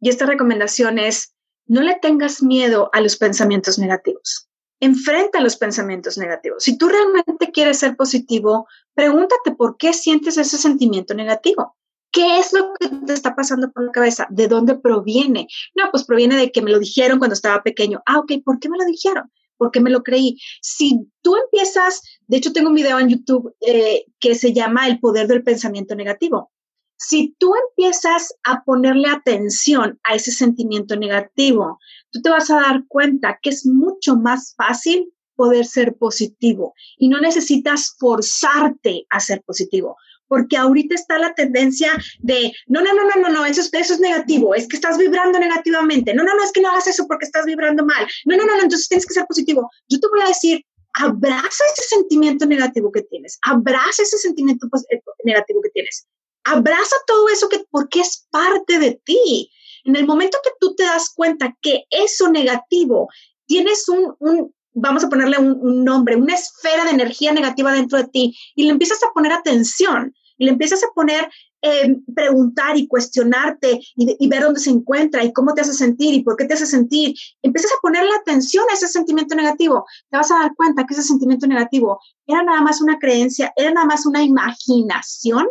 Y 0.01 0.11
esta 0.11 0.27
recomendación 0.27 0.98
es, 0.98 1.35
no 1.66 1.83
le 1.83 1.96
tengas 1.96 2.42
miedo 2.42 2.88
a 2.92 3.01
los 3.01 3.16
pensamientos 3.16 3.79
negativos. 3.79 4.48
Enfrenta 4.81 5.40
los 5.40 5.57
pensamientos 5.57 6.18
negativos. 6.18 6.62
Si 6.62 6.79
tú 6.79 6.88
realmente 6.88 7.51
quieres 7.53 7.79
ser 7.79 7.96
positivo, 7.96 8.68
pregúntate 8.94 9.57
por 9.57 9.77
qué 9.77 9.92
sientes 9.92 10.38
ese 10.38 10.57
sentimiento 10.57 11.14
negativo. 11.14 11.77
¿Qué 12.12 12.38
es 12.38 12.53
lo 12.53 12.72
que 12.79 12.88
te 12.88 13.12
está 13.12 13.35
pasando 13.35 13.72
por 13.72 13.85
la 13.85 13.92
cabeza? 13.92 14.29
¿De 14.31 14.46
dónde 14.46 14.77
proviene? 14.77 15.48
No, 15.74 15.90
pues 15.90 16.05
proviene 16.05 16.37
de 16.37 16.53
que 16.53 16.62
me 16.62 16.70
lo 16.70 16.79
dijeron 16.79 17.18
cuando 17.18 17.35
estaba 17.35 17.62
pequeño. 17.64 18.03
Ah, 18.07 18.20
ok, 18.20 18.35
¿por 18.44 18.61
qué 18.61 18.68
me 18.68 18.79
lo 18.79 18.85
dijeron? 18.85 19.31
porque 19.59 19.81
me 19.81 19.90
lo 19.90 20.03
creí. 20.03 20.38
Si 20.62 21.07
tú 21.20 21.37
empiezas, 21.37 22.01
de 22.28 22.36
hecho 22.36 22.52
tengo 22.52 22.68
un 22.68 22.74
video 22.74 22.98
en 22.98 23.08
YouTube 23.08 23.54
eh, 23.60 24.04
que 24.20 24.34
se 24.34 24.52
llama 24.52 24.86
El 24.86 25.00
poder 25.00 25.26
del 25.26 25.42
pensamiento 25.42 25.94
negativo. 25.94 26.52
Si 26.96 27.34
tú 27.38 27.52
empiezas 27.68 28.34
a 28.44 28.62
ponerle 28.64 29.08
atención 29.08 29.98
a 30.04 30.14
ese 30.14 30.32
sentimiento 30.32 30.96
negativo, 30.96 31.78
tú 32.10 32.20
te 32.20 32.30
vas 32.30 32.50
a 32.50 32.56
dar 32.56 32.84
cuenta 32.88 33.38
que 33.40 33.50
es 33.50 33.64
mucho 33.66 34.16
más 34.16 34.54
fácil 34.56 35.12
poder 35.36 35.64
ser 35.64 35.96
positivo 35.96 36.74
y 36.98 37.08
no 37.08 37.20
necesitas 37.20 37.94
forzarte 37.98 39.06
a 39.10 39.20
ser 39.20 39.42
positivo 39.42 39.96
porque 40.28 40.56
ahorita 40.56 40.94
está 40.94 41.18
la 41.18 41.34
tendencia 41.34 41.90
de, 42.20 42.52
no, 42.66 42.82
no, 42.82 42.92
no, 42.92 43.04
no, 43.04 43.22
no, 43.22 43.28
no, 43.30 43.46
eso, 43.46 43.62
eso 43.72 43.94
es 43.94 44.00
negativo, 44.00 44.54
es 44.54 44.68
que 44.68 44.76
estás 44.76 44.98
vibrando 44.98 45.38
negativamente, 45.38 46.14
no, 46.14 46.22
no, 46.22 46.34
no, 46.34 46.44
es 46.44 46.52
que 46.52 46.60
no 46.60 46.70
hagas 46.70 46.86
eso 46.86 47.06
porque 47.08 47.24
estás 47.24 47.46
vibrando 47.46 47.84
mal, 47.84 48.06
no, 48.26 48.36
no, 48.36 48.44
no, 48.44 48.56
no, 48.56 48.62
entonces 48.62 48.88
tienes 48.88 49.06
que 49.06 49.14
ser 49.14 49.26
positivo. 49.26 49.70
Yo 49.88 49.98
te 49.98 50.08
voy 50.08 50.20
a 50.20 50.28
decir, 50.28 50.64
abraza 50.94 51.64
ese 51.74 51.88
sentimiento 51.88 52.46
negativo 52.46 52.90
que 52.92 53.03
tienes, 53.03 53.38
abraza 53.42 54.03
ese 54.03 54.18
sentimiento 54.18 54.66
eh, 54.90 55.01
negativo 55.24 55.61
que 55.62 55.70
tienes, 55.70 56.07
abraza 56.44 56.96
todo 57.07 57.29
eso 57.29 57.48
que, 57.48 57.64
porque 57.70 58.01
es 58.01 58.27
parte 58.31 58.79
de 58.79 59.01
ti. 59.05 59.51
En 59.85 59.96
el 59.96 60.07
momento 60.07 60.38
que 60.42 60.51
tú 60.61 60.74
te 60.74 60.85
das 60.85 61.11
cuenta 61.14 61.57
que 61.62 61.85
eso 61.90 62.29
negativo 62.29 63.09
tienes 63.46 63.88
un, 63.88 64.14
un 64.18 64.55
vamos 64.74 65.05
a 65.05 65.09
ponerle 65.09 65.38
un, 65.38 65.59
un, 65.61 65.85
nombre, 65.85 66.16
una 66.16 66.35
esfera 66.35 66.85
de 66.85 66.90
energía 66.90 67.33
negativa 67.33 67.72
dentro 67.72 67.98
de 67.98 68.09
ti 68.09 68.37
y 68.55 68.64
le 68.64 68.70
empiezas 68.70 69.03
a 69.03 69.12
poner 69.12 69.33
atención 69.33 70.14
y 70.38 70.44
le 70.44 70.53
empiezas 70.53 70.83
a 70.85 70.88
poner, 70.94 71.29
eh, 71.62 71.96
preguntar 72.14 72.76
y 72.76 72.86
cuestionarte 72.86 73.80
y, 73.96 74.16
y, 74.18 74.28
ver 74.28 74.42
dónde 74.42 74.60
se 74.60 74.70
encuentra 74.70 75.24
y 75.24 75.32
cómo 75.32 75.54
te 75.54 75.62
hace 75.62 75.72
sentir 75.72 76.14
y 76.14 76.22
por 76.22 76.36
qué 76.36 76.44
te 76.44 76.54
hace 76.54 76.66
sentir, 76.66 77.16
empiezas 77.42 77.72
a 77.72 77.80
ponerle 77.82 78.11
atención 78.14 78.64
a 78.70 78.74
ese 78.74 78.88
sentimiento 78.88 79.34
negativo, 79.34 79.84
te 80.11 80.16
vas 80.16 80.30
a 80.30 80.38
dar 80.38 80.54
cuenta 80.54 80.84
que 80.86 80.94
ese 80.94 81.02
sentimiento 81.02 81.46
negativo 81.46 82.00
era 82.26 82.42
nada 82.42 82.61
más 82.61 82.80
una 82.80 82.98
creencia, 82.98 83.52
era 83.56 83.72
nada 83.72 83.86
más 83.86 84.06
una 84.06 84.22
imaginación, 84.22 85.48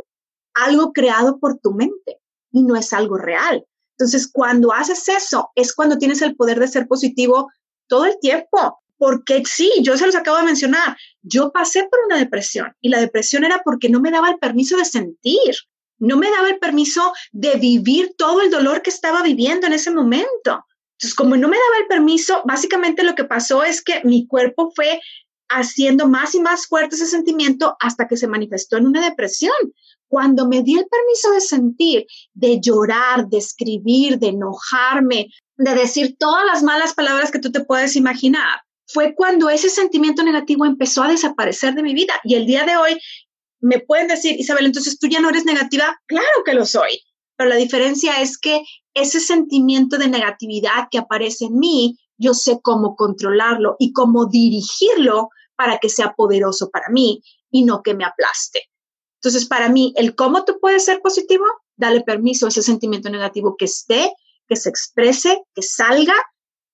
algo 0.53 0.93
creado 0.93 1.39
por 1.39 1.57
tu 1.59 1.73
mente 1.73 2.19
y 2.51 2.63
no 2.63 2.75
es 2.75 2.93
algo 2.93 3.17
real. 3.17 3.65
Entonces, 3.97 4.29
cuando 4.31 4.71
haces 4.71 5.07
eso, 5.09 5.49
es 5.55 5.73
cuando 5.73 5.97
tienes 5.97 6.21
el 6.21 6.35
poder 6.35 6.59
de 6.59 6.67
ser 6.67 6.87
positivo 6.87 7.49
todo 7.87 8.05
el 8.05 8.17
tiempo 8.19 8.79
porque 8.97 9.43
sí, 9.45 9.71
yo 9.81 9.97
se 9.97 10.05
los 10.05 10.15
acabo 10.15 10.37
de 10.37 10.43
mencionar, 10.43 10.97
yo 11.21 11.51
pasé 11.51 11.87
por 11.89 11.99
una 12.05 12.17
depresión 12.17 12.73
y 12.81 12.89
la 12.89 12.99
depresión 12.99 13.43
era 13.43 13.61
porque 13.63 13.89
no 13.89 13.99
me 13.99 14.11
daba 14.11 14.29
el 14.29 14.39
permiso 14.39 14.77
de 14.77 14.85
sentir. 14.85 15.55
No 15.99 16.17
me 16.17 16.29
daba 16.29 16.49
el 16.49 16.59
permiso 16.59 17.13
de 17.31 17.55
vivir 17.55 18.13
todo 18.17 18.41
el 18.41 18.49
dolor 18.49 18.81
que 18.81 18.89
estaba 18.89 19.21
viviendo 19.23 19.67
en 19.67 19.73
ese 19.73 19.91
momento. 19.91 20.65
Entonces, 20.97 21.15
como 21.15 21.37
no 21.37 21.47
me 21.47 21.57
daba 21.57 21.81
el 21.81 21.87
permiso, 21.87 22.41
básicamente 22.45 23.03
lo 23.03 23.15
que 23.15 23.23
pasó 23.23 23.63
es 23.63 23.83
que 23.83 24.01
mi 24.03 24.27
cuerpo 24.27 24.71
fue 24.75 24.99
haciendo 25.49 26.07
más 26.07 26.35
y 26.35 26.41
más 26.41 26.67
fuerte 26.67 26.95
ese 26.95 27.05
sentimiento 27.05 27.77
hasta 27.79 28.07
que 28.07 28.17
se 28.17 28.27
manifestó 28.27 28.77
en 28.77 28.87
una 28.87 29.03
depresión. 29.03 29.55
Cuando 30.07 30.47
me 30.47 30.63
di 30.63 30.77
el 30.77 30.87
permiso 30.87 31.31
de 31.31 31.41
sentir, 31.41 32.05
de 32.33 32.59
llorar, 32.59 33.27
de 33.27 33.37
escribir, 33.37 34.19
de 34.19 34.29
enojarme, 34.29 35.27
de 35.57 35.75
decir 35.75 36.15
todas 36.17 36.45
las 36.45 36.63
malas 36.63 36.93
palabras 36.93 37.31
que 37.31 37.39
tú 37.39 37.51
te 37.51 37.63
puedes 37.63 37.95
imaginar, 37.95 38.61
fue 38.87 39.13
cuando 39.15 39.49
ese 39.49 39.69
sentimiento 39.69 40.23
negativo 40.23 40.65
empezó 40.65 41.03
a 41.03 41.09
desaparecer 41.09 41.75
de 41.75 41.83
mi 41.83 41.93
vida. 41.93 42.13
Y 42.23 42.35
el 42.35 42.45
día 42.45 42.65
de 42.65 42.77
hoy 42.77 42.97
me 43.67 43.79
pueden 43.79 44.07
decir, 44.07 44.39
Isabel, 44.39 44.65
entonces 44.65 44.97
tú 44.97 45.07
ya 45.07 45.19
no 45.19 45.29
eres 45.29 45.45
negativa. 45.45 45.99
Claro 46.05 46.43
que 46.45 46.53
lo 46.53 46.65
soy. 46.65 47.01
Pero 47.35 47.49
la 47.49 47.55
diferencia 47.55 48.21
es 48.21 48.37
que 48.37 48.63
ese 48.93 49.19
sentimiento 49.19 49.97
de 49.97 50.07
negatividad 50.07 50.87
que 50.89 50.97
aparece 50.97 51.45
en 51.45 51.59
mí, 51.59 51.97
yo 52.17 52.33
sé 52.33 52.59
cómo 52.63 52.95
controlarlo 52.95 53.75
y 53.77 53.93
cómo 53.93 54.25
dirigirlo 54.25 55.29
para 55.55 55.77
que 55.77 55.89
sea 55.89 56.13
poderoso 56.13 56.69
para 56.69 56.89
mí 56.89 57.21
y 57.51 57.63
no 57.63 57.83
que 57.83 57.93
me 57.93 58.05
aplaste. 58.05 58.61
Entonces, 59.21 59.45
para 59.47 59.69
mí, 59.69 59.93
el 59.97 60.15
cómo 60.15 60.45
tú 60.45 60.59
puedes 60.61 60.85
ser 60.85 61.01
positivo, 61.01 61.45
dale 61.75 62.01
permiso 62.01 62.45
a 62.45 62.49
ese 62.49 62.63
sentimiento 62.63 63.09
negativo 63.09 63.55
que 63.57 63.65
esté, 63.65 64.13
que 64.47 64.55
se 64.55 64.69
exprese, 64.69 65.41
que 65.53 65.61
salga 65.61 66.15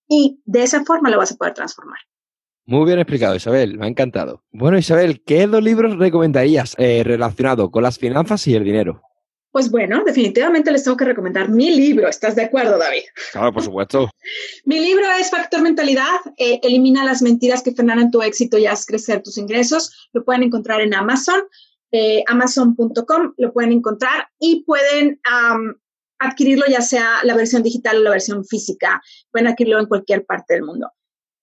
y 0.08 0.40
de 0.46 0.64
esa 0.64 0.86
forma 0.86 1.10
lo 1.10 1.18
vas 1.18 1.32
a 1.32 1.36
poder 1.36 1.54
transformar. 1.54 2.00
Muy 2.66 2.86
bien 2.86 3.00
explicado, 3.00 3.36
Isabel, 3.36 3.78
me 3.78 3.86
ha 3.86 3.90
encantado. 3.90 4.42
Bueno, 4.54 4.78
Isabel, 4.78 5.22
¿qué 5.26 5.48
dos 5.48 5.62
libros 5.62 5.98
recomendarías 5.98 6.76
eh, 6.78 7.04
relacionados 7.04 7.70
con 7.70 7.84
las 7.84 8.00
finanzas 8.00 8.48
y 8.48 8.56
el 8.56 8.64
dinero? 8.64 9.02
Pues 9.52 9.70
bueno, 9.70 10.02
definitivamente 10.06 10.72
les 10.72 10.84
tengo 10.84 10.96
que 10.96 11.06
recomendar 11.06 11.50
mi 11.50 11.76
libro. 11.76 12.08
¿Estás 12.08 12.36
de 12.36 12.44
acuerdo, 12.44 12.78
David? 12.78 13.04
Claro, 13.34 13.54
por 13.54 13.64
supuesto. 13.64 14.10
mi 14.66 14.80
libro 14.80 15.04
es 15.20 15.30
Factor 15.30 15.62
Mentalidad. 15.62 16.22
Eh, 16.38 16.62
elimina 16.64 17.04
las 17.04 17.22
mentiras 17.22 17.62
que 17.62 17.74
frenan 17.74 18.10
tu 18.10 18.22
éxito 18.22 18.58
y 18.58 18.66
haz 18.66 18.86
crecer 18.86 19.22
tus 19.22 19.38
ingresos. 19.38 20.10
Lo 20.14 20.24
pueden 20.24 20.44
encontrar 20.44 20.80
en 20.80 20.94
Amazon, 20.94 21.42
eh, 21.92 22.24
amazon.com. 22.28 23.34
Lo 23.38 23.52
pueden 23.52 23.74
encontrar 23.74 24.30
y 24.40 24.64
pueden 24.64 25.20
adquirirlo 26.18 26.66
ya 26.70 26.82
sea 26.82 27.18
la 27.24 27.36
versión 27.36 27.62
digital 27.62 27.98
o 27.98 28.04
la 28.04 28.12
versión 28.12 28.46
física. 28.46 29.02
Pueden 29.32 29.50
adquirirlo 29.50 29.82
en 29.82 29.88
cualquier 29.88 30.26
parte 30.26 30.54
del 30.54 30.64
mundo. 30.64 30.90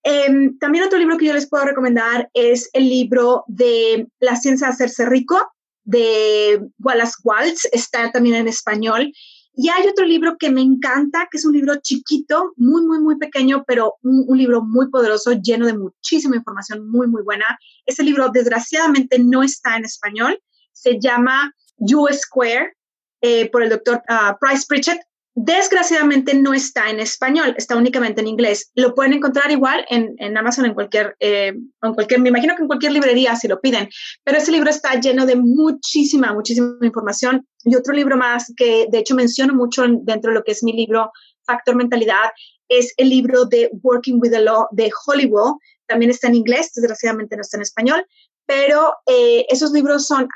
Em, 0.03 0.59
también 0.59 0.85
otro 0.85 0.99
libro 0.99 1.19
que 1.19 1.27
yo 1.27 1.35
les 1.35 1.49
puedo 1.49 1.65
recomendar 1.65 2.31
es 2.33 2.71
el 2.73 2.89
libro 2.89 3.45
de 3.49 4.09
La 4.19 4.37
ciencia 4.37 4.69
de 4.69 4.73
hacerse 4.73 5.07
rico 5.07 5.39
de 5.85 6.61
Wallace 6.79 7.17
Waltz, 7.25 7.69
está 7.73 8.11
también 8.11 8.37
en 8.37 8.49
español. 8.49 9.13
Y 9.53 9.69
hay 9.69 9.87
otro 9.89 10.07
libro 10.07 10.37
que 10.39 10.51
me 10.51 10.63
encanta, 10.63 11.29
que 11.31 11.37
es 11.37 11.45
un 11.45 11.53
libro 11.53 11.75
chiquito, 11.83 12.53
muy, 12.57 12.83
muy, 12.83 13.01
muy 13.01 13.19
pequeño, 13.19 13.65
pero 13.67 13.97
un, 14.03 14.39
libro 14.39 14.63
muy 14.63 14.89
poderoso, 14.89 15.33
lleno 15.33 15.67
de 15.67 15.77
muchísima 15.77 16.37
información 16.37 16.89
muy, 16.89 17.09
muy 17.09 17.23
buena. 17.23 17.59
Ese 17.85 18.05
libro, 18.05 18.31
desgraciadamente, 18.33 19.19
no 19.19 19.43
está 19.43 19.77
en 19.77 19.85
español. 19.85 20.41
Se 20.73 20.99
llama 20.99 21.53
You 21.77 22.07
Square, 22.13 22.75
eh, 23.23 23.51
por 23.51 23.63
el 23.63 23.71
doctor 23.71 24.03
ah, 24.09 24.39
Price 24.41 24.65
Pritchett. 24.67 25.01
Desgraciadamente 25.43 26.35
no 26.35 26.53
está 26.53 26.91
en 26.91 27.01
español, 27.01 27.55
está 27.57 27.75
únicamente 27.75 28.21
en 28.21 28.27
inglés. 28.27 28.71
Lo 28.75 28.95
pueden 28.95 29.15
encontrar 29.15 29.51
igual 29.51 29.87
en, 29.89 30.15
en 30.19 30.37
Amazon, 30.37 30.67
en 30.67 30.75
cualquier, 30.75 31.17
eh, 31.19 31.55
en 31.81 31.95
cualquier, 31.95 32.21
me 32.21 32.29
imagino 32.29 32.55
que 32.55 32.61
en 32.61 32.69
cualquier 32.69 32.93
librería 32.93 33.35
si 33.37 33.49
lo 33.49 33.59
piden, 33.59 33.89
pero 34.23 34.37
ese 34.37 34.53
libro 34.53 34.69
está 34.69 35.01
lleno 35.01 35.25
de 35.25 35.37
muchísima, 35.37 36.35
muchísima 36.35 36.77
información. 36.83 37.49
Y 37.65 37.75
otro 37.75 37.95
libro 37.95 38.19
más 38.19 38.53
que 38.55 38.87
de 38.91 38.99
hecho 38.99 39.15
menciono 39.15 39.55
mucho 39.55 39.87
dentro 40.03 40.31
de 40.31 40.35
lo 40.35 40.45
que 40.45 40.53
es 40.53 40.63
mi 40.63 40.75
libro 40.75 41.11
Factor 41.47 41.75
Mentalidad 41.75 42.33
es 42.69 42.93
el 42.99 43.09
libro 43.09 43.47
de 43.47 43.71
Working 43.83 44.19
with 44.21 44.33
the 44.33 44.43
Law 44.43 44.69
de 44.73 44.91
Hollywood. 45.07 45.55
También 45.87 46.11
está 46.11 46.29
en 46.29 46.35
inglés, 46.35 46.73
desgraciadamente 46.75 47.37
no 47.37 47.41
está 47.41 47.57
en 47.57 47.63
español, 47.63 48.07
pero 48.45 48.93
eh, 49.07 49.47
esos 49.49 49.73
libros 49.73 50.07
son, 50.07 50.29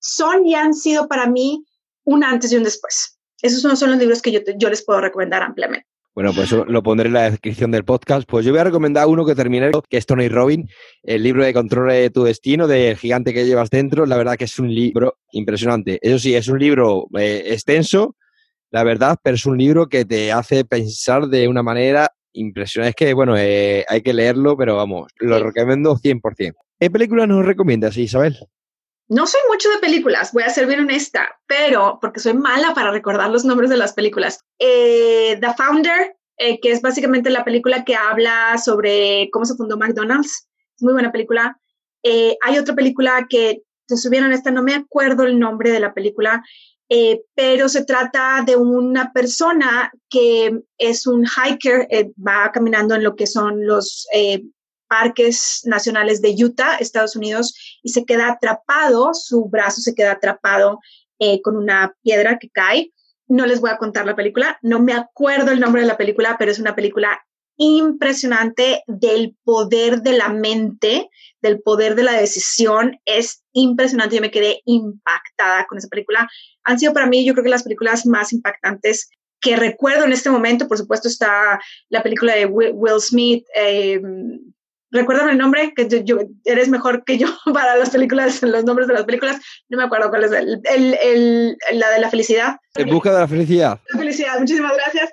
son 0.00 0.44
y 0.44 0.56
han 0.56 0.74
sido 0.74 1.06
para 1.06 1.28
mí 1.28 1.64
un 2.02 2.24
antes 2.24 2.50
y 2.50 2.56
un 2.56 2.64
después. 2.64 3.17
Esos 3.42 3.64
no 3.64 3.76
son 3.76 3.90
los 3.90 3.98
libros 3.98 4.20
que 4.20 4.32
yo, 4.32 4.68
les 4.68 4.84
puedo 4.84 5.00
recomendar 5.00 5.42
ampliamente. 5.42 5.86
Bueno, 6.14 6.32
pues 6.34 6.50
lo 6.50 6.82
pondré 6.82 7.06
en 7.06 7.14
la 7.14 7.30
descripción 7.30 7.70
del 7.70 7.84
podcast. 7.84 8.28
Pues 8.28 8.44
yo 8.44 8.50
voy 8.50 8.58
a 8.58 8.64
recomendar 8.64 9.06
uno 9.06 9.24
que 9.24 9.36
terminé, 9.36 9.70
que 9.88 9.98
es 9.98 10.04
Tony 10.04 10.28
Robin, 10.28 10.68
el 11.04 11.22
libro 11.22 11.44
de 11.44 11.54
Control 11.54 11.90
de 11.90 12.10
tu 12.10 12.24
Destino, 12.24 12.66
del 12.66 12.96
gigante 12.96 13.32
que 13.32 13.46
llevas 13.46 13.70
dentro. 13.70 14.04
La 14.04 14.16
verdad 14.16 14.36
que 14.36 14.44
es 14.44 14.58
un 14.58 14.74
libro 14.74 15.18
impresionante. 15.30 16.00
Eso 16.02 16.18
sí, 16.18 16.34
es 16.34 16.48
un 16.48 16.58
libro 16.58 17.06
eh, 17.16 17.44
extenso, 17.46 18.16
la 18.72 18.82
verdad, 18.82 19.16
pero 19.22 19.36
es 19.36 19.46
un 19.46 19.56
libro 19.56 19.88
que 19.88 20.04
te 20.04 20.32
hace 20.32 20.64
pensar 20.64 21.28
de 21.28 21.46
una 21.46 21.62
manera 21.62 22.10
impresionante. 22.32 22.90
Es 22.90 22.96
que, 22.96 23.14
bueno, 23.14 23.36
eh, 23.38 23.84
hay 23.88 24.02
que 24.02 24.12
leerlo, 24.12 24.56
pero 24.56 24.74
vamos, 24.74 25.12
lo 25.20 25.38
recomiendo 25.38 25.96
100%. 25.96 26.54
¿Qué 26.80 26.90
película 26.90 27.28
nos 27.28 27.46
recomiendas, 27.46 27.96
Isabel? 27.96 28.36
No 29.08 29.26
soy 29.26 29.40
mucho 29.48 29.70
de 29.70 29.78
películas, 29.78 30.32
voy 30.34 30.42
a 30.42 30.50
ser 30.50 30.66
bien 30.66 30.80
honesta, 30.80 31.40
pero 31.46 31.98
porque 31.98 32.20
soy 32.20 32.34
mala 32.34 32.74
para 32.74 32.90
recordar 32.90 33.30
los 33.30 33.42
nombres 33.42 33.70
de 33.70 33.78
las 33.78 33.94
películas. 33.94 34.40
Eh, 34.58 35.38
The 35.40 35.54
Founder, 35.54 36.14
eh, 36.36 36.60
que 36.60 36.72
es 36.72 36.82
básicamente 36.82 37.30
la 37.30 37.42
película 37.42 37.84
que 37.84 37.94
habla 37.94 38.58
sobre 38.58 39.30
cómo 39.32 39.46
se 39.46 39.54
fundó 39.54 39.78
McDonald's. 39.78 40.46
Es 40.76 40.82
muy 40.82 40.92
buena 40.92 41.10
película. 41.10 41.58
Eh, 42.02 42.36
hay 42.42 42.58
otra 42.58 42.74
película 42.74 43.26
que 43.30 43.62
te 43.86 43.96
subieron 43.96 44.32
esta, 44.32 44.50
no 44.50 44.62
me 44.62 44.74
acuerdo 44.74 45.22
el 45.24 45.38
nombre 45.38 45.70
de 45.70 45.80
la 45.80 45.94
película, 45.94 46.44
pero 47.34 47.68
se 47.68 47.84
trata 47.84 48.42
de 48.46 48.56
una 48.56 49.12
persona 49.12 49.90
que 50.10 50.60
es 50.78 51.06
un 51.06 51.24
hiker, 51.26 51.86
va 52.26 52.50
caminando 52.52 52.94
en 52.94 53.02
lo 53.02 53.14
que 53.14 53.26
son 53.26 53.66
los 53.66 54.06
parques 54.88 55.62
nacionales 55.64 56.20
de 56.20 56.34
Utah, 56.38 56.76
Estados 56.76 57.16
Unidos, 57.16 57.54
y 57.82 57.90
se 57.90 58.04
queda 58.04 58.32
atrapado, 58.32 59.10
su 59.14 59.44
brazo 59.44 59.80
se 59.80 59.94
queda 59.94 60.12
atrapado 60.12 60.78
eh, 61.18 61.40
con 61.42 61.56
una 61.56 61.94
piedra 62.02 62.38
que 62.38 62.50
cae. 62.50 62.92
No 63.26 63.46
les 63.46 63.60
voy 63.60 63.70
a 63.70 63.76
contar 63.76 64.06
la 64.06 64.16
película, 64.16 64.58
no 64.62 64.80
me 64.80 64.94
acuerdo 64.94 65.50
el 65.50 65.60
nombre 65.60 65.82
de 65.82 65.88
la 65.88 65.96
película, 65.96 66.36
pero 66.38 66.50
es 66.50 66.58
una 66.58 66.74
película 66.74 67.20
impresionante 67.58 68.84
del 68.86 69.36
poder 69.44 70.02
de 70.02 70.12
la 70.12 70.28
mente, 70.28 71.10
del 71.42 71.60
poder 71.60 71.96
de 71.96 72.04
la 72.04 72.12
decisión. 72.12 72.98
Es 73.04 73.42
impresionante, 73.52 74.16
yo 74.16 74.22
me 74.22 74.30
quedé 74.30 74.62
impactada 74.64 75.66
con 75.66 75.76
esa 75.76 75.88
película. 75.88 76.28
Han 76.64 76.78
sido 76.78 76.94
para 76.94 77.06
mí, 77.06 77.26
yo 77.26 77.34
creo 77.34 77.44
que 77.44 77.50
las 77.50 77.64
películas 77.64 78.06
más 78.06 78.32
impactantes 78.32 79.10
que 79.40 79.56
recuerdo 79.56 80.04
en 80.04 80.12
este 80.12 80.30
momento, 80.30 80.68
por 80.68 80.78
supuesto, 80.78 81.08
está 81.08 81.60
la 81.90 82.02
película 82.02 82.34
de 82.34 82.46
Will 82.46 83.00
Smith, 83.00 83.44
eh, 83.54 84.00
recuérdame 84.90 85.32
el 85.32 85.38
nombre, 85.38 85.72
que 85.74 85.88
yo, 86.04 86.18
eres 86.44 86.68
mejor 86.68 87.04
que 87.04 87.18
yo 87.18 87.26
para 87.52 87.76
las 87.76 87.90
películas, 87.90 88.42
los 88.42 88.64
nombres 88.64 88.88
de 88.88 88.94
las 88.94 89.04
películas. 89.04 89.40
No 89.68 89.78
me 89.78 89.84
acuerdo 89.84 90.10
cuál 90.10 90.24
es 90.24 90.32
el, 90.32 90.60
el, 91.02 91.56
la 91.72 91.90
de 91.90 92.00
la 92.00 92.10
felicidad. 92.10 92.56
En 92.74 92.88
busca 92.88 93.12
de 93.12 93.20
la 93.20 93.28
felicidad. 93.28 93.80
La 93.92 93.98
felicidad, 93.98 94.38
muchísimas 94.38 94.72
gracias. 94.74 95.10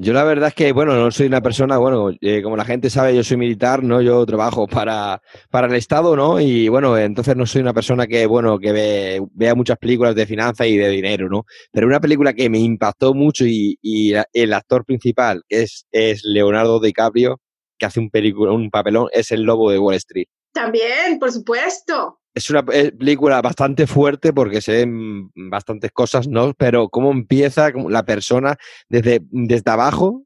Yo 0.00 0.12
la 0.12 0.22
verdad 0.22 0.50
es 0.50 0.54
que, 0.54 0.70
bueno, 0.70 0.94
no 0.94 1.10
soy 1.10 1.26
una 1.26 1.40
persona, 1.40 1.76
bueno, 1.76 2.12
eh, 2.20 2.40
como 2.40 2.56
la 2.56 2.64
gente 2.64 2.88
sabe, 2.88 3.16
yo 3.16 3.24
soy 3.24 3.36
militar, 3.36 3.82
¿no? 3.82 4.00
Yo 4.00 4.24
trabajo 4.26 4.68
para, 4.68 5.20
para 5.50 5.66
el 5.66 5.74
Estado, 5.74 6.14
¿no? 6.14 6.38
Y 6.38 6.68
bueno, 6.68 6.96
entonces 6.96 7.34
no 7.34 7.46
soy 7.46 7.62
una 7.62 7.74
persona 7.74 8.06
que, 8.06 8.24
bueno, 8.26 8.60
que 8.60 8.70
ve, 8.70 9.20
vea 9.32 9.56
muchas 9.56 9.76
películas 9.76 10.14
de 10.14 10.24
finanzas 10.24 10.68
y 10.68 10.76
de 10.76 10.88
dinero, 10.88 11.28
¿no? 11.28 11.46
Pero 11.72 11.88
una 11.88 11.98
película 11.98 12.32
que 12.32 12.48
me 12.48 12.60
impactó 12.60 13.12
mucho 13.12 13.44
y, 13.44 13.76
y 13.82 14.12
el 14.34 14.52
actor 14.52 14.84
principal 14.84 15.42
es, 15.48 15.84
es 15.90 16.20
Leonardo 16.22 16.78
DiCaprio, 16.78 17.40
que 17.78 17.86
hace 17.86 18.00
un, 18.00 18.10
un 18.48 18.70
papelón 18.70 19.08
es 19.12 19.30
El 19.30 19.42
Lobo 19.42 19.70
de 19.70 19.78
Wall 19.78 19.94
Street. 19.94 20.26
También, 20.52 21.18
por 21.18 21.30
supuesto. 21.30 22.20
Es 22.34 22.50
una 22.50 22.64
película 22.64 23.40
bastante 23.42 23.86
fuerte 23.86 24.32
porque 24.32 24.60
se 24.60 24.72
ven 24.72 25.30
bastantes 25.34 25.90
cosas, 25.92 26.28
¿no? 26.28 26.54
Pero 26.54 26.88
cómo 26.88 27.10
empieza 27.10 27.70
la 27.88 28.04
persona 28.04 28.56
desde, 28.88 29.20
desde 29.30 29.70
abajo 29.70 30.24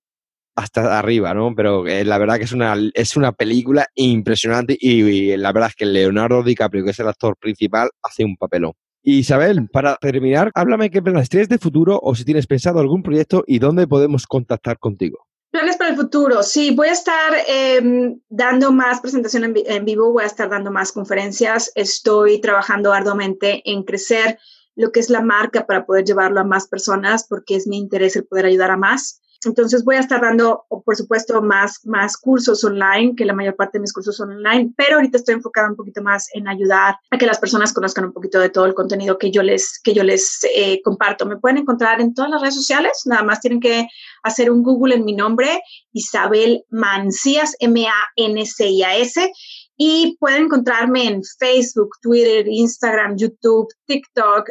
hasta 0.54 0.98
arriba, 0.98 1.34
¿no? 1.34 1.54
Pero 1.54 1.86
eh, 1.86 2.04
la 2.04 2.18
verdad 2.18 2.36
que 2.36 2.44
es 2.44 2.52
una, 2.52 2.76
es 2.94 3.16
una 3.16 3.32
película 3.32 3.86
impresionante 3.94 4.76
y, 4.78 5.36
la 5.36 5.52
verdad 5.52 5.70
es 5.70 5.76
que 5.76 5.86
Leonardo 5.86 6.42
DiCaprio, 6.42 6.84
que 6.84 6.90
es 6.90 7.00
el 7.00 7.08
actor 7.08 7.36
principal, 7.38 7.90
hace 8.02 8.24
un 8.24 8.36
papelón. 8.36 8.72
Isabel, 9.04 9.68
para 9.68 9.96
terminar, 9.96 10.50
háblame 10.54 10.90
qué 10.90 11.02
planes 11.02 11.28
tienes 11.28 11.48
de 11.48 11.58
futuro 11.58 11.98
o 12.02 12.14
si 12.14 12.24
tienes 12.24 12.46
pensado 12.46 12.78
algún 12.78 13.02
proyecto 13.02 13.42
y 13.46 13.58
dónde 13.58 13.88
podemos 13.88 14.26
contactar 14.26 14.78
contigo. 14.78 15.26
Planes 15.52 15.76
para 15.76 15.90
el 15.90 15.96
futuro. 15.96 16.42
Sí, 16.42 16.70
voy 16.74 16.88
a 16.88 16.92
estar 16.92 17.34
em, 17.46 18.18
dando 18.30 18.72
más 18.72 19.02
presentación 19.02 19.54
en, 19.54 19.84
vivo, 19.84 20.10
voy 20.10 20.22
a 20.22 20.26
estar 20.26 20.48
dando 20.48 20.70
más 20.70 20.92
conferencias. 20.92 21.70
Estoy 21.74 22.40
trabajando 22.40 22.90
arduamente 22.90 23.60
en 23.70 23.82
crecer 23.82 24.38
lo 24.76 24.92
que 24.92 25.00
es 25.00 25.10
la 25.10 25.20
marca 25.20 25.66
para 25.66 25.84
poder 25.84 26.06
llevarlo 26.06 26.40
a 26.40 26.44
más 26.44 26.68
personas 26.68 27.26
porque 27.28 27.56
es 27.56 27.66
mi 27.66 27.76
interés 27.76 28.16
el 28.16 28.24
poder 28.24 28.46
ayudar 28.46 28.70
a 28.70 28.78
más. 28.78 29.20
Entonces 29.44 29.84
voy 29.84 29.96
a 29.96 30.00
estar 30.00 30.20
dando, 30.20 30.64
por 30.68 30.96
supuesto, 30.96 31.42
más, 31.42 31.80
más 31.84 32.16
cursos 32.16 32.62
online, 32.64 33.14
que 33.16 33.24
la 33.24 33.34
mayor 33.34 33.56
parte 33.56 33.78
de 33.78 33.82
mis 33.82 33.92
cursos 33.92 34.16
son 34.16 34.30
online, 34.30 34.72
pero 34.76 34.96
ahorita 34.96 35.18
estoy 35.18 35.34
enfocada 35.34 35.68
un 35.68 35.76
poquito 35.76 36.02
más 36.02 36.28
en 36.34 36.48
ayudar 36.48 36.96
a 37.10 37.18
que 37.18 37.26
las 37.26 37.38
personas 37.38 37.72
conozcan 37.72 38.04
un 38.04 38.12
poquito 38.12 38.38
de 38.38 38.50
todo 38.50 38.66
el 38.66 38.74
contenido 38.74 39.18
que 39.18 39.30
yo 39.30 39.42
les, 39.42 39.80
que 39.82 39.94
yo 39.94 40.02
les 40.02 40.40
eh, 40.54 40.80
comparto. 40.82 41.26
Me 41.26 41.38
pueden 41.38 41.58
encontrar 41.58 42.00
en 42.00 42.14
todas 42.14 42.30
las 42.30 42.40
redes 42.40 42.54
sociales, 42.54 43.02
nada 43.06 43.22
más 43.22 43.40
tienen 43.40 43.60
que 43.60 43.86
hacer 44.22 44.50
un 44.50 44.62
Google 44.62 44.94
en 44.94 45.04
mi 45.04 45.14
nombre, 45.14 45.62
Isabel 45.92 46.64
Mancías, 46.70 47.56
M-A-N-C-I-A-S. 47.60 49.32
Y 49.76 50.16
pueden 50.20 50.44
encontrarme 50.44 51.08
en 51.08 51.22
Facebook, 51.40 51.96
Twitter, 52.00 52.46
Instagram, 52.46 53.16
YouTube, 53.16 53.66
TikTok, 53.86 54.48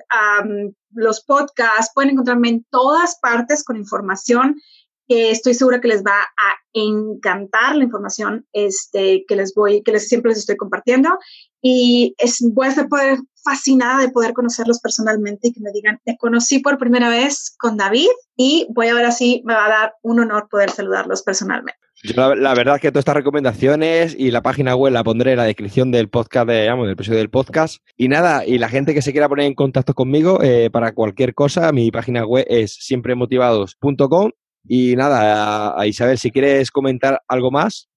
los 0.93 1.23
podcasts. 1.23 1.91
Pueden 1.93 2.11
encontrarme 2.11 2.49
en 2.49 2.65
todas 2.69 3.17
partes 3.21 3.63
con 3.63 3.77
información 3.77 4.55
que 5.11 5.29
estoy 5.29 5.53
segura 5.53 5.81
que 5.81 5.89
les 5.89 6.03
va 6.03 6.21
a 6.21 6.55
encantar 6.71 7.75
la 7.75 7.83
información 7.83 8.45
este, 8.53 9.25
que 9.27 9.35
les 9.35 9.53
voy, 9.53 9.83
que 9.83 9.91
les, 9.91 10.07
siempre 10.07 10.29
les 10.29 10.37
estoy 10.37 10.55
compartiendo. 10.55 11.09
Y 11.61 12.15
es, 12.17 12.37
voy 12.53 12.67
a 12.67 12.69
estar 12.69 12.87
poder, 12.87 13.17
fascinada 13.43 13.99
de 13.99 14.09
poder 14.09 14.31
conocerlos 14.31 14.79
personalmente 14.79 15.49
y 15.49 15.53
que 15.53 15.59
me 15.59 15.73
digan, 15.73 15.99
te 16.05 16.15
conocí 16.17 16.59
por 16.59 16.77
primera 16.77 17.09
vez 17.09 17.53
con 17.59 17.75
David 17.75 18.07
y 18.37 18.67
voy 18.73 18.87
a 18.87 18.93
ver 18.93 19.03
así, 19.03 19.43
me 19.45 19.53
va 19.53 19.65
a 19.65 19.69
dar 19.69 19.93
un 20.01 20.21
honor 20.21 20.47
poder 20.49 20.69
saludarlos 20.69 21.23
personalmente. 21.23 21.77
Yo 22.03 22.33
la, 22.33 22.53
verdad 22.53 22.75
es 22.75 22.81
que 22.81 22.91
todas 22.91 23.01
estas 23.01 23.15
recomendaciones 23.15 24.15
y 24.17 24.31
la 24.31 24.41
página 24.41 24.77
web 24.77 24.93
la 24.93 25.03
pondré 25.03 25.31
en 25.31 25.37
la 25.37 25.43
descripción 25.43 25.91
del 25.91 26.07
podcast, 26.07 26.47
de, 26.47 26.61
digamos, 26.61 26.85
del 26.85 26.93
episodio 26.93 27.19
del 27.19 27.29
podcast. 27.29 27.83
Y 27.97 28.07
nada, 28.07 28.45
y 28.45 28.59
la 28.59 28.69
gente 28.69 28.93
que 28.93 29.01
se 29.01 29.11
quiera 29.11 29.27
poner 29.27 29.45
en 29.45 29.55
contacto 29.55 29.93
conmigo 29.93 30.41
eh, 30.41 30.69
para 30.71 30.93
cualquier 30.93 31.33
cosa, 31.33 31.69
mi 31.73 31.91
página 31.91 32.25
web 32.25 32.45
es 32.47 32.75
siempremotivados.com. 32.79 34.31
Y 34.67 34.95
nada, 34.95 35.79
a 35.79 35.87
Isabel, 35.87 36.17
si 36.17 36.31
quieres 36.31 36.71
comentar 36.71 37.21
algo 37.27 37.51
más 37.51 37.89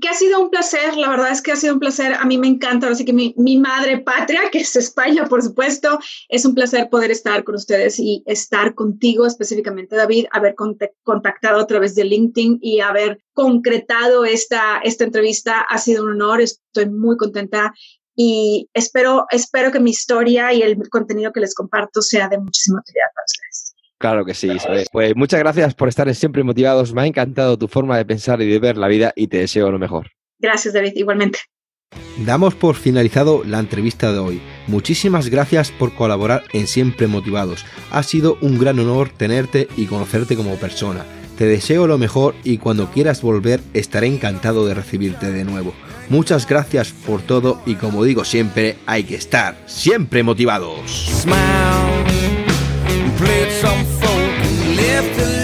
que 0.00 0.08
ha 0.08 0.14
sido 0.14 0.40
un 0.40 0.50
placer, 0.50 0.96
la 0.96 1.10
verdad 1.10 1.30
es 1.30 1.42
que 1.42 1.52
ha 1.52 1.56
sido 1.56 1.74
un 1.74 1.80
placer, 1.80 2.14
a 2.14 2.24
mí 2.24 2.38
me 2.38 2.46
encanta, 2.46 2.88
así 2.88 3.04
que 3.04 3.12
mi, 3.12 3.56
madre 3.58 3.98
patria, 3.98 4.40
que 4.52 4.58
es 4.58 4.74
España, 4.74 5.26
por 5.26 5.42
supuesto, 5.42 5.98
es 6.28 6.44
un 6.44 6.54
placer 6.54 6.88
poder 6.88 7.10
estar 7.10 7.44
con 7.44 7.56
ustedes 7.56 7.98
y 7.98 8.22
estar 8.26 8.74
contigo 8.74 9.26
específicamente, 9.26 9.96
David, 9.96 10.26
haber 10.32 10.54
contactado 10.54 11.60
a 11.60 11.66
través 11.66 11.94
de 11.94 12.04
LinkedIn 12.04 12.58
y 12.62 12.80
haber 12.80 13.22
concretado 13.34 14.24
esta, 14.24 14.78
esta 14.82 15.04
entrevista, 15.04 15.60
ha 15.60 15.78
sido 15.78 16.04
un 16.04 16.12
honor, 16.12 16.40
estoy 16.40 16.88
muy 16.88 17.16
contenta 17.16 17.72
y 18.14 18.68
espero, 18.74 19.26
espero 19.30 19.72
que 19.72 19.80
mi 19.80 19.90
historia 19.90 20.52
y 20.52 20.62
el 20.62 20.76
contenido 20.88 21.32
que 21.32 21.40
les 21.40 21.54
comparto 21.54 22.02
sea 22.02 22.28
de 22.28 22.38
muchísima 22.38 22.80
utilidad 22.80 23.06
para 23.14 23.24
ustedes. 23.24 23.61
Claro 24.02 24.24
que 24.24 24.34
sí, 24.34 24.50
Pues 24.90 25.14
muchas 25.14 25.38
gracias 25.38 25.74
por 25.74 25.88
estar 25.88 26.12
siempre 26.12 26.42
motivados. 26.42 26.92
Me 26.92 27.02
ha 27.02 27.06
encantado 27.06 27.56
tu 27.56 27.68
forma 27.68 27.96
de 27.96 28.04
pensar 28.04 28.42
y 28.42 28.50
de 28.50 28.58
ver 28.58 28.76
la 28.76 28.88
vida 28.88 29.12
y 29.14 29.28
te 29.28 29.38
deseo 29.38 29.70
lo 29.70 29.78
mejor. 29.78 30.10
Gracias, 30.40 30.74
David, 30.74 30.94
igualmente. 30.96 31.38
Damos 32.26 32.56
por 32.56 32.74
finalizado 32.74 33.44
la 33.46 33.60
entrevista 33.60 34.12
de 34.12 34.18
hoy. 34.18 34.42
Muchísimas 34.66 35.28
gracias 35.28 35.70
por 35.70 35.94
colaborar 35.94 36.42
en 36.52 36.66
Siempre 36.66 37.06
Motivados. 37.06 37.64
Ha 37.92 38.02
sido 38.02 38.38
un 38.40 38.58
gran 38.58 38.80
honor 38.80 39.10
tenerte 39.10 39.68
y 39.76 39.86
conocerte 39.86 40.34
como 40.34 40.56
persona. 40.56 41.04
Te 41.38 41.44
deseo 41.46 41.86
lo 41.86 41.96
mejor 41.96 42.34
y 42.42 42.58
cuando 42.58 42.90
quieras 42.90 43.22
volver 43.22 43.60
estaré 43.72 44.08
encantado 44.08 44.66
de 44.66 44.74
recibirte 44.74 45.30
de 45.30 45.44
nuevo. 45.44 45.74
Muchas 46.08 46.48
gracias 46.48 46.90
por 46.90 47.22
todo 47.22 47.62
y 47.66 47.76
como 47.76 48.02
digo 48.02 48.24
siempre, 48.24 48.78
hay 48.84 49.04
que 49.04 49.14
estar 49.14 49.56
siempre 49.66 50.24
motivados. 50.24 50.90
Smile. 51.22 51.62
left 54.92 55.41